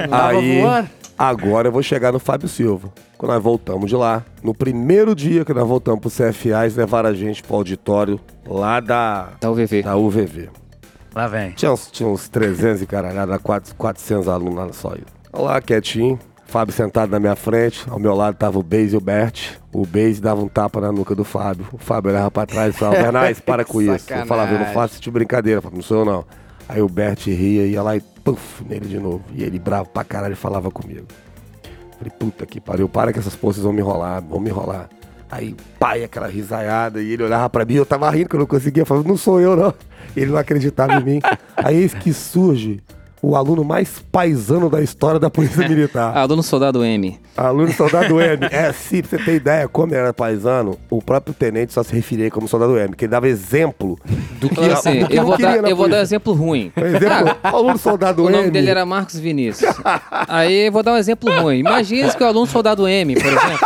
[0.09, 0.89] Tava Aí, voando?
[1.19, 2.93] Agora eu vou chegar no Fábio Silva.
[3.17, 7.09] Quando nós voltamos de lá, no primeiro dia que nós voltamos pro CFA, eles levaram
[7.09, 9.83] a gente pro auditório lá da, Da UVV.
[9.83, 10.49] da UVV.
[11.15, 11.53] Lá vem.
[11.53, 14.95] Tinha uns, tinha uns 300 e caralhada, 400 alunos lá só.
[15.33, 18.97] Eu lá quietinho, Fábio sentado na minha frente, ao meu lado tava o Beis e
[18.97, 19.53] o Bert.
[19.73, 21.67] O Beis dava um tapa na nuca do Fábio.
[21.73, 23.93] O Fábio olhava pra trás e falava, Bernais, para com isso.
[23.93, 24.29] Eu Sacanagem.
[24.29, 26.25] falava, eu não faço esse tipo de brincadeira, não sou eu não.
[26.69, 29.23] Aí o Bert ria, ia lá e puf, nele de novo.
[29.35, 31.07] E ele bravo pra caralho falava comigo.
[31.99, 34.89] Falei, puta que pariu, para que essas poças vão me enrolar, vão me enrolar.
[35.31, 38.47] Aí, pai, aquela risaiada, e ele olhava pra mim, eu tava rindo que eu não
[38.47, 39.75] conseguia, falando, não sou eu, não.
[40.17, 41.21] Ele não acreditava em mim.
[41.57, 42.83] Aí que surge
[43.27, 46.15] o aluno mais paisano da história da Polícia Militar.
[46.17, 47.19] Aluno soldado M.
[47.37, 48.47] Aluno soldado M.
[48.51, 51.95] É, sim, pra você ter ideia, como ele era paisano, o próprio tenente só se
[51.95, 53.99] referia como soldado M, que ele dava exemplo
[54.39, 56.71] do que, assim, do que eu vou, dar, eu vou dar um exemplo ruim.
[56.75, 58.37] Por exemplo, aluno soldado O M.
[58.37, 59.75] nome dele era Marcos Vinícius.
[60.29, 61.59] Aí eu vou dar um exemplo ruim.
[61.61, 63.59] Imagina que o aluno soldado M, por exemplo.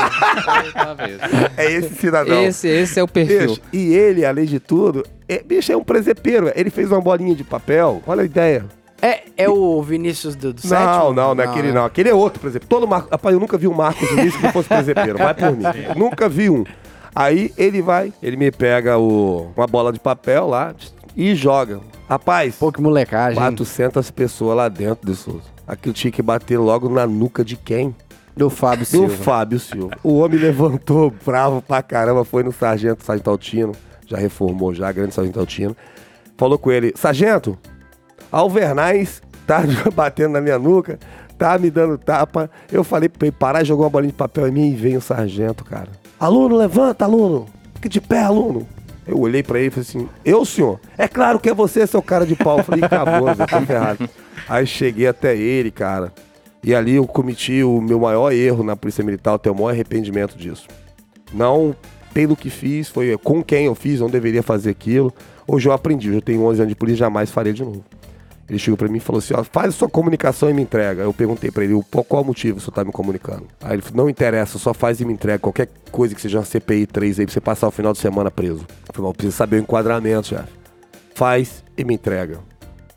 [1.57, 2.43] É esse cidadão.
[2.45, 3.49] Esse, esse é o perfil.
[3.49, 6.53] Bicho, e ele, além de tudo, é, bicho, é um presepeiro.
[6.55, 8.03] Ele fez uma bolinha de papel.
[8.07, 8.65] Olha a ideia.
[9.01, 11.13] É, é o Vinícius do, do Não, sétimo?
[11.13, 11.85] não, não é aquele não.
[11.85, 12.67] Aquele é outro, por exemplo.
[12.69, 13.09] Todo Marco.
[13.11, 15.19] Rapaz, eu nunca vi um Marcos Vinícius que fosse presepeiro.
[15.19, 15.65] Vai por mim.
[15.97, 16.65] nunca vi um.
[17.15, 20.75] Aí ele vai, ele me pega o, uma bola de papel lá
[21.17, 21.81] e joga.
[22.09, 23.35] Rapaz, Pô, que molecagem.
[23.37, 25.43] 400 pessoas lá dentro de Souza.
[25.67, 27.95] Aquilo tinha que bater logo na nuca de quem?
[28.37, 29.17] Do Fábio Do Silva.
[29.25, 29.97] Fábio Silva.
[30.03, 33.73] O homem levantou bravo pra caramba, foi no sargento, sargento Altino,
[34.07, 35.77] já reformou já, grande sargento Altino.
[36.37, 37.59] Falou com ele, sargento,
[38.31, 39.63] Alvernais tá
[39.95, 40.99] batendo na minha nuca,
[41.37, 42.51] tá me dando tapa.
[42.71, 45.03] Eu falei pra ele parar, jogou uma bolinha de papel em mim e veio o
[45.03, 45.89] sargento, cara.
[46.19, 47.47] Aluno, levanta, aluno.
[47.75, 48.67] Fique de pé, aluno.
[49.07, 50.79] Eu olhei pra ele e falei assim, eu, senhor?
[50.99, 52.59] É claro que é você, seu cara de pau.
[52.59, 54.09] Eu falei, acabou, tá ferrado.
[54.49, 56.13] Aí cheguei até ele, cara.
[56.63, 59.71] E ali eu cometi o meu maior erro na Polícia Militar, eu tenho o maior
[59.71, 60.67] arrependimento disso.
[61.33, 61.75] Não
[62.13, 65.13] pelo que fiz, foi com quem eu fiz, não deveria fazer aquilo.
[65.47, 67.85] Hoje eu aprendi, eu tenho 11 anos de polícia, jamais farei de novo.
[68.49, 71.03] Ele chegou pra mim e falou assim, ó, faz a sua comunicação e me entrega.
[71.03, 73.47] Eu perguntei pra ele, "O- qual, o motivo você tá me comunicando?
[73.61, 75.39] Aí ele falou, não interessa, só faz e me entrega.
[75.39, 78.31] Qualquer coisa que seja uma CPI 3 aí, pra você passar o final de semana
[78.31, 78.65] preso.
[78.89, 80.49] Eu falei, eu preciso saber o enquadramento, chefe.
[81.15, 82.39] Faz e me entrega.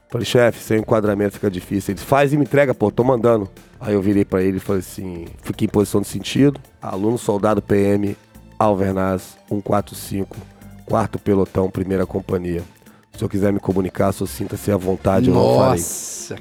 [0.10, 1.92] Falei, chefe, sem enquadramento fica difícil.
[1.92, 3.50] Ele disse, faz e me entrega, pô, tô mandando.
[3.80, 6.60] Aí eu virei pra ele e falei assim, fiquei em posição de sentido.
[6.82, 8.16] Aluno soldado PM,
[8.60, 10.38] Alvernaz, 145,
[10.86, 12.62] quarto pelotão, primeira companhia.
[13.22, 15.80] Se eu quiser me comunicar, só sinta-se à vontade, eu não farei.
[15.80, 16.38] Nossa.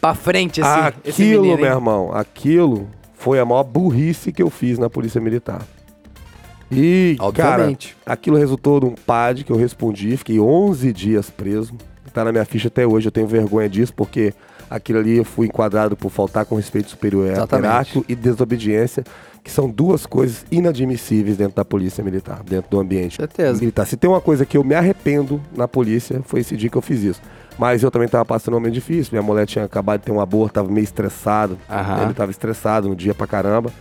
[0.00, 0.70] Pra frente esse,
[1.04, 5.20] esse Aquilo, menino, meu irmão, aquilo foi a maior burrice que eu fiz na Polícia
[5.20, 5.60] Militar.
[6.72, 7.94] E, Obviamente.
[8.02, 11.74] cara, aquilo resultou de um PAD que eu respondi, fiquei 11 dias preso.
[12.14, 14.32] Tá na minha ficha até hoje, eu tenho vergonha disso, porque
[14.70, 17.66] aquilo ali eu fui enquadrado por faltar com respeito superior Exatamente.
[17.66, 19.04] hierárquico e desobediência,
[19.42, 23.58] que são duas coisas inadmissíveis dentro da Polícia Militar, dentro do ambiente Certeza.
[23.60, 23.86] militar.
[23.86, 26.82] Se tem uma coisa que eu me arrependo na polícia, foi esse dia que eu
[26.82, 27.20] fiz isso.
[27.58, 29.10] Mas eu também tava passando um momento difícil.
[29.12, 31.58] Minha mulher tinha acabado de ter um aborto, tava meio estressado.
[31.68, 32.02] Aham.
[32.04, 33.72] Ele tava estressado no dia pra caramba.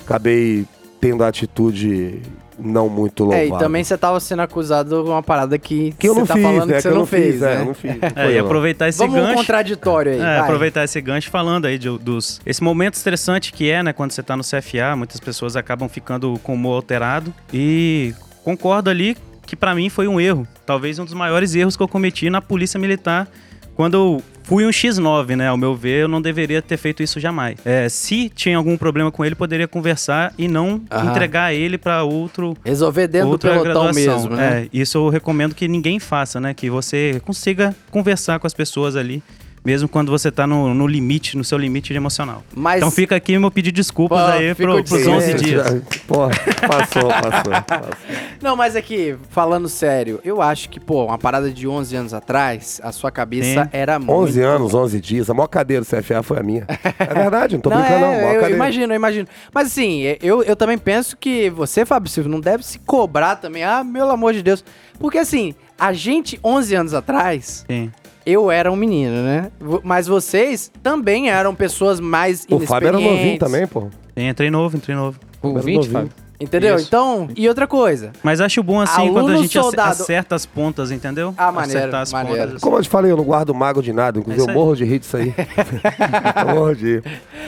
[0.00, 0.64] Acabei
[1.08, 2.20] tendo a atitude
[2.58, 3.56] não muito É, louvável.
[3.56, 6.34] e também você tava sendo acusado de uma parada que, que eu você não tá
[6.34, 6.76] fiz, falando né?
[6.76, 7.52] que você eu não não fez, fiz, né?
[7.54, 7.90] é, eu não fiz.
[8.00, 9.34] não É, e aproveitar esse Vamos um gancho.
[9.34, 10.18] contraditório aí.
[10.18, 10.38] É, vai.
[10.38, 12.40] aproveitar esse gancho falando aí de- dos.
[12.46, 13.92] Esse momento estressante que é, né?
[13.92, 17.32] Quando você tá no CFA, muitas pessoas acabam ficando com o humor alterado.
[17.52, 20.48] E concordo ali que pra mim foi um erro.
[20.64, 23.28] Talvez um dos maiores erros que eu cometi na Polícia Militar.
[23.76, 25.48] Quando eu fui um X9, né?
[25.48, 27.58] Ao meu ver, eu não deveria ter feito isso jamais.
[27.62, 32.56] É, se tinha algum problema com ele, poderia conversar e não entregar ele pra outro
[32.64, 33.92] Resolver dentro do pelotão graduação.
[33.92, 34.62] mesmo, né?
[34.62, 36.54] É, isso eu recomendo que ninguém faça, né?
[36.54, 39.22] Que você consiga conversar com as pessoas ali,
[39.66, 42.44] mesmo quando você tá no, no limite, no seu limite emocional.
[42.54, 45.16] Mas Então fica aqui meu pedido de desculpas Pô, aí pro, pros desculpa.
[45.18, 45.66] 11 É, dias.
[45.66, 46.30] já- Porra,
[46.68, 47.94] passou, passou, passou.
[48.40, 52.80] Não, mas aqui, falando sério, eu acho que, pô, uma parada de 11 anos atrás,
[52.84, 53.70] a sua cabeça Sim.
[53.72, 54.12] era muito...
[54.12, 55.28] 11 anos, 11 dias.
[55.28, 56.64] A maior cadeira do CFA foi a minha.
[57.00, 58.08] É verdade, não tô não, brincando, não.
[58.08, 58.54] A é, maior eu cadeira.
[58.56, 59.28] imagino, eu imagino.
[59.52, 63.64] Mas assim, eu, eu também penso que você, Fábio Silva, não deve se cobrar também.
[63.64, 64.64] Ah, pelo amor de Deus.
[65.00, 67.90] Porque assim, a gente, 11 anos atrás, Sim.
[68.26, 69.50] Eu era um menino, né?
[69.84, 73.88] Mas vocês também eram pessoas mais O Fábio era novinho também, pô.
[74.16, 75.18] Entrei novo, entrei novo.
[75.40, 75.92] O Era 20, novinho.
[75.92, 76.25] Fábio?
[76.38, 76.76] Entendeu?
[76.76, 76.86] Isso.
[76.86, 78.12] Então, e outra coisa.
[78.22, 81.34] Mas acho bom assim quando a Aluno gente soldado- acerta as pontas, entendeu?
[81.36, 82.42] Ah, maneiro, Acertar as maneiro.
[82.48, 82.60] pontas.
[82.62, 84.18] Como eu te falei, eu não guardo mago de nada.
[84.18, 85.32] Inclusive, É eu morro de rir disso aí.
[86.48, 87.02] eu morro de rir.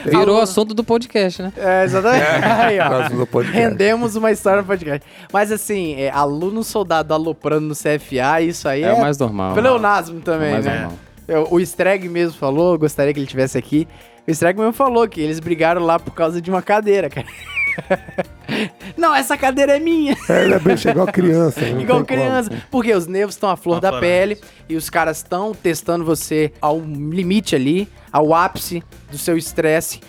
[0.06, 1.52] Virou assunto do podcast, né?
[1.56, 2.24] É, exatamente.
[2.58, 3.26] Aí, ó.
[3.26, 3.58] Podcast.
[3.58, 5.06] Rendemos uma história no podcast.
[5.32, 9.54] Mas assim, é, aluno soldado aloprando no CFA, isso aí É, é, o mais normal.
[9.54, 10.72] pleonasmo É também, o mais né?
[10.80, 10.92] normal.
[11.26, 13.86] Eu- o Streg mesmo falou, eu gostaria que ele tivesse aqui.
[14.26, 17.26] O Streg mesmo falou que eles brigaram lá por causa de uma cadeira, cara.
[18.96, 20.16] Não, essa cadeira é minha.
[20.28, 21.60] É, ele é bem igual criança.
[21.60, 22.28] não Igual tem como.
[22.28, 22.50] criança.
[22.70, 24.06] Porque os nervos estão à flor da Aflorado.
[24.06, 30.00] pele e os caras estão testando você ao limite ali, ao ápice do seu estresse.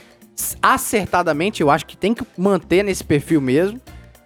[0.62, 3.80] Acertadamente, eu acho que tem que manter nesse perfil mesmo.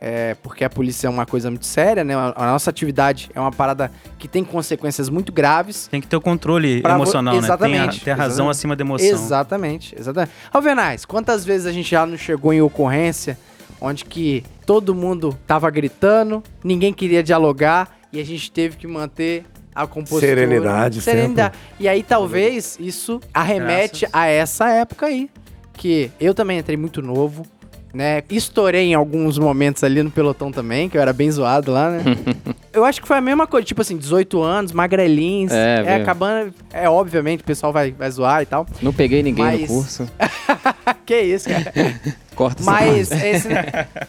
[0.06, 2.14] É, porque a polícia é uma coisa muito séria, né?
[2.14, 3.89] A a nossa atividade é uma parada
[4.20, 5.88] que tem consequências muito graves.
[5.88, 7.39] Tem que ter o controle vo- emocional, né?
[7.39, 8.51] Tem a, Exatamente, ter a razão exatamente.
[8.51, 9.08] acima da emoção.
[9.08, 10.34] Exatamente, exatamente.
[10.51, 13.38] Alvenaz, quantas vezes a gente já não chegou em ocorrência
[13.80, 19.45] onde que todo mundo tava gritando, ninguém queria dialogar e a gente teve que manter
[19.74, 20.28] a compostura.
[20.28, 21.56] Serenidade Serenidade.
[21.80, 24.10] E aí talvez isso arremete Graças.
[24.14, 25.30] a essa época aí,
[25.74, 27.45] que eu também entrei muito novo,
[27.94, 28.24] né?
[28.30, 32.02] Estourei em alguns momentos ali no pelotão também, que eu era bem zoado lá, né?
[32.74, 36.54] eu acho que foi a mesma coisa, tipo assim, 18 anos, magrelinhos, É, é, acabando,
[36.72, 38.66] é obviamente o pessoal vai, vai zoar e tal.
[38.82, 40.10] Não peguei ninguém Mas- no curso.
[41.06, 41.72] que isso, cara.
[42.36, 43.48] Corta Mas esse,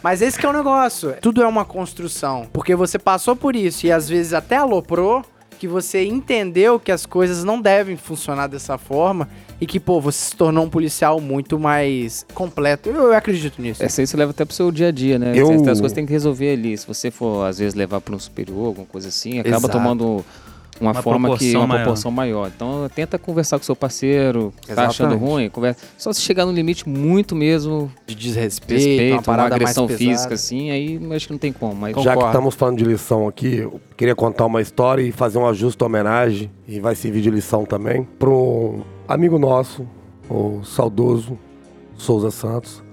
[0.01, 1.13] mas esse que é o negócio.
[1.21, 2.47] Tudo é uma construção.
[2.51, 5.23] Porque você passou por isso e às vezes até aloprou
[5.65, 9.27] que você entendeu que as coisas não devem funcionar dessa forma
[9.59, 12.89] e que, pô, você se tornou um policial muito mais completo.
[12.89, 13.83] Eu, eu acredito nisso.
[13.83, 15.31] Essa aí você leva até pro seu dia a dia, né?
[15.35, 16.77] Eu- As coisas tem que resolver ali.
[16.77, 19.71] Se você for, às vezes, levar para um superior, alguma coisa assim, acaba Exato.
[19.73, 20.23] tomando
[20.79, 21.81] uma, Uma forma que uma maior.
[21.83, 22.51] proporção maior.
[22.55, 25.19] Então tenta conversar com seu parceiro, tá achando Exatamente.
[25.31, 25.85] ruim, conversa.
[25.97, 29.97] Só se chegar no limite muito mesmo, De desrespeito, respeito, uma uma, parada agressão mais
[29.97, 30.15] pesada.
[30.17, 31.75] física, assim, aí eu acho que não tem como.
[31.75, 32.27] Mas Já que Concordo.
[32.27, 36.51] estamos falando de lição aqui, eu queria contar uma história e fazer uma justa homenagem,
[36.67, 39.87] e vai servir de lição também, para um amigo nosso,
[40.29, 41.37] o saudoso
[41.97, 42.83] Souza Santos,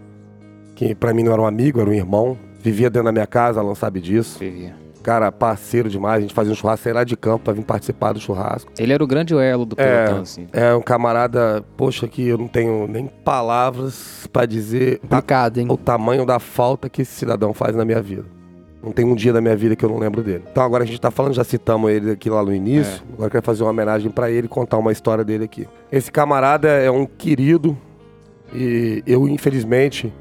[0.77, 3.59] que para mim não era um amigo, era um irmão, vivia dentro da minha casa,
[3.61, 4.39] ela não sabe disso.
[4.39, 4.77] Vivia.
[5.03, 8.13] Cara, parceiro demais, a gente fazia um churrasco, saía lá de campo pra vir participar
[8.13, 8.71] do churrasco.
[8.79, 10.47] Ele era o grande elo do É, pelotão, assim.
[10.53, 15.67] é um camarada, poxa, que eu não tenho nem palavras pra dizer a Complicado, hein?
[15.69, 18.25] o tamanho da falta que esse cidadão faz na minha vida.
[18.83, 20.43] Não tem um dia da minha vida que eu não lembro dele.
[20.51, 23.03] Então agora a gente tá falando, já citamos ele aqui lá no início.
[23.13, 25.69] Agora eu quero fazer uma homenagem pra ele e contar uma história dele aqui.
[25.91, 27.77] Esse camarada é um querido
[28.53, 30.13] e eu, infelizmente,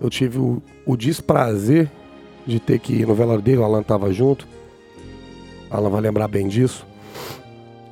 [0.00, 1.90] eu tive o, o desprazer
[2.46, 4.46] de ter que ir no velório dele, o Alan tava junto.
[5.70, 6.86] Alan vai lembrar bem disso.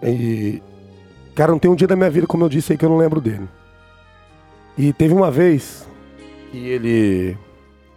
[0.02, 0.62] E.
[1.34, 2.98] Cara, não tem um dia da minha vida, como eu disse aí, que eu não
[2.98, 3.48] lembro dele.
[4.76, 5.86] E teve uma vez
[6.50, 7.36] que ele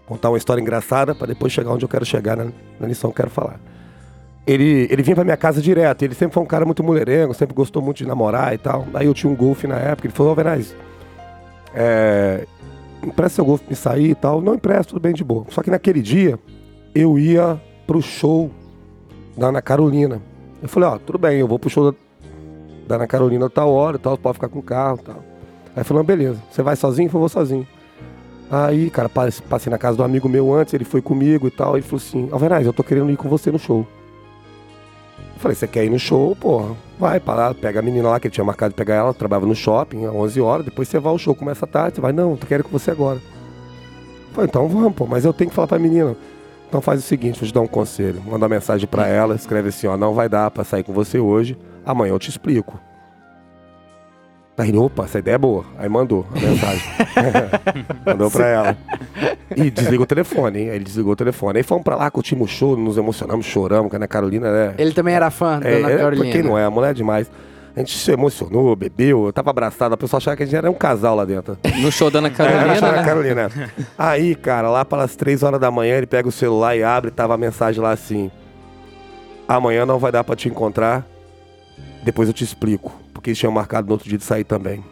[0.06, 2.48] contar uma história engraçada para depois chegar onde eu quero chegar na,
[2.80, 3.60] na lição que eu quero falar.
[4.46, 7.56] Ele, ele vinha pra minha casa direto, ele sempre foi um cara muito mulherengo, sempre
[7.56, 8.86] gostou muito de namorar e tal.
[8.94, 10.76] Aí eu tinha um golfe na época, ele falou, ô Venaz,
[11.74, 12.46] é,
[13.08, 14.42] empresta seu golfe pra me sair e tal.
[14.42, 15.46] Não empresto, tudo bem de boa.
[15.50, 16.40] Só que naquele dia,
[16.94, 18.50] eu ia pro show
[19.38, 20.22] da Ana Carolina.
[20.62, 21.96] Eu falei, ó, tudo bem, eu vou pro show
[22.88, 25.24] da, Ana Carolina tal hora tal, pode ficar com o carro e tal.
[25.76, 27.08] Aí falou, beleza, você vai sozinho?
[27.08, 27.68] Eu vou sozinho.
[28.52, 31.76] Aí, cara, passe- passei na casa do amigo meu antes, ele foi comigo e tal.
[31.76, 33.88] Ele falou assim: Alveraz, eu tô querendo ir com você no show.
[35.44, 36.34] Falei: Você quer ir no show?
[36.38, 39.54] Porra, vai lá, pega a menina lá que tinha marcado de pegar ela, trabalhava no
[39.54, 40.66] shopping, às 11 horas.
[40.66, 42.00] Depois você vai ao show, começa tarde.
[42.00, 43.20] Vai: Não, eu quero com você agora.
[44.32, 46.16] Falei: Então vamos, pô, mas eu tenho que falar pra menina.
[46.70, 48.22] Então faz o seguinte: vou te dar um conselho.
[48.22, 51.20] Manda uma mensagem pra ela, escreve assim: Ó, não vai dar pra sair com você
[51.20, 52.80] hoje, amanhã eu te explico.
[54.56, 55.66] Aí, ele, opa, essa ideia é boa.
[55.78, 56.84] Aí mandou a mensagem.
[58.06, 58.78] mandou pra ela.
[59.56, 60.70] E desligou o telefone, hein?
[60.70, 61.58] Aí ele desligou o telefone.
[61.58, 64.76] Aí fomos pra lá, curtimos o show, nos emocionamos, choramos, que a Ana Carolina é.
[64.78, 66.32] Ele também era fã da é, Ana é, Carolina.
[66.32, 67.32] quem não é, a mulher é demais.
[67.76, 70.70] A gente se emocionou, bebeu, eu tava abraçado, a pessoa achava que a gente era
[70.70, 71.58] um casal lá dentro.
[71.82, 73.04] No show da Ana É, Carolina, Ana né?
[73.04, 73.52] Carolina.
[73.98, 77.34] Aí, cara, lá pelas três horas da manhã, ele pega o celular e abre, tava
[77.34, 78.30] a mensagem lá assim:
[79.48, 81.04] Amanhã não vai dar pra te encontrar,
[82.04, 83.03] depois eu te explico.
[83.24, 84.84] Porque eles tinham marcado no outro dia de sair também.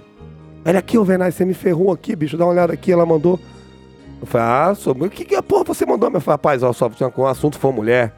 [0.66, 3.38] Olha aqui, ô Venaz, você me ferrou aqui, bicho, dá uma olhada aqui, ela mandou.
[4.22, 6.10] Eu falei, ah, o que, que porra você mandou?
[6.10, 8.16] Eu falei, rapaz, ó, só o assunto for mulher,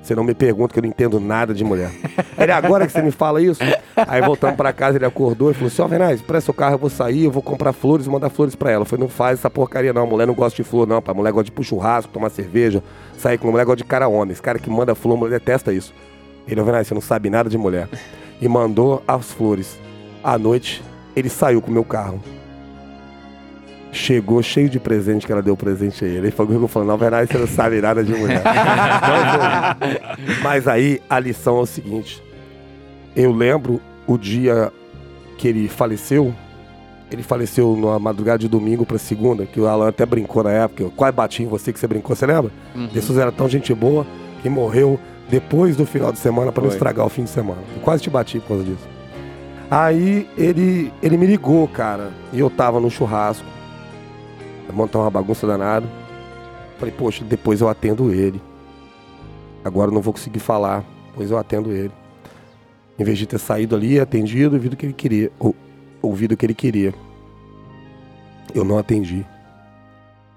[0.00, 1.90] você não me pergunta que eu não entendo nada de mulher.
[2.38, 3.60] Ele, agora que você me fala isso?
[3.96, 6.78] Aí voltando pra casa, ele acordou e falou assim, ó, Venaz, presta o carro, eu
[6.78, 8.82] vou sair, eu vou comprar flores e mandar flores pra ela.
[8.82, 11.12] Eu falei, não faz essa porcaria não, mulher não gosta de flor não, pá.
[11.12, 12.84] mulher gosta de pro churrasco, tomar cerveja,
[13.18, 14.30] sair com mulher gosta de cara homem.
[14.30, 15.92] Esse cara que manda flor, mulher detesta isso.
[16.46, 17.88] Ele, ó, Venaz, você não sabe nada de mulher.
[18.40, 19.78] E mandou as flores.
[20.22, 20.82] À noite,
[21.14, 22.20] ele saiu com o meu carro.
[23.90, 26.18] Chegou cheio de presente que ela deu presente a ele.
[26.18, 28.42] Ele falou comigo falando, na verdade você não sabe nada de mulher.
[30.42, 32.22] Mas, aí a lição é o seguinte.
[33.14, 34.70] Eu lembro o dia
[35.38, 36.34] que ele faleceu.
[37.10, 40.82] Ele faleceu na madrugada de domingo pra segunda, que o Alan até brincou na época.
[40.82, 42.50] Eu quase bati em você que você brincou, você lembra?
[42.74, 42.90] Uhum.
[42.92, 44.06] Jesus era tão gente boa
[44.42, 46.76] que morreu depois do final de semana pra não Foi.
[46.76, 47.60] estragar o fim de semana.
[47.74, 48.88] Eu quase te bati por causa disso.
[49.70, 53.46] Aí ele, ele me ligou, cara, e eu tava no churrasco,
[54.72, 55.86] montar uma bagunça danada.
[56.78, 58.40] Falei, poxa, depois eu atendo ele.
[59.64, 60.84] Agora eu não vou conseguir falar,
[61.14, 61.90] pois eu atendo ele.
[62.98, 65.54] Em vez de ter saído ali, atendido, ouvido o que ele queria, ou,
[66.00, 66.94] ouvido o que ele queria.
[68.54, 69.26] Eu não atendi.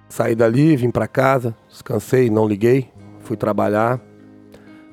[0.08, 2.90] Saí dali, vim pra casa, descansei, não liguei,
[3.20, 4.02] fui trabalhar.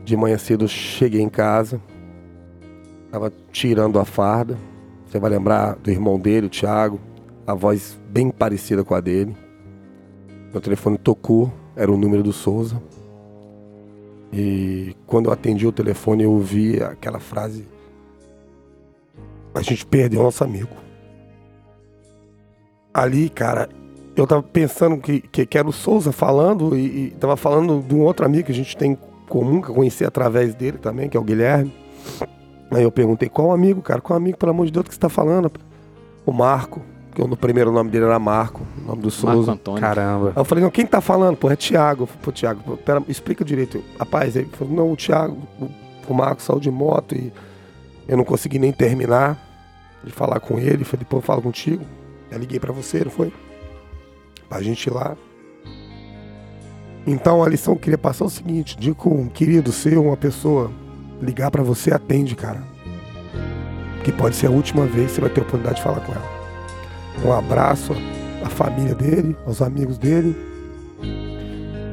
[0.07, 1.81] De manhã cedo cheguei em casa,
[3.11, 4.57] tava tirando a farda.
[5.05, 7.01] Você vai lembrar do irmão dele, o Thiago,
[7.45, 9.37] a voz bem parecida com a dele.
[10.53, 12.81] Meu telefone tocou, era o número do Souza.
[14.33, 17.67] E quando eu atendi o telefone, eu ouvi aquela frase:
[19.53, 20.77] A gente perdeu nosso amigo.
[22.95, 23.69] Ali, cara,
[24.15, 27.93] eu tava pensando que, que, que era o Souza falando e, e tava falando de
[27.93, 31.09] um outro amigo que a gente tem em comum, que eu conheci através dele também,
[31.09, 31.75] que é o Guilherme.
[32.71, 34.01] Aí eu perguntei, qual amigo, cara?
[34.01, 35.51] Qual amigo, pelo amor de Deus, que você tá falando?
[36.25, 36.83] O Marco,
[37.15, 39.53] que o primeiro nome dele era Marco, o nome do Marco Souza.
[39.53, 39.81] Antônio.
[39.81, 40.29] Caramba.
[40.29, 41.37] Aí eu falei, não, quem tá falando?
[41.37, 42.03] Pô, é Thiago.
[42.03, 43.83] Eu falei, Pô, Thiago, pera, explica direito.
[43.99, 45.69] Rapaz, ele falou, não, o Thiago, o,
[46.09, 47.33] o Marco saiu de moto e
[48.09, 49.39] eu não consegui nem terminar
[50.03, 50.85] de falar com ele.
[50.85, 51.85] Falei, pô, eu falo contigo.
[52.31, 53.33] Eu liguei pra você, não foi?
[54.49, 55.17] Pra gente ir lá.
[57.07, 60.17] Então a lição que eu queria passar é o seguinte: que um querido seu, uma
[60.17, 60.71] pessoa,
[61.23, 62.63] ligar pra você, atende, cara.
[64.03, 66.13] Que pode ser a última vez que você vai ter a oportunidade de falar com
[66.13, 66.37] ela.
[67.25, 67.93] Um abraço
[68.45, 70.37] à família dele, aos amigos dele.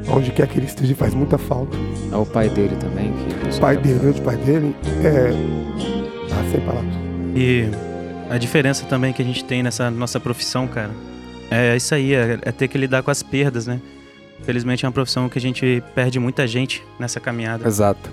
[0.10, 1.78] Onde quer que ele esteja, faz muita falta.
[2.12, 3.14] Ao pai dele também.
[3.50, 5.32] Que o pai dele, grande pai dele, é.
[6.32, 6.94] Ah, sem palavras.
[7.36, 7.70] E
[8.30, 10.92] a diferença também que a gente tem nessa nossa profissão, cara,
[11.50, 13.80] é isso aí, é, é ter que lidar com as perdas, né?
[14.44, 17.68] Felizmente é uma profissão que a gente perde muita gente nessa caminhada.
[17.68, 18.12] Exato.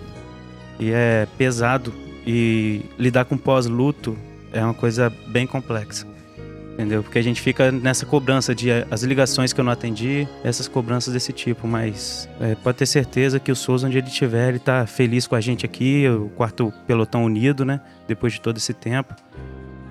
[0.79, 1.93] E é pesado.
[2.27, 4.17] E lidar com pós-luto
[4.53, 6.07] é uma coisa bem complexa.
[6.75, 7.03] Entendeu?
[7.03, 10.67] Porque a gente fica nessa cobrança de eh, as ligações que eu não atendi, essas
[10.67, 11.67] cobranças desse tipo.
[11.67, 15.35] Mas eh, pode ter certeza que o Souza, onde ele estiver, ele tá feliz com
[15.35, 17.81] a gente aqui, o quarto pelotão unido, né?
[18.09, 19.15] Depois de todo esse tempo.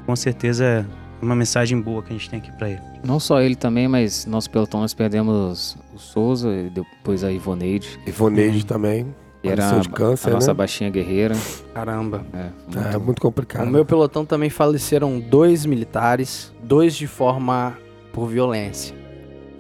[0.06, 0.86] Com certeza é
[1.22, 2.82] uma mensagem boa que a gente tem aqui pra ele.
[3.04, 8.00] Não só ele também, mas nosso pelotão nós perdemos o Souza e depois a Ivoneide,
[8.08, 9.14] Ivoneide também.
[9.41, 10.54] que era a, de câncer, a nossa né?
[10.54, 11.36] baixinha guerreira.
[11.74, 12.26] Caramba.
[12.34, 13.66] É, É muito- muito complicado.
[13.66, 17.78] No meu pelotão também faleceram dois militares, dois de forma
[18.14, 18.96] por violência.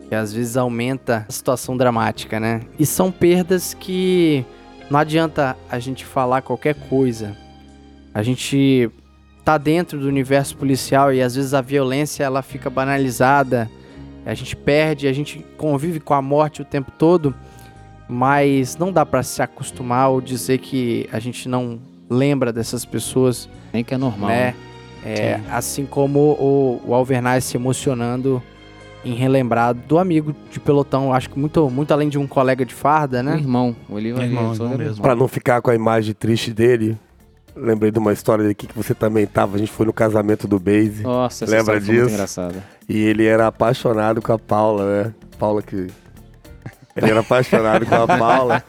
[0.09, 2.61] Que às vezes aumenta a situação dramática, né?
[2.79, 4.43] E são perdas que
[4.89, 7.37] não adianta a gente falar qualquer coisa.
[8.11, 8.89] A gente
[9.49, 13.67] tá dentro do universo policial e às vezes a violência ela fica banalizada.
[14.23, 17.33] A gente perde, a gente convive com a morte o tempo todo,
[18.07, 23.49] mas não dá pra se acostumar ou dizer que a gente não lembra dessas pessoas
[23.73, 24.29] Nem que é normal.
[24.29, 24.45] né?
[24.45, 24.55] né?
[25.03, 28.43] É, assim como o, o Alvernaz se emocionando
[29.03, 32.73] em relembrar do amigo de pelotão, acho que muito, muito além de um colega de
[32.75, 33.35] farda, O né?
[33.37, 33.75] irmão.
[33.89, 35.01] O Oliva Irmão, irmão mesmo.
[35.01, 36.95] Pra não ficar com a imagem triste dele,
[37.59, 39.55] lembrei de uma história aqui que você também tava.
[39.55, 41.03] A gente foi no casamento do Base.
[41.03, 42.13] Nossa, essa Lembra foi muito disso?
[42.15, 42.63] engraçada.
[42.87, 45.13] E ele era apaixonado com a Paula, né?
[45.37, 45.87] Paula que.
[46.95, 48.63] Ele era apaixonado com a Paula.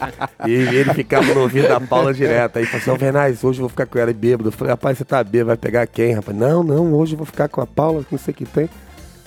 [0.47, 2.59] E ele ficava no ouvido da Paula direto.
[2.59, 4.49] Aí falou assim: Ô Vernais, hoje eu vou ficar com ela e bêbado.
[4.49, 6.37] Eu falei: Rapaz, você tá bêbado, vai pegar quem, rapaz?
[6.37, 8.69] Não, não, hoje eu vou ficar com a Paula, não sei o que tem.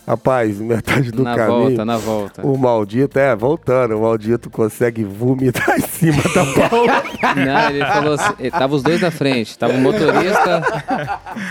[0.06, 1.60] Rapaz, metade do na caminho.
[1.62, 2.46] volta, na volta.
[2.46, 7.04] O maldito, é, voltando, o maldito consegue vomitar em cima da Paula.
[7.36, 10.62] Não, ele falou assim, tava os dois na frente, tava o motorista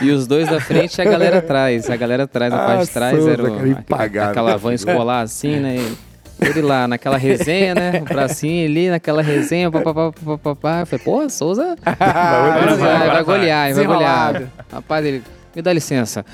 [0.02, 1.88] e os dois da frente e a galera atrás.
[1.88, 5.56] A galera atrás, na Ah, parte de trás Souza, era o, aquela van escolar assim,
[5.56, 5.76] né?
[5.76, 8.00] E Ele lá naquela resenha, né?
[8.02, 10.80] O bracinho ali naquela resenha, papapá, papapá.
[10.80, 14.42] Eu falei, pô, Souza, agora vai, vai golear, vai golear.
[14.70, 15.22] Rapaz, ele,
[15.54, 16.24] me dá licença.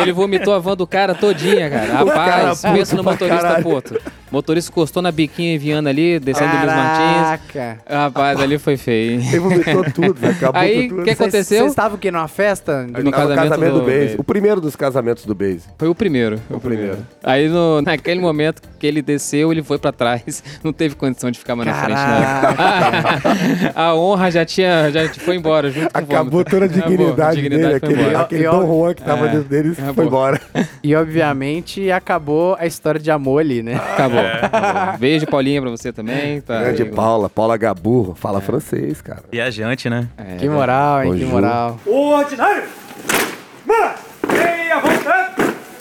[0.00, 1.92] Ele vomitou a van do cara todinha, cara.
[1.92, 3.62] Rapaz, cara pensa no motorista caralho.
[3.62, 4.00] puto.
[4.32, 7.52] O motorista encostou na biquinha enviando ali, descendo do Luiz Martins.
[7.52, 7.78] Caraca.
[7.86, 9.28] Rapaz, ali foi feio, hein?
[9.28, 11.04] Ele vomitou tudo, acabou Aí, com tudo.
[11.04, 11.58] que aconteceu?
[11.58, 12.10] Vocês estavam o quê?
[12.10, 12.86] Numa festa?
[12.86, 14.14] No Tava o casamento casamento do, do Base.
[14.16, 15.64] O primeiro dos casamentos do Base.
[15.76, 16.40] Foi o primeiro.
[16.48, 16.96] O primeiro.
[17.22, 20.42] Aí, no, naquele momento que ele desceu, ele foi pra trás.
[20.64, 23.72] Não teve condição de ficar mais na frente, não.
[23.82, 26.50] a honra já tinha, já foi embora junto com o Acabou vômito.
[26.50, 29.72] toda a Acabou, dignidade, dignidade dele, foi aquele, Dom Juan que tava é, dentro dele
[29.72, 29.94] acabou.
[29.94, 30.40] foi embora.
[30.82, 33.74] E obviamente acabou a história de amor ali, né?
[33.74, 34.21] Acabou.
[34.26, 34.98] Acabou.
[35.00, 36.40] Beijo, Paulinha, pra você também.
[36.40, 39.22] Tá, Grande Paula, Paula Gaburro, fala francês, cara.
[39.30, 40.08] Viajante, né?
[40.16, 41.18] É, Que moral, hein?
[41.18, 41.78] Que moral.
[41.86, 42.64] O ordinário!
[44.80, 45.34] Vontade!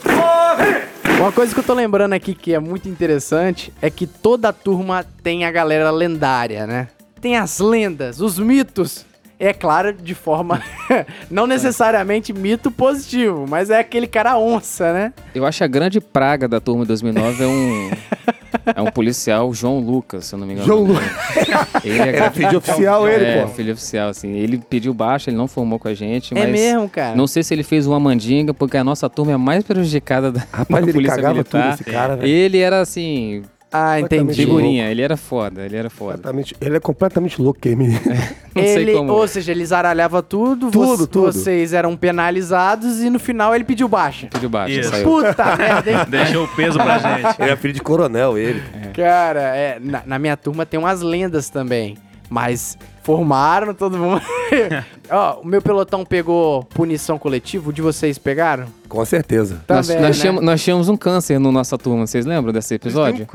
[0.03, 0.81] Corre!
[1.19, 5.05] Uma coisa que eu tô lembrando aqui que é muito interessante é que toda turma
[5.23, 6.88] tem a galera lendária, né?
[7.22, 9.05] Tem as lendas, os mitos.
[9.41, 10.61] É claro, de forma
[11.31, 15.13] não necessariamente mito positivo, mas é aquele cara onça, né?
[15.34, 17.91] Eu acho a grande praga da turma 2009 é um.
[18.76, 20.68] É um policial, João Lucas, se eu não me engano.
[20.68, 21.03] João Lucas.
[21.84, 23.47] Ele é, Era filho oficial ele, é, pô.
[23.47, 24.34] filho oficial, assim.
[24.34, 26.43] Ele pediu baixa, ele não formou com a gente, mas.
[26.43, 27.15] É mesmo, cara.
[27.15, 30.31] Não sei se ele fez uma mandinga, porque a nossa turma é a mais prejudicada
[30.31, 31.61] da, Rapaz, da ele polícia cagava militar.
[31.63, 32.30] tudo esse cara, velho.
[32.30, 33.41] Ele era assim,
[33.73, 34.34] Ah, entendi.
[34.34, 36.18] figurinha, ele era foda, ele era foda.
[36.18, 38.02] Completamente- Ele é completamente louco, aquele menino.
[38.53, 39.14] Não Ele, sei como.
[39.14, 41.31] ou seja, ele zaralhava tudo, Tudo, vo- tudo.
[41.31, 44.27] vocês eram penalizados e no final ele pediu baixa.
[44.27, 44.89] Pediu baixa, Isso.
[44.89, 45.06] saiu.
[45.06, 45.98] Puta merda, hein?
[46.10, 47.41] Deixou o peso pra gente.
[47.41, 48.61] Ele é filho de coronel, ele.
[48.93, 51.98] Cara, é, na, na minha turma tem umas lendas também.
[52.30, 54.22] Mas formaram todo mundo.
[55.10, 58.65] Ó, o meu pelotão pegou punição coletiva, o de vocês pegaram?
[58.88, 59.61] Com certeza.
[59.68, 60.22] Também, nós, nós né?
[60.22, 63.28] tínhamos, nós tínhamos um câncer na nossa turma, vocês lembram desse episódio?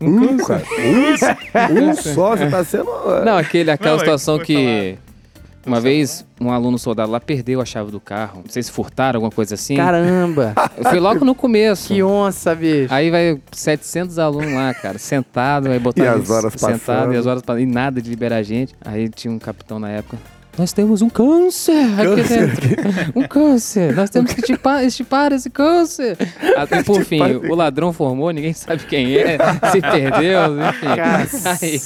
[0.00, 0.62] Um, cara.
[1.70, 2.86] Um, um só, você tá sendo.
[3.24, 4.98] Não, aquele, aquela Não, é, situação foi que
[5.66, 8.42] uma vez um aluno soldado lá perdeu a chave do carro.
[8.44, 9.76] Não sei se furtaram, alguma coisa assim.
[9.76, 11.88] Caramba, Foi logo no começo.
[11.88, 12.92] que onça, bicho.
[12.92, 17.14] Aí vai 700 alunos lá, cara, sentado, aí botar E as horas sentado passando.
[17.14, 18.74] e as horas passando, e nada de liberar a gente.
[18.84, 20.16] Aí tinha um capitão na época.
[20.56, 23.12] Nós temos um câncer aqui dentro.
[23.14, 23.94] Um câncer.
[23.94, 26.16] Nós temos que estipar, estipar esse câncer.
[26.56, 29.36] Até por fim, o ladrão formou, ninguém sabe quem é,
[29.72, 30.86] se perdeu, enfim.
[31.60, 31.80] Aí,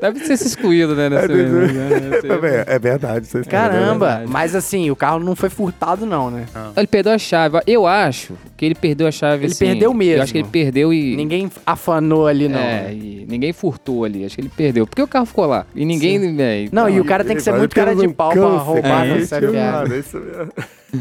[0.00, 1.08] deve ter se excluído, né?
[1.08, 1.32] Nessa,
[2.46, 3.26] É, é verdade.
[3.26, 4.30] Vocês Caramba, verdade.
[4.30, 6.46] mas assim, o carro não foi furtado não, né?
[6.76, 7.58] Ele perdeu a chave.
[7.66, 10.16] Eu acho que ele perdeu a chave Ele assim, perdeu mesmo.
[10.16, 11.16] Eu acho que ele perdeu e.
[11.16, 12.58] Ninguém afanou ali não.
[12.58, 12.94] É, né?
[12.94, 14.24] e ninguém furtou ali.
[14.24, 14.86] Acho que ele perdeu.
[14.86, 15.66] Porque o carro ficou lá.
[15.74, 16.16] E ninguém.
[16.40, 19.24] é, Não, e o cara tem que ser muito cara de pau pra roubar É,
[19.24, 19.94] série viária.
[19.94, 20.52] É isso mesmo.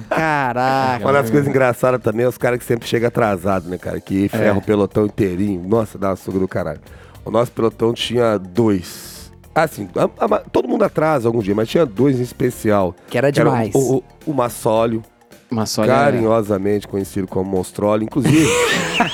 [0.10, 1.04] Caraca.
[1.06, 4.00] Uma das coisas engraçadas também é os caras que sempre chegam atrasados, né, cara?
[4.02, 5.64] Que ferra o pelotão inteirinho.
[5.68, 6.82] Nossa, dá uma suga do caralho.
[7.24, 9.32] O nosso pelotão tinha dois.
[9.56, 12.94] Assim, a- a- todo mundo atrasa algum dia, mas tinha dois em especial.
[13.08, 13.74] Que era Que era demais.
[13.74, 15.02] O, o, o Massólio,
[15.50, 15.88] Mas olha.
[15.94, 18.04] carinhosamente conhecido como Monstroli.
[18.06, 18.48] Inclusive.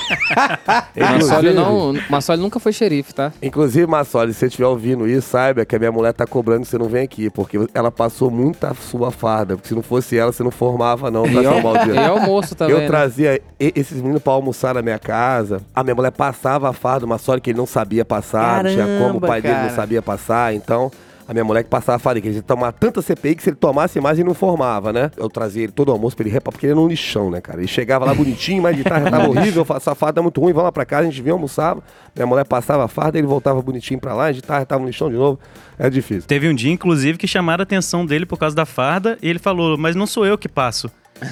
[0.96, 1.94] Massólio inclusive- não.
[2.10, 3.32] Massólio nunca foi xerife, tá?
[3.42, 6.68] Inclusive, Massoli, se você estiver ouvindo isso, saiba que a minha mulher tá cobrando que
[6.68, 9.54] você não vem aqui, porque ela passou muita sua farda.
[9.56, 11.94] Porque se não fosse ela, você não formava, não, pra E salvar o é, dia.
[11.94, 12.74] e é almoço também.
[12.74, 12.86] eu né?
[12.86, 15.60] trazia esses meninos pra almoçar na minha casa.
[15.74, 18.84] A minha mulher passava a farda, uma sorte que ele não sabia passar, não tinha
[18.84, 19.68] como, o Caramba, pai dele cara.
[19.68, 20.90] não sabia passar, então.
[21.26, 23.48] A minha mulher que passava a farda, que ele ia tomar tanta CPI que se
[23.48, 25.10] ele tomasse mais ele não formava, né?
[25.16, 27.60] Eu trazia ele todo almoço pra ele repar, porque ele era um lixão, né, cara?
[27.60, 30.52] Ele chegava lá bonitinho, mas de tarde já tava horrível, essa farda é muito ruim,
[30.52, 31.82] vamos lá pra casa, a gente vinha almoçava,
[32.14, 35.08] minha mulher passava a farda, ele voltava bonitinho pra lá, de tarde tava um lixão
[35.08, 35.38] de novo.
[35.78, 36.24] É difícil.
[36.28, 39.38] Teve um dia, inclusive, que chamaram a atenção dele por causa da farda e ele
[39.38, 40.90] falou, mas não sou eu que passo.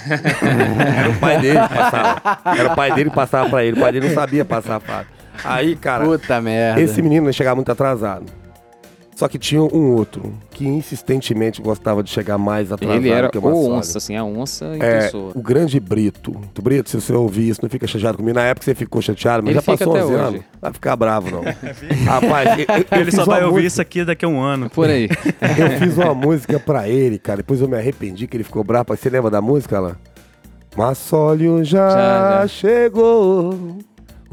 [0.96, 2.40] Era o pai dele que passava.
[2.56, 3.76] Era o pai dele que passava pra ele.
[3.76, 5.08] O pai dele não sabia passar a farda.
[5.44, 6.80] Aí, cara, Puta merda.
[6.80, 8.26] esse menino ia chegar muito atrasado.
[9.14, 13.36] Só que tinha um outro que insistentemente gostava de chegar mais atrasado Ele era que
[13.38, 13.70] o o Massoli.
[13.74, 15.32] onça, assim, a onça em É, pessoa.
[15.34, 16.34] o grande Brito.
[16.54, 18.34] Tu, Brito, se você ouvir isso, não fica chateado comigo.
[18.34, 20.22] Na época você ficou chateado, mas Ele já passou até 11 hoje.
[20.24, 20.40] anos.
[20.60, 21.42] Vai ficar bravo, não.
[22.04, 24.70] Rapaz, eu, eu- Ele só vai ouvir música- isso aqui daqui a um ano.
[24.70, 25.08] Por aí.
[25.58, 27.36] Eu fiz uma música pra ele, cara.
[27.38, 28.96] Depois eu me arrependi que ele ficou bravo.
[28.96, 29.96] Você lembra da música lá?
[30.76, 32.48] Massólio já, Já, já.
[32.48, 33.78] chegou.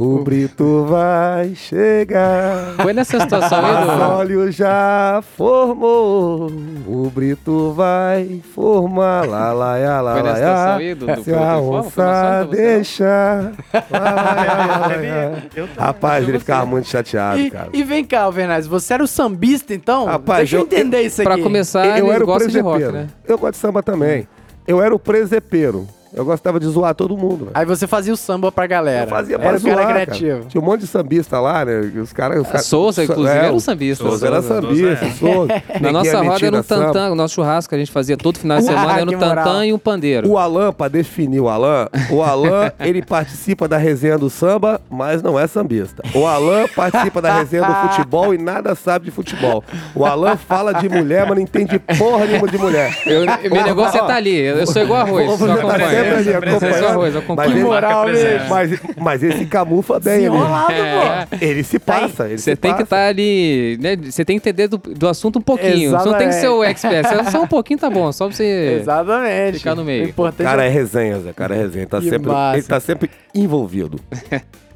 [0.01, 2.75] O Brito vai chegar.
[2.81, 3.87] Foi nessa situação aí do.
[3.87, 6.47] Massólio já formou.
[6.87, 9.27] O Brito vai formar.
[9.27, 11.05] Lá, lá, lá, lá, Foi lá, nessa situação aí do.
[11.05, 13.51] do Se a onça deixar.
[13.73, 15.67] Lá, lá, lá, lá, lá.
[15.77, 17.69] Rapaz, ele ficava muito chateado, E, cara.
[17.73, 20.05] e vem cá, Alvernaz, você era o sambista então?
[20.05, 21.29] Rapaz, Deixa eu eu- entender isso aqui.
[21.29, 23.05] Pra começar, eu ele era o gosta de rock, presepeiro.
[23.05, 23.13] né?
[23.27, 24.27] Eu gosto de samba também.
[24.65, 25.85] Eu era o presepeiro.
[26.13, 27.51] Eu gostava de zoar todo mundo, velho.
[27.53, 29.05] Aí você fazia o samba pra galera.
[29.05, 30.45] Eu fazia pra Era o cara zoar, criativo.
[30.47, 31.79] Tinha um monte de sambista lá, né?
[32.01, 32.41] Os caras.
[32.41, 34.03] os Souza, inclusive, é, era um o sambista.
[34.03, 35.11] Souza era Souza, sambista, é.
[35.11, 35.53] Souza.
[35.79, 38.39] Na Neguinha nossa roda era um tantã, o nosso churrasco que a gente fazia todo
[38.39, 40.27] final de semana era que um tantã e um pandeiro.
[40.27, 45.21] O Alan, pra definir o Alan, o Alan, ele participa da resenha do samba, mas
[45.21, 46.01] não é sambista.
[46.15, 49.63] O Alan participa da resenha do futebol e nada sabe de futebol.
[49.93, 52.97] O Alan fala de mulher, mas não entende porra nenhuma de mulher.
[53.05, 54.35] Eu, meu negócio é estar ali.
[54.35, 55.39] Eu sou igual arroz.
[55.39, 55.98] Só tá acompanho.
[55.99, 58.05] Eu Mas ele- moral.
[58.49, 60.29] Mas, mas esse camufla bem, ele.
[60.29, 61.25] Desenrolado, É.
[61.29, 61.37] pô.
[61.41, 62.83] Ele se passa, ele Você se tem que passa.
[62.83, 63.95] estar ali, né?
[63.95, 65.91] Você tem que entender do, do assunto um pouquinho.
[65.91, 67.05] Você não tem que ser o expert.
[67.31, 68.77] Só um pouquinho tá bom, só pra você.
[68.81, 69.57] Exatamente.
[69.59, 70.13] Ficar no meio.
[70.15, 71.33] O Cara, é resenha, Zé.
[71.33, 71.87] Cara, é resenha.
[71.87, 72.57] Tá Que sempre, massa.
[72.57, 73.99] ele tá sempre envolvido.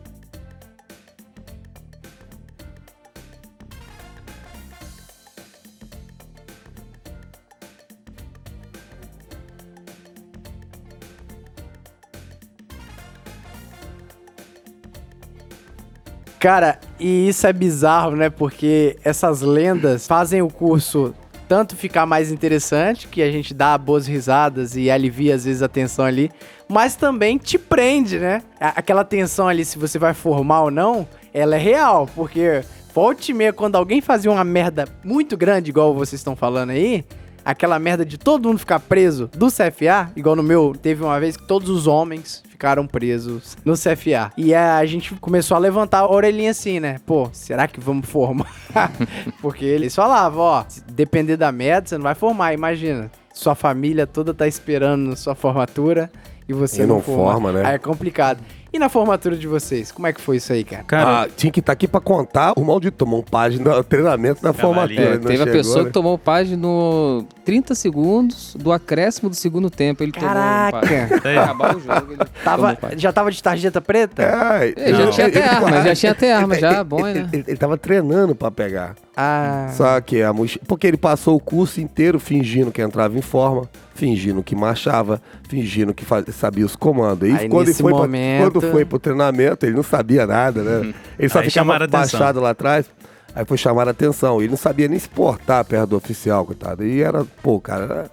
[16.43, 18.29] Cara, e isso é bizarro, né?
[18.29, 21.15] Porque essas lendas fazem o curso
[21.47, 25.69] tanto ficar mais interessante, que a gente dá boas risadas e alivia às vezes a
[25.69, 26.29] tensão ali,
[26.67, 28.41] mas também te prende, né?
[28.59, 32.61] Aquela tensão ali, se você vai formar ou não, ela é real, porque
[32.93, 37.05] volte e meia, quando alguém fazia uma merda muito grande, igual vocês estão falando aí,
[37.43, 41.37] aquela merda de todo mundo ficar preso do CFA, igual no meu, teve uma vez
[41.37, 44.31] que todos os homens ficaram presos no CFA.
[44.37, 46.99] E a gente começou a levantar a orelhinha assim, né?
[47.05, 48.51] Pô, será que vamos formar?
[49.41, 53.11] Porque eles falavam, ó, depender da merda, você não vai formar, imagina.
[53.33, 56.11] Sua família toda tá esperando sua formatura
[56.47, 57.63] e você E não, não forma, né?
[57.65, 58.39] Aí é complicado.
[58.75, 60.83] E na formatura de vocês, como é que foi isso aí, cara?
[60.83, 62.53] Cara, Ah, tinha que estar aqui pra contar.
[62.57, 64.99] O maldito tomou um página no treinamento na Cavalinho.
[64.99, 65.15] formatura.
[65.15, 65.85] É, teve a chegou, pessoa né?
[65.85, 70.01] que tomou o página no 30 segundos do acréscimo do segundo tempo.
[70.01, 70.79] Ele tomou um Caraca!
[70.79, 71.21] página.
[71.23, 71.37] Aí.
[71.37, 74.23] Acabar o jogo, ele Tava, tomou já tava de tarjeta preta?
[74.23, 76.83] É, É, já não, tinha até ele- arma, já tinha até arma, ele- já, ele-
[76.83, 77.29] bom, ele, né?
[77.31, 78.95] Ele, ele tava treinando pra pegar.
[79.15, 79.69] Ah.
[79.75, 80.63] Só que a mochila.
[80.67, 85.93] Porque ele passou o curso inteiro fingindo que entrava em forma, fingindo que marchava, fingindo
[85.93, 87.29] que faz- sabia os comandos.
[87.29, 90.25] E Aí, quando, ele nesse foi pra- momento- quando foi pro treinamento, ele não sabia
[90.25, 90.93] nada, né?
[91.19, 92.89] Ele só Aí ficava baixado lá atrás.
[93.35, 94.39] Aí foi chamar a atenção.
[94.41, 96.83] Ele não sabia nem se portar perto do oficial, coitado.
[96.85, 98.11] E era, pô, o cara era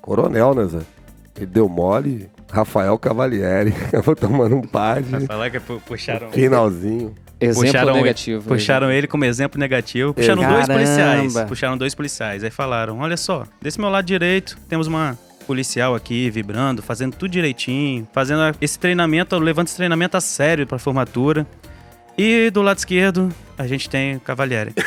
[0.00, 0.78] coronel, né, Zé?
[1.36, 2.28] Ele deu mole.
[2.50, 3.74] Rafael Cavalieri.
[3.92, 6.30] Eu vou tomando um par vai de falar que pu- puxaram.
[6.30, 7.12] finalzinho.
[7.40, 8.40] Exemplo puxaram negativo.
[8.42, 10.14] Ele, puxaram ele como exemplo negativo.
[10.14, 10.56] Puxaram Caramba.
[10.66, 11.34] dois policiais.
[11.48, 12.42] Puxaram dois policiais.
[12.44, 17.30] Aí falaram: olha só, desse meu lado direito temos uma policial aqui vibrando, fazendo tudo
[17.30, 21.46] direitinho, fazendo esse treinamento, levando esse treinamento a sério pra formatura.
[22.18, 24.72] E do lado esquerdo, a gente tem o Cavalieri.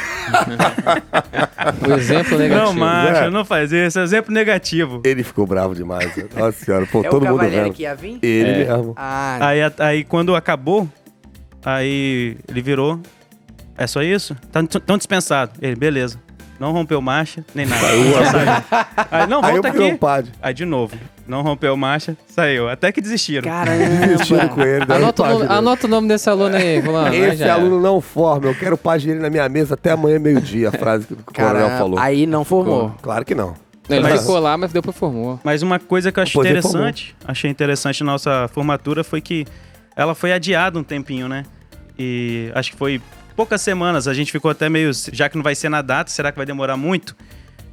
[1.88, 2.66] O exemplo negativo.
[2.68, 3.30] Não, macho, Zé.
[3.30, 4.00] não faz isso.
[4.00, 5.02] Exemplo negativo.
[5.06, 6.12] Ele ficou bravo demais.
[6.36, 7.74] Nossa senhora, pô, É o todo mundo Cavalieri vendo.
[7.74, 8.20] que ia vir?
[8.22, 8.66] Ele É.
[8.66, 8.94] mesmo.
[8.96, 10.88] Ah, Aí, aí quando acabou,
[11.64, 13.00] aí ele virou.
[13.78, 14.36] É só isso?
[14.52, 15.52] Tá tão dispensado.
[15.62, 16.20] Ele, beleza.
[16.60, 17.82] Não rompeu marcha, nem nada.
[17.82, 18.04] Saiu.
[19.10, 19.94] Aí, não, Aí eu volta fui aqui.
[19.94, 20.32] um padre.
[20.42, 20.94] Aí de novo.
[21.26, 22.68] Não rompeu marcha, saiu.
[22.68, 23.50] Até que desistiram.
[24.08, 24.96] Desistiram com caramba.
[24.96, 25.04] ele.
[25.04, 27.08] Anota o, nome, anota o nome desse aluno aí, fulano.
[27.08, 30.68] aí Esse aluno não forma, eu quero paz dele na minha mesa até amanhã, meio-dia,
[30.68, 31.98] a frase que o coronel Cara, falou.
[32.00, 32.94] aí não formou.
[33.02, 33.54] Claro que não.
[33.88, 35.40] Ele Mas- ficou lá, mas depois formou.
[35.44, 39.22] Mas uma coisa que eu achei Pois é, interessante, achei interessante na nossa formatura foi
[39.22, 39.46] que
[40.00, 41.44] ela foi adiada um tempinho, né?
[41.98, 43.02] E acho que foi
[43.36, 46.32] poucas semanas, a gente ficou até meio, já que não vai ser na data, será
[46.32, 47.18] que vai demorar muito?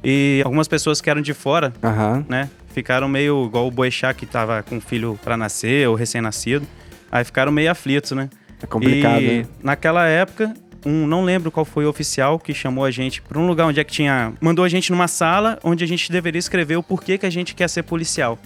[0.03, 2.25] E algumas pessoas que eram de fora, Aham.
[2.27, 6.67] né, ficaram meio igual o Boechat que tava com um filho pra nascer ou recém-nascido.
[7.09, 8.29] Aí ficaram meio aflitos, né?
[8.61, 9.47] É complicado, e hein?
[9.63, 10.53] naquela época,
[10.85, 13.79] um, não lembro qual foi o oficial que chamou a gente pra um lugar onde
[13.79, 14.33] é que tinha.
[14.41, 17.55] Mandou a gente numa sala onde a gente deveria escrever o porquê que a gente
[17.55, 18.37] quer ser policial.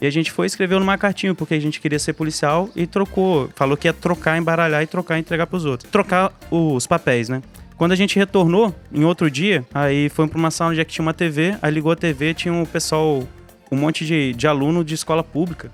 [0.00, 2.86] E a gente foi e escreveu numa cartinha porque a gente queria ser policial e
[2.86, 3.48] trocou.
[3.54, 5.90] Falou que ia trocar, embaralhar e trocar e entregar pros outros.
[5.90, 7.42] Trocar os papéis, né?
[7.76, 10.92] Quando a gente retornou, em outro dia, aí foi pra uma sala onde é que
[10.92, 13.26] tinha uma TV, aí ligou a TV, tinha um pessoal,
[13.70, 15.72] um monte de, de aluno de escola pública,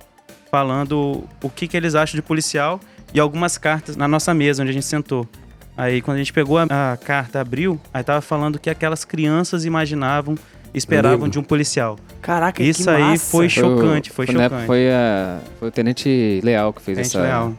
[0.50, 2.80] falando o que, que eles acham de policial
[3.12, 5.28] e algumas cartas na nossa mesa onde a gente sentou.
[5.76, 9.64] Aí quando a gente pegou a, a carta, abriu, aí tava falando que aquelas crianças
[9.64, 10.36] imaginavam,
[10.74, 11.96] esperavam de um policial.
[12.22, 13.30] Caraca, Isso que aí massa.
[13.30, 14.46] foi chocante, foi na chocante.
[14.54, 17.22] época foi, a, foi o Tenente Leal que fez Gente, essa.
[17.22, 17.52] real.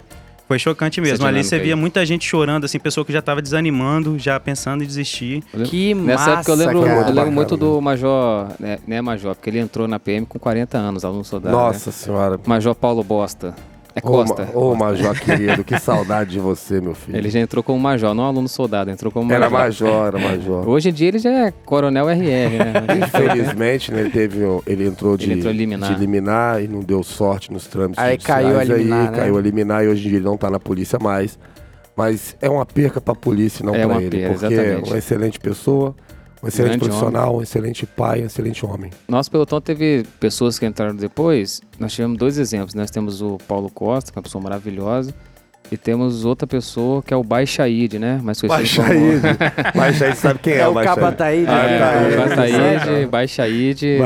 [0.47, 1.25] Foi chocante mesmo.
[1.25, 1.79] Ali você via aí.
[1.79, 5.41] muita gente chorando, assim, pessoa que já tava desanimando, já pensando em desistir.
[5.63, 6.91] Que Nessa massa, época eu lembro, cara.
[6.91, 10.37] eu lembro Bacana muito do Major, né, né, Major, porque ele entrou na PM com
[10.37, 11.55] 40 anos, aluno soldado.
[11.55, 11.93] Nossa Né?
[11.95, 12.39] senhora.
[12.45, 13.55] Major Paulo Bosta.
[13.93, 14.45] É Ô, Costa.
[14.45, 17.17] Ma- Ô, Major querido, que saudade de você, meu filho.
[17.17, 19.89] Ele já entrou como major, não aluno soldado, entrou como Era major.
[19.89, 20.69] major, era major.
[20.69, 22.23] Hoje em dia ele já é coronel RR,
[22.57, 22.73] né?
[23.05, 25.93] Infelizmente, né, ele teve, ele entrou de, Ele entrou liminar.
[25.93, 29.17] de liminar e não deu sorte nos trâmites Aí caiu a liminar, aí né?
[29.17, 31.37] caiu a liminar e hoje em dia ele não tá na polícia mais.
[31.95, 34.89] Mas é uma perca pra polícia, não É pra uma ele, perca, porque é exatamente.
[34.89, 35.93] uma excelente pessoa,
[36.43, 38.91] um excelente profissional, um excelente pai, um excelente homem.
[39.07, 41.61] Nosso pelotão teve pessoas que entraram depois.
[41.79, 42.73] Nós tivemos dois exemplos.
[42.73, 45.13] Nós temos o Paulo Costa, que é uma pessoa maravilhosa.
[45.71, 48.19] E temos outra pessoa que é o Baixaíde, né?
[48.21, 49.21] Mais conhecido como- Baixaíde.
[49.73, 50.99] Baixaíde sabe quem é, É o Baixaíde?
[50.99, 51.79] Cabataíde, Ah, né?
[51.79, 53.97] É, o Bataíde, Baixaíde.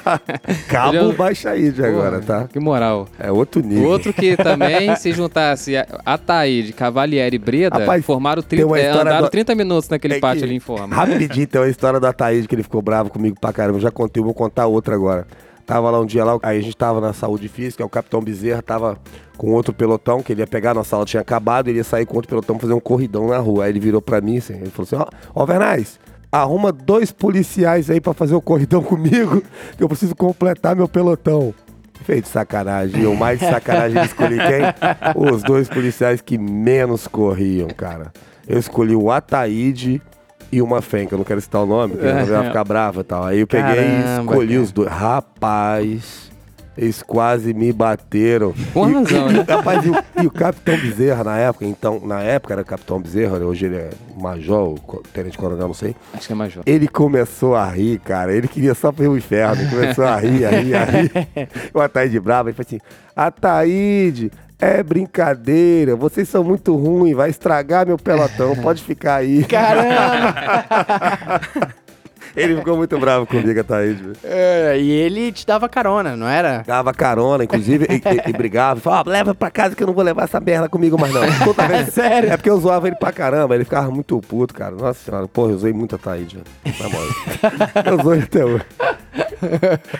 [0.68, 2.48] Cabo Baixaíde agora, tá?
[2.50, 3.06] Que moral.
[3.18, 3.88] É outro nível.
[3.88, 8.78] Outro que também, se juntasse a- Ataíde, Cavalieri e Breda, Rapaz, formaram tem 30, uma
[8.78, 10.94] é, andaram do- 30 minutos naquele É pátio que- ali em forma.
[10.94, 13.76] Rapidinho, tem uma história do Ataíde que ele ficou bravo comigo pra caramba.
[13.78, 15.26] Eu já contei, vou contar outra agora.
[15.66, 18.60] Tava lá um dia lá, aí a gente tava na saúde física, o capitão Bezerra
[18.60, 18.98] tava
[19.36, 22.16] com outro pelotão que ele ia pegar, nossa aula tinha acabado, ele ia sair com
[22.16, 23.64] outro pelotão fazer um corridão na rua.
[23.64, 25.98] Aí ele virou pra mim assim, ele falou assim: Ó, ó, Vernais,
[26.30, 29.42] arruma dois policiais aí pra fazer o corridão comigo,
[29.76, 31.54] que eu preciso completar meu pelotão.
[32.02, 33.02] Feito sacanagem.
[33.02, 35.30] E o mais sacanagem ele escolhi quem?
[35.30, 38.12] Os dois policiais que menos corriam, cara.
[38.46, 40.02] Eu escolhi o Ataíde
[40.50, 43.00] e uma fêmea, que eu não quero citar o nome, porque ela vai ficar brava
[43.00, 43.24] e tal.
[43.24, 44.62] Aí eu peguei e Caramba, escolhi cara.
[44.62, 44.88] os dois.
[44.90, 46.32] Rapaz,
[46.76, 48.52] eles quase me bateram.
[48.72, 49.44] Com razão, né?
[49.48, 53.38] Rapaz, e o, e o Capitão Bezerra na época, então, na época era Capitão Bezerra,
[53.38, 54.78] hoje ele é major,
[55.12, 55.94] tenente coronel, não sei.
[56.12, 56.62] Acho que é major.
[56.66, 58.32] Ele começou a rir, cara.
[58.32, 59.62] Ele queria só ver o inferno.
[59.62, 61.12] Ele começou a rir, a rir, a rir.
[61.72, 62.80] O Ataíde bravo, ele falou assim:
[63.14, 65.94] Ataíde, é brincadeira.
[65.96, 68.54] Vocês são muito ruins, vai estragar meu pelotão.
[68.56, 69.44] Pode ficar aí.
[69.48, 70.34] Caramba!
[72.36, 74.02] Ele ficou muito bravo comigo, Ataíde.
[74.02, 74.16] velho.
[74.24, 76.64] É, e ele te dava carona, não era?
[76.66, 78.80] Dava carona, inclusive, e, e- e brigava.
[78.80, 81.20] Falava, "Ó, leva pra casa que eu não vou levar essa merda comigo mais não.
[81.44, 81.90] Toda vez.
[81.94, 82.32] Sério?
[82.32, 84.74] É porque eu zoava ele pra caramba, ele ficava muito puto, cara.
[84.74, 86.76] Nossa senhora, porra, eu usei muito a Taíde, velho.
[86.80, 87.08] Na moral.
[87.98, 88.64] Eu zoei até hoje.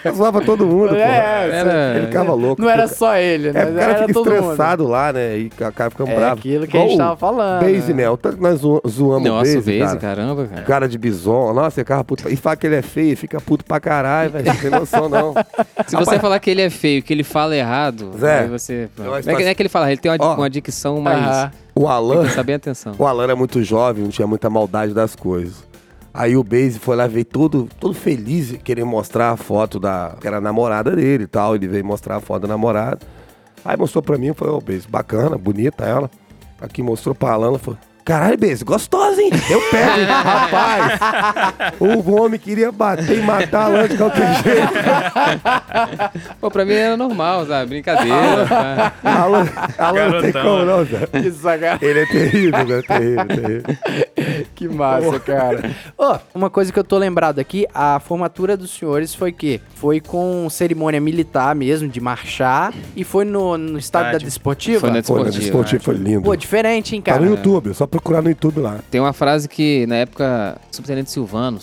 [0.05, 1.01] Eu zoava todo mundo, porra.
[1.01, 2.61] É, Era- Ele ficava louco.
[2.63, 3.63] Não era só ele, né?
[3.63, 4.41] É, o cara era fica todo mundo.
[4.43, 5.39] estressado lá, né?
[5.39, 6.39] E o cara fica É bravo.
[6.39, 8.03] aquilo que a gente tava falando, Base, né?
[8.05, 8.11] né?
[8.11, 10.15] O tanto que nós zo- zoamos Nossa, o Base, Base, cara.
[10.17, 10.63] caramba, cara.
[10.63, 11.53] Cara de bison.
[11.53, 12.29] Nossa, ele ficava puto.
[12.29, 14.45] E fala que ele é feio, fica puto pra caralho, velho.
[14.47, 15.35] Não tem noção, não.
[15.87, 18.89] Se você falar que ele é feio, que ele fala errado, Zé, aí você.
[18.99, 20.35] eu Não acho é, que, que- não é que ele fala, ele tem uma, Ó.
[20.37, 21.51] uma dicção mais.
[21.75, 22.21] O Alan...
[22.23, 22.93] Presta bem atenção.
[22.99, 25.55] O Alan era muito jovem, não tinha muita maldade das coisas.
[26.15, 30.15] Aí o Base foi lá, veio todo, todo feliz, querer mostrar a foto da.
[30.21, 31.57] que era a namorada dele e tal.
[31.57, 33.01] Ele veio mostrar a foto da namorada.
[33.65, 36.09] Aí mostrou pra mim, foi, ô Base, bacana, bonita ela.
[36.61, 37.79] Aqui mostrou pra Alan, falou.
[38.05, 39.31] Caralho, Base, gostosa, hein?
[39.49, 41.01] Eu pego, rapaz.
[41.81, 44.69] O homem queria bater e matar a Alan de qualquer jeito.
[46.41, 47.71] Pô, pra mim era normal, sabe?
[47.71, 48.93] Brincadeira.
[49.03, 51.07] Alan, Alan não tem como não, Zé.
[51.07, 51.89] Que sacanagem.
[51.89, 52.83] Ele é terrível, né?
[52.83, 53.63] Terrível, terrível.
[54.55, 55.75] Que massa, cara.
[55.99, 60.01] Ó, uma coisa que eu tô lembrado aqui, a formatura dos senhores foi que foi
[60.01, 64.27] com cerimônia militar mesmo, de marchar, e foi no, no estádio da Estádio.
[64.27, 64.81] Desportiva.
[64.81, 65.25] Foi na Pô, né?
[65.25, 65.41] Desportivo.
[65.41, 66.23] Desportivo foi lindo.
[66.23, 67.25] Pô, diferente, hein, Tá cara?
[67.25, 68.79] no YouTube, só procurar no YouTube lá.
[68.91, 71.59] Tem uma frase que, na época, o subtenente Silvano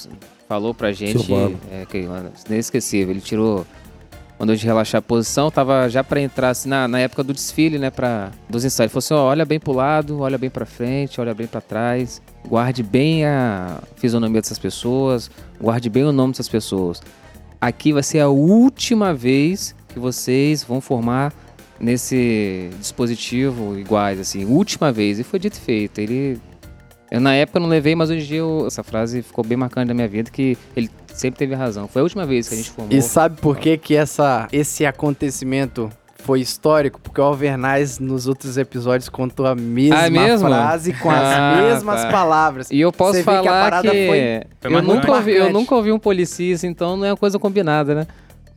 [0.48, 1.20] falou pra gente.
[1.20, 1.60] Silvano.
[1.72, 3.12] É, que, mano, inesquecível.
[3.14, 3.66] Ele tirou.
[4.42, 7.78] Mandou de relaxar a posição, tava já pra entrar assim, na, na época do desfile,
[7.78, 7.92] né?
[7.92, 8.90] Pra, dos ensaios.
[8.90, 11.62] Ele falou assim: ó, olha bem pro lado, olha bem pra frente, olha bem pra
[11.62, 12.20] trás.
[12.48, 15.30] Guarde bem a fisionomia dessas pessoas,
[15.62, 17.04] guarde bem o nome dessas pessoas.
[17.62, 21.32] Aqui vai ser a última vez que vocês vão formar
[21.80, 25.20] nesse dispositivo iguais, assim, última vez.
[25.20, 26.00] E foi dito e feito.
[26.00, 26.42] Ele
[27.12, 29.58] eu, na época eu não levei, mas hoje em dia eu- essa frase ficou bem
[29.58, 31.88] marcante na minha vida, que ele sempre teve razão.
[31.88, 32.98] Foi a última vez que a gente formou.
[32.98, 35.90] E sabe por que que essa, esse acontecimento
[36.24, 37.00] foi histórico?
[37.02, 41.62] Porque o Alvernaz, nos outros episódios, contou a mesma Ah, é frase com as Ah,
[41.62, 42.12] mesmas tá.
[42.12, 42.72] palavras.
[42.72, 45.76] E eu posso Você que falar parada que, foi- foi eu, nunca ouvi, eu nunca
[45.76, 48.08] ouvi um policista, então não é uma coisa combinada, né?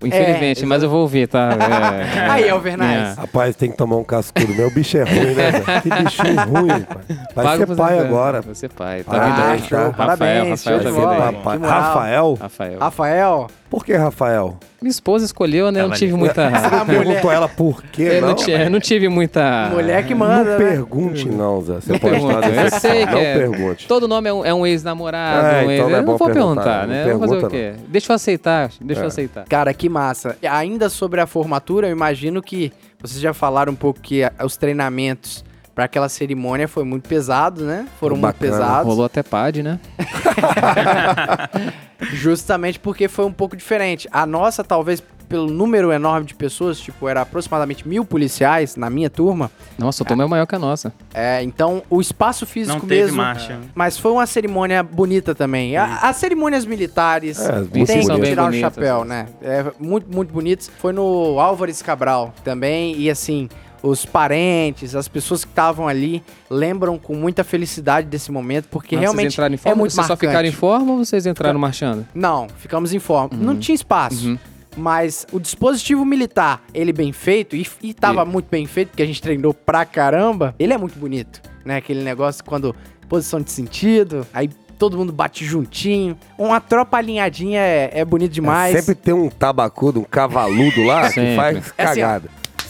[0.03, 1.51] Infelizmente, É, mas eu vou ouvir, tá?
[1.53, 2.31] É, é.
[2.31, 3.17] Aí, Alvernaz.
[3.17, 3.21] É.
[3.21, 4.53] Rapaz, tem que tomar um cascudo.
[4.55, 5.53] Meu bicho é ruim, né?
[5.83, 7.17] Que bichinho ruim, pai.
[7.35, 8.41] Vai Pago ser pai agora.
[8.43, 9.03] Vai ser pai.
[9.05, 9.61] Tá Parabéns, vindo aí.
[9.69, 9.77] tá?
[9.79, 11.65] Rafael, Parabéns, Rafael show tá vindo aí.
[11.65, 12.35] Rafael?
[12.41, 12.79] Rafael.
[12.81, 14.57] Rafael, Por que Rafael?
[14.85, 15.81] Minha esposa escolheu, né?
[15.81, 16.51] Eu não tive muita.
[16.51, 18.29] Você não perguntou ela por quê, Eu não?
[18.29, 19.71] não, ti- eu não tive muita.
[19.73, 20.59] mulher que Não manda, né?
[20.59, 21.81] pergunte, não, Zé.
[21.81, 22.49] Você Não pode pergunta.
[22.51, 23.39] estar Eu sei que Não é.
[23.39, 23.89] pergunte.
[23.89, 25.79] Todo nome é um, é um ex-namorado, É, um ex...
[25.81, 27.05] então não é eu não vou perguntar, perguntar, não né?
[27.05, 27.85] Vamos fazer o pergunta, quê?
[27.89, 29.09] Deixa eu aceitar, deixa eu É.
[29.09, 29.45] aceitar.
[29.47, 30.37] Cara, que massa.
[30.51, 32.71] Ainda sobre a formatura, eu imagino que
[33.01, 35.43] vocês já falaram um pouco que os treinamentos
[35.75, 37.87] para aquela cerimônia foi muito pesado, né?
[37.99, 38.87] Foram muito pesados.
[38.87, 39.81] Rolou até pad, né?
[42.13, 44.09] Justamente porque foi um pouco diferente.
[44.13, 49.09] A nossa, talvez pelo número enorme de pessoas, tipo, era aproximadamente mil policiais na minha
[49.09, 49.51] turma.
[49.79, 50.93] Nossa, o Tom é maior que a nossa.
[51.15, 53.17] É, então, o espaço físico Não teve mesmo.
[53.17, 53.59] marcha.
[53.75, 55.77] Mas foi uma cerimônia bonita também.
[55.79, 59.27] A- as cerimônias militares É, tem que tirar o chapéu, né?
[59.41, 60.71] É muito, muito bonitos.
[60.79, 62.95] Foi no Álvares Cabral também.
[62.99, 63.49] E assim,
[63.87, 69.03] os parentes, as pessoas que estavam ali lembram com muita felicidade desse momento, porque Mas
[69.03, 69.77] realmente vocês entraram em é forma?
[69.77, 70.31] muito vocês só marcante.
[70.31, 72.07] ficaram em forma ou vocês entraram marchando?
[72.15, 73.37] Não, ficamos em forma.
[73.39, 74.29] Não tinha espaço.
[74.31, 74.39] Uhum.
[74.77, 79.03] Mas o dispositivo militar, ele bem feito, e, e tava E- muito bem feito, porque
[79.03, 81.77] a gente treinou pra caramba, ele é muito bonito, né?
[81.77, 82.75] Aquele negócio quando
[83.09, 84.49] posição de sentido, aí
[84.79, 86.17] todo mundo bate juntinho.
[86.37, 88.75] Uma tropa alinhadinha é, é bonito demais.
[88.75, 91.37] É, sempre tem um tabacudo, um cavaludo lá que Sempre.
[91.37, 92.01] faz É assim,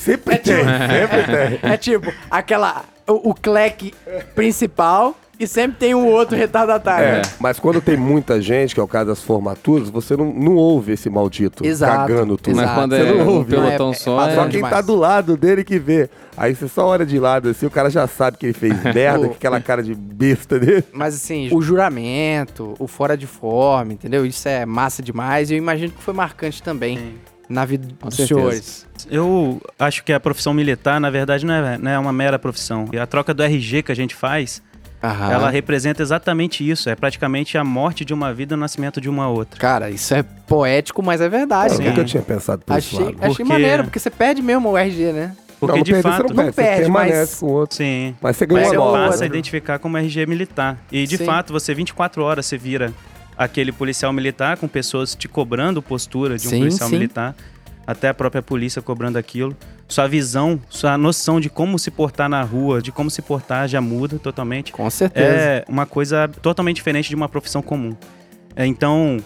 [0.05, 1.71] Sempre tem, sempre tem.
[1.71, 2.85] É tipo, aquela.
[3.07, 3.93] O, o cleque
[4.35, 7.07] principal e sempre tem um outro retardatário.
[7.07, 10.55] É, mas quando tem muita gente, que é o caso das formaturas, você não, não
[10.55, 12.55] ouve esse maldito Exato, cagando tudo.
[12.55, 12.67] exato.
[12.69, 13.51] Mas quando Você é não um ouve.
[13.51, 14.45] pelotão É, é só, padrão Só é...
[14.45, 14.75] quem demais.
[14.75, 16.09] tá do lado dele que vê.
[16.37, 19.27] Aí você só olha de lado assim, o cara já sabe que ele fez merda,
[19.29, 20.85] com aquela cara de besta dele.
[20.93, 24.25] Mas assim, o juramento, o fora de forma, entendeu?
[24.25, 27.17] Isso é massa demais e eu imagino que foi marcante também
[27.49, 28.39] na vida Com dos certeza.
[28.41, 28.87] senhores.
[29.11, 32.89] Eu acho que a profissão militar, na verdade, não é, não é uma mera profissão.
[32.93, 34.63] E a troca do RG que a gente faz
[35.03, 35.31] Aham.
[35.33, 36.89] ela representa exatamente isso.
[36.89, 39.61] É praticamente a morte de uma vida e o nascimento de uma outra.
[39.61, 41.83] Cara, isso é poético, mas é verdade, Eu Sim.
[41.85, 42.09] nunca cara.
[42.09, 43.17] tinha pensado por esse Achei, lado.
[43.19, 45.37] achei Porque- maneiro, porque você perde mesmo o RG, né?
[45.61, 46.23] Porque não, de perder, fato.
[46.23, 47.77] você não perde, não perde, você permanece mas- com o outro.
[47.77, 48.15] Sim.
[48.21, 50.79] Mas você ganhou Mas é uma passa a identificar como RG militar.
[50.91, 51.25] E de Sim.
[51.25, 52.93] fato, você 24 horas você vira
[53.37, 56.95] aquele policial militar com pessoas te cobrando postura de um Sim, policial sim.
[56.97, 57.35] militar,
[57.87, 59.57] até a própria polícia cobrando aquilo.
[59.89, 63.81] Sua visão, sua noção de como se portar na rua, de como se portar já
[63.81, 64.73] muda totalmente.
[64.73, 65.27] Com certeza.
[65.27, 67.95] É uma coisa totalmente diferente de uma profissão comum.
[68.57, 69.19] É, então,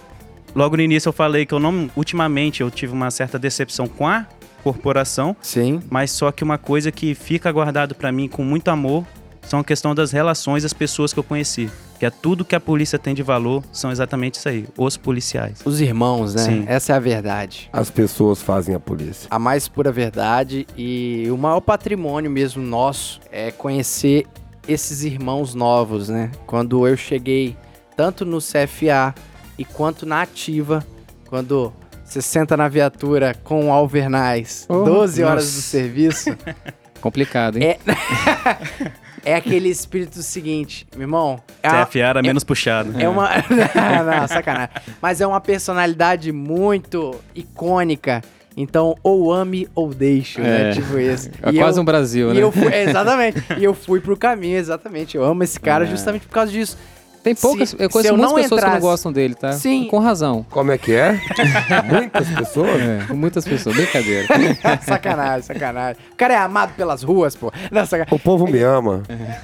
[0.55, 4.07] logo no início eu falei que eu não, ultimamente eu tive uma certa decepção com
[4.07, 4.27] a
[4.63, 5.81] corporação, Sim.
[5.89, 9.07] mas só que uma coisa que fica guardado pra mim com muito amor
[9.49, 11.71] são a questão das relações das pessoas que eu conheci.
[11.99, 15.59] Que é tudo que a polícia tem de valor, são exatamente isso aí, os policiais.
[15.65, 16.43] Os irmãos, né?
[16.43, 16.65] Sim.
[16.69, 17.69] Essa é a verdade.
[17.73, 19.27] As pessoas fazem a polícia.
[19.31, 24.27] A mais pura verdade e o maior patrimônio mesmo nosso é conhecer
[24.69, 26.31] esses irmãos novos, né?
[26.47, 27.57] Quando eu cheguei
[27.97, 29.13] tanto no CFA
[29.59, 30.87] e quanto na ativa,
[31.29, 31.73] quando
[32.05, 35.57] você senta na viatura com o Alvernais, Oh, 12 horas nossa.
[35.57, 36.37] do serviço,
[37.01, 37.77] Complicado, hein?
[37.87, 38.99] É.
[39.31, 41.41] é aquele espírito seguinte, meu irmão.
[41.63, 42.93] É CFA era menos puxado.
[43.01, 43.29] é uma
[44.21, 44.71] não, sacanagem.
[45.03, 48.23] Mas é uma personalidade muito icônica.
[48.57, 50.71] Então, ou ame ou deixo, né?
[50.71, 50.73] É.
[50.73, 51.31] Tipo isso.
[51.43, 52.43] É E quase eu- um Brasil, E né?
[52.43, 53.41] eu fui, é, exatamente.
[53.57, 55.17] e eu fui pro caminho, exatamente.
[55.17, 55.87] Eu amo esse cara É.
[55.87, 56.77] justamente por causa disso.
[57.23, 57.71] Tem poucas.
[57.71, 59.53] se- eu conheço eu muitas não pessoas que entrasse- não gostam dele, tá?
[59.53, 59.87] Sim.
[59.89, 60.47] Com razão.
[60.51, 61.21] Como é que é?
[61.91, 62.81] Muitas pessoas?
[62.81, 63.77] É, muitas pessoas.
[63.77, 64.27] Brincadeira.
[64.87, 66.03] sacanagem, sacanagem.
[66.13, 67.53] O cara é amado pelas ruas, pô.
[67.71, 67.83] Não.
[68.11, 69.03] O povo me ama.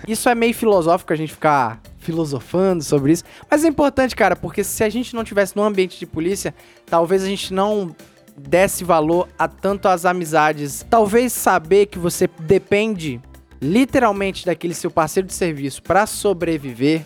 [0.09, 3.25] Isso é meio filosófico a gente ficar filosofando sobre isso.
[3.51, 6.55] Mas é importante, cara, porque se a gente não tivesse no ambiente de polícia,
[6.87, 7.95] talvez a gente não
[8.37, 10.85] desse valor a tanto as amizades.
[10.91, 13.21] Talvez saber que você depende
[13.61, 17.03] literalmente daquele seu parceiro de serviço pra sobreviver,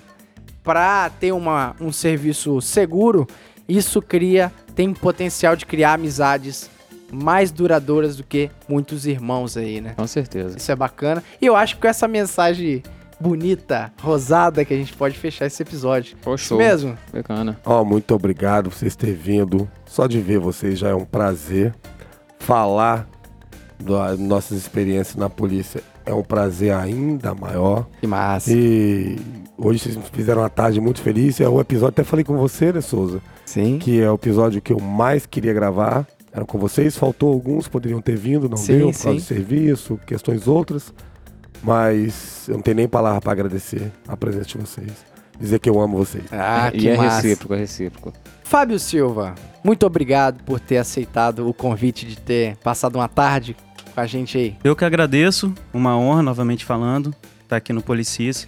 [0.69, 3.27] pra ter uma, um serviço seguro,
[3.67, 6.69] isso cria, tem potencial de criar amizades
[7.11, 9.95] mais duradouras do que muitos irmãos aí, né?
[9.97, 10.59] Com certeza.
[10.59, 11.25] Isso é bacana.
[11.41, 12.83] E eu acho que com essa mensagem
[13.19, 16.09] bonita, rosada, que a gente pode fechar esse episódio.
[16.09, 16.99] Isso Poxa, mesmo?
[17.11, 17.59] Bacana.
[17.65, 19.67] Ó, muito obrigado por vocês terem vindo.
[19.87, 21.75] Só de ver vocês já é um prazer.
[22.39, 23.09] Falar
[23.79, 27.87] das nossas experiências na polícia é um prazer ainda maior.
[28.01, 28.51] Que massa.
[28.53, 29.17] E
[29.57, 31.41] hoje vocês fizeram uma tarde muito feliz.
[31.41, 33.21] É o episódio, até falei com você, né, Souza?
[33.45, 33.79] Sim.
[33.79, 36.07] Que é o episódio que eu mais queria gravar.
[36.33, 39.99] Era com vocês, faltou alguns, poderiam ter vindo, não Sim, deu, por causa do serviço,
[40.07, 40.93] questões outras.
[41.63, 44.93] Mas eu não tenho nem palavra pra agradecer a presença de vocês.
[45.39, 46.25] Dizer que eu amo vocês.
[46.33, 47.17] Ah, que e é massa.
[47.17, 48.13] recíproco, é recíproco.
[48.45, 53.57] Fábio Silva, muito obrigado por ter aceitado o convite de ter passado uma tarde
[53.99, 54.57] com a gente aí.
[54.63, 57.13] Eu que agradeço, uma honra novamente falando,
[57.43, 58.47] estar aqui no Policice.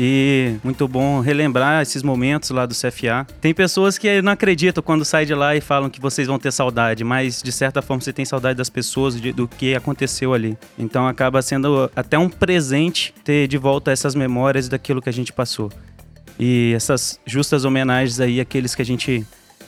[0.00, 3.26] E muito bom relembrar esses momentos lá do CFA.
[3.40, 6.52] Tem pessoas que não acreditam quando saem de lá e falam que vocês vão ter
[6.52, 10.56] saudade, mas de certa forma você tem saudade das pessoas, de- do que aconteceu ali.
[10.78, 15.32] Então acaba sendo até um presente ter de volta essas memórias daquilo que a gente
[15.32, 15.70] passou.
[16.38, 19.26] E essas justas homenagens aí àqueles que a gente,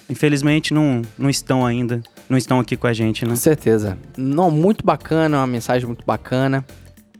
[0.08, 2.00] infelizmente, não, não estão ainda,
[2.30, 3.30] não estão aqui com a gente, né?
[3.30, 3.98] Com certeza.
[4.16, 6.64] Não, muito bacana, uma mensagem muito bacana.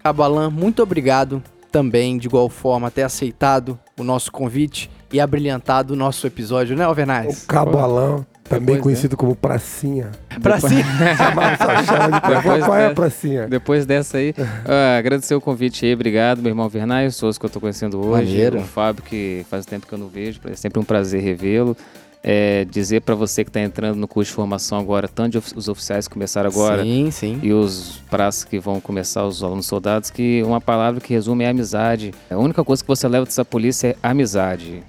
[0.02, 5.96] Cabalan, muito obrigado também, de igual forma, ter aceitado o nosso convite e abrilhantado o
[5.96, 7.44] nosso episódio, né, O Alvernais?
[7.46, 10.10] Cabo Alão, também Depois, conhecido como Pracinha.
[10.42, 10.84] Pracinha.
[10.84, 13.46] Depois Qual é a Pracinha?
[13.48, 14.34] Depois dessa aí,
[14.66, 17.98] ah, agradecer o convite aí, obrigado, meu irmão Vernay, o Souza que eu tô conhecendo
[17.98, 18.58] hoje, Maneiro.
[18.58, 21.76] o Fábio que faz tempo que eu não vejo, é sempre um prazer revê-lo.
[22.22, 25.68] É, dizer pra você que tá entrando no curso de formação agora, tanto of- os
[25.68, 27.40] oficiais que começaram agora Sim, sim.
[27.42, 31.48] e os praças que vão começar, os alunos soldados, que uma palavra que resume é
[31.48, 32.12] amizade.
[32.30, 34.82] A única coisa que você leva dessa polícia é amizade.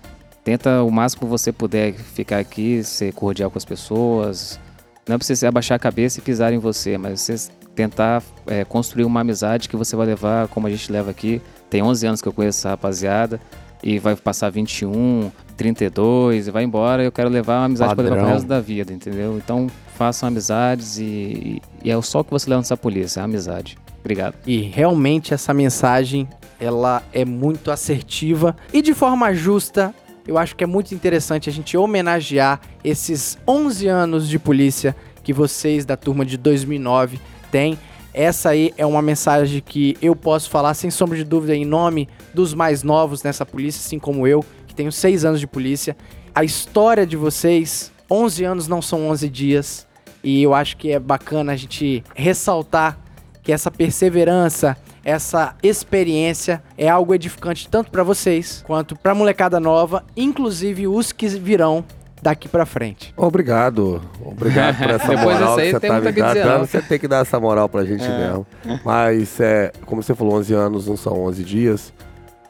[0.44, 4.60] Tenta o máximo que você puder ficar aqui, ser cordial com as pessoas.
[5.08, 8.66] Não é pra você abaixar a cabeça e pisar em você, mas você tentar é,
[8.66, 11.42] construir uma amizade que você vai levar, como a gente leva aqui.
[11.70, 13.40] Tem 11 anos que eu conheço essa rapaziada
[13.84, 17.04] e vai passar 21, 32 e vai embora.
[17.04, 19.38] Eu quero levar uma amizade para levar pro resto da vida, entendeu?
[19.38, 23.26] Então façam amizades e, e é só o que você leva nessa polícia, é a
[23.26, 23.78] amizade.
[24.00, 24.36] Obrigado.
[24.46, 26.28] E realmente essa mensagem,
[26.60, 29.94] ela é muito assertiva e de forma justa.
[30.28, 35.34] Eu acho que é muito interessante a gente homenagear esses 11 anos de polícia que
[35.34, 37.20] vocês da turma de 2009
[37.52, 37.78] têm.
[38.14, 42.10] Essa aí é uma mensagem que eu posso falar sem sombra de dúvida em nome
[42.34, 45.96] dos mais novos nessa polícia, assim como eu, que tenho 6 anos de polícia.
[46.36, 49.88] A história de vocês, 11 anos não são 11 dias,
[50.24, 53.00] e eu acho que é bacana a gente ressaltar
[53.42, 60.06] que essa perseverança, essa experiência é algo edificante tanto pra vocês quanto pra molecada nova,
[60.16, 61.84] inclusive os que virão
[62.22, 63.14] daqui pra frente.
[63.18, 64.02] Obrigado.
[64.24, 66.60] Obrigado por essa Depois moral dessa aí que você tem tá me dizer, dando.
[66.60, 66.66] não.
[66.66, 68.46] Você tem que dar essa moral pra gente mesmo.
[68.86, 71.94] Mas, é, como você falou, 11 anos não são 11 dias.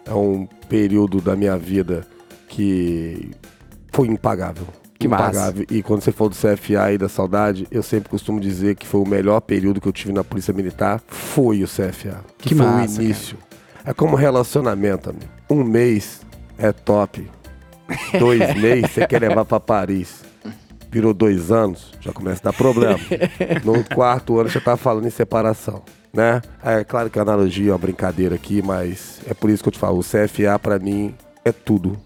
[0.06, 2.06] É um período da minha vida
[2.48, 3.32] que
[3.92, 4.66] foi impagável.
[5.00, 5.24] Que massa.
[5.30, 5.66] impagável.
[5.72, 9.02] E quando você falou do CFA e da saudade, eu sempre costumo dizer que foi
[9.02, 11.02] o melhor período que eu tive na Polícia Militar.
[11.08, 12.24] Foi o CFA.
[12.38, 13.38] Que, Que foi massa, o início.
[13.84, 15.26] É como relacionamento, amigo.
[15.50, 16.22] Um mês
[16.58, 17.28] é top.
[18.18, 20.24] Dois meses você quer levar pra Paris.
[20.90, 23.00] Virou dois anos, já começa a dar problema.
[23.64, 25.82] No quarto ano já tá falando em separação,
[26.14, 26.42] né?
[26.62, 29.74] É claro que a analogia é uma brincadeira aqui, mas é por isso que eu
[29.74, 31.16] te falo, o CFA pra mim
[31.46, 31.98] é tudo.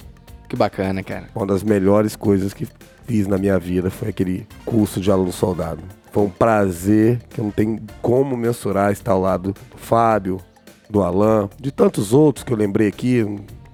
[0.48, 1.26] Que bacana, cara.
[1.34, 2.68] Uma das melhores coisas que
[3.08, 5.82] fiz na minha vida foi aquele curso de aluno soldado.
[6.12, 10.40] Foi um prazer que eu não tenho como mensurar estar ao lado do Fábio,
[10.88, 13.26] do Alan, de tantos outros que eu lembrei aqui,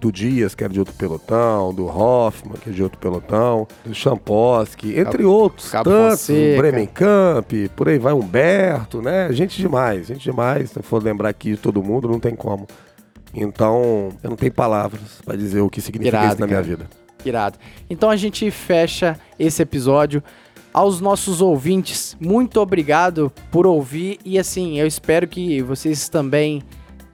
[0.02, 3.94] do Dias, que era de outro pelotão, do Hoffman, que é de outro pelotão, do
[3.94, 6.58] Champoski, entre outros Cabo tantos, Fonseca.
[6.58, 9.32] Bremen Camp, por aí vai Humberto, né?
[9.32, 10.72] Gente demais, gente demais.
[10.72, 12.66] Se eu for lembrar aqui de todo mundo, não tem como.
[13.34, 16.68] Então, eu não tenho palavras pra dizer o que significa Irado, isso na minha cara.
[16.68, 16.90] vida.
[17.24, 17.60] Irado.
[17.88, 20.24] Então a gente fecha esse episódio.
[20.74, 24.18] Aos nossos ouvintes, muito obrigado por ouvir.
[24.26, 26.64] E assim, eu espero que vocês também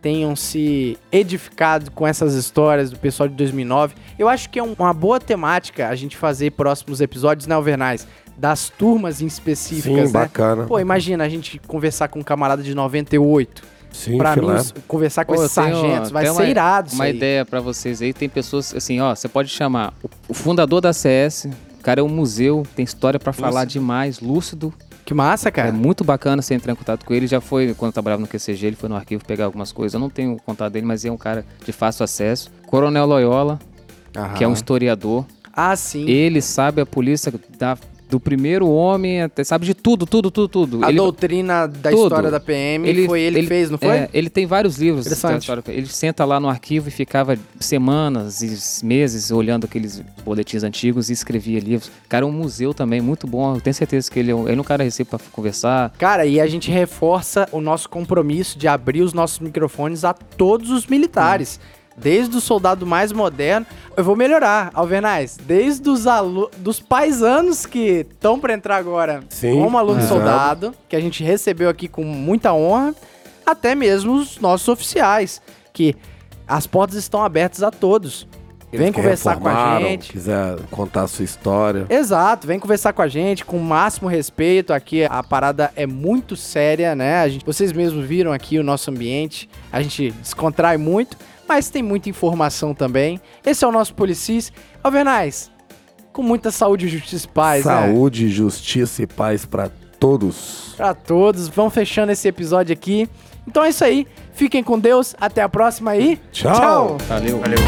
[0.02, 3.95] tenham se edificado com essas histórias do pessoal de 2009.
[4.18, 8.07] Eu acho que é um- uma boa temática a gente fazer próximos episódios, né, Alvernais?
[8.38, 10.19] Das turmas em específicas, Sim, né?
[10.22, 10.65] bacana.
[10.65, 13.64] Pô, imagina a gente conversar com um camarada de 98.
[13.91, 14.56] Sim, pra mim, filé.
[14.60, 17.15] os- conversar com Pô, esses sargentos vai ser uma- irado Uma aí.
[17.15, 18.14] ideia pra vocês aí.
[18.14, 21.49] Tem pessoas assim, ó, você pode chamar o, o fundador da CS.
[21.80, 24.72] O cara é um museu, tem história pra falar demais, lúcido.
[25.07, 25.71] Que massa, É cara.
[25.71, 27.27] muito bacana você entrar em contato com ele.
[27.27, 29.93] Já foi, quando eu trabalhava no QCG, ele foi no arquivo pegar algumas coisas.
[29.93, 32.51] Eu não tenho o contato dele, mas é um cara de fácil acesso.
[32.65, 33.57] Coronel Loyola,
[34.38, 34.53] que é um Aham.
[34.53, 35.25] historiador.
[35.53, 36.05] Ah, sim.
[36.09, 37.77] Ele sabe a polícia da-
[38.09, 40.85] do primeiro homem até sabe de tudo, tudo, tudo, tudo.
[40.85, 42.03] A ele, doutrina da Tudo.
[42.03, 43.89] história da PM foi ele, que fez, não foi?
[43.89, 45.05] é, ele tem vários livros.
[45.05, 45.63] história.
[45.67, 51.13] Ele senta lá no arquivo e ficava semanas e meses olhando aqueles boletins antigos e
[51.13, 51.91] escrevia livros.
[52.07, 53.55] Cara, é um museu também, muito bom.
[53.55, 55.91] Eu tenho certeza que ele é um, ele é um cara recebo pra conversar.
[55.97, 60.69] Cara, e a gente reforça o nosso compromisso de abrir os nossos microfones a todos
[60.71, 61.59] os militares.
[61.98, 63.65] Desde o soldado mais moderno.
[63.95, 65.36] Eu vou melhorar, Alvernais.
[65.36, 66.06] Desde os
[66.60, 70.14] dos paisanos que estão para entrar agora Sim, como aluno exato.
[70.14, 72.94] soldado, que a gente recebeu aqui com muita honra,
[73.45, 75.41] até mesmo os nossos oficiais,
[75.74, 75.95] que
[76.48, 78.28] as portas estão abertas a todos.
[78.72, 80.11] Vem Eles que conversar com a gente.
[80.11, 81.86] Quiser contar a sua história.
[81.90, 84.74] Exato, vem conversar com a gente com o máximo respeito.
[84.74, 87.30] Aqui a parada é muito séria, né?
[87.30, 89.49] Gente, vocês mesmos viram aqui o nosso ambiente.
[89.72, 91.18] A gente descontrai muito,
[91.48, 93.19] mas tem muita informação também.
[93.45, 94.52] Esse é o nosso Policis.
[94.84, 95.52] Alvernais,
[96.11, 97.88] com muita saúde, justiça e paz, né?
[97.88, 99.69] Saúde, justiça e paz pra
[99.99, 100.74] todos.
[100.76, 101.48] Pra todos.
[101.48, 103.10] Vamos fechando esse episódio aqui.
[103.48, 104.06] Então é isso aí.
[104.34, 105.15] Fiquem com Deus.
[105.19, 106.19] Até a próxima aí.
[106.32, 106.53] Tchau.
[106.53, 106.98] Tchau.
[107.07, 107.40] Valeu.
[107.40, 107.60] Valeu.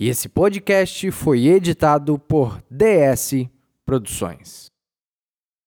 [0.00, 3.46] E esse podcast foi editado por DS
[3.84, 4.69] Produções.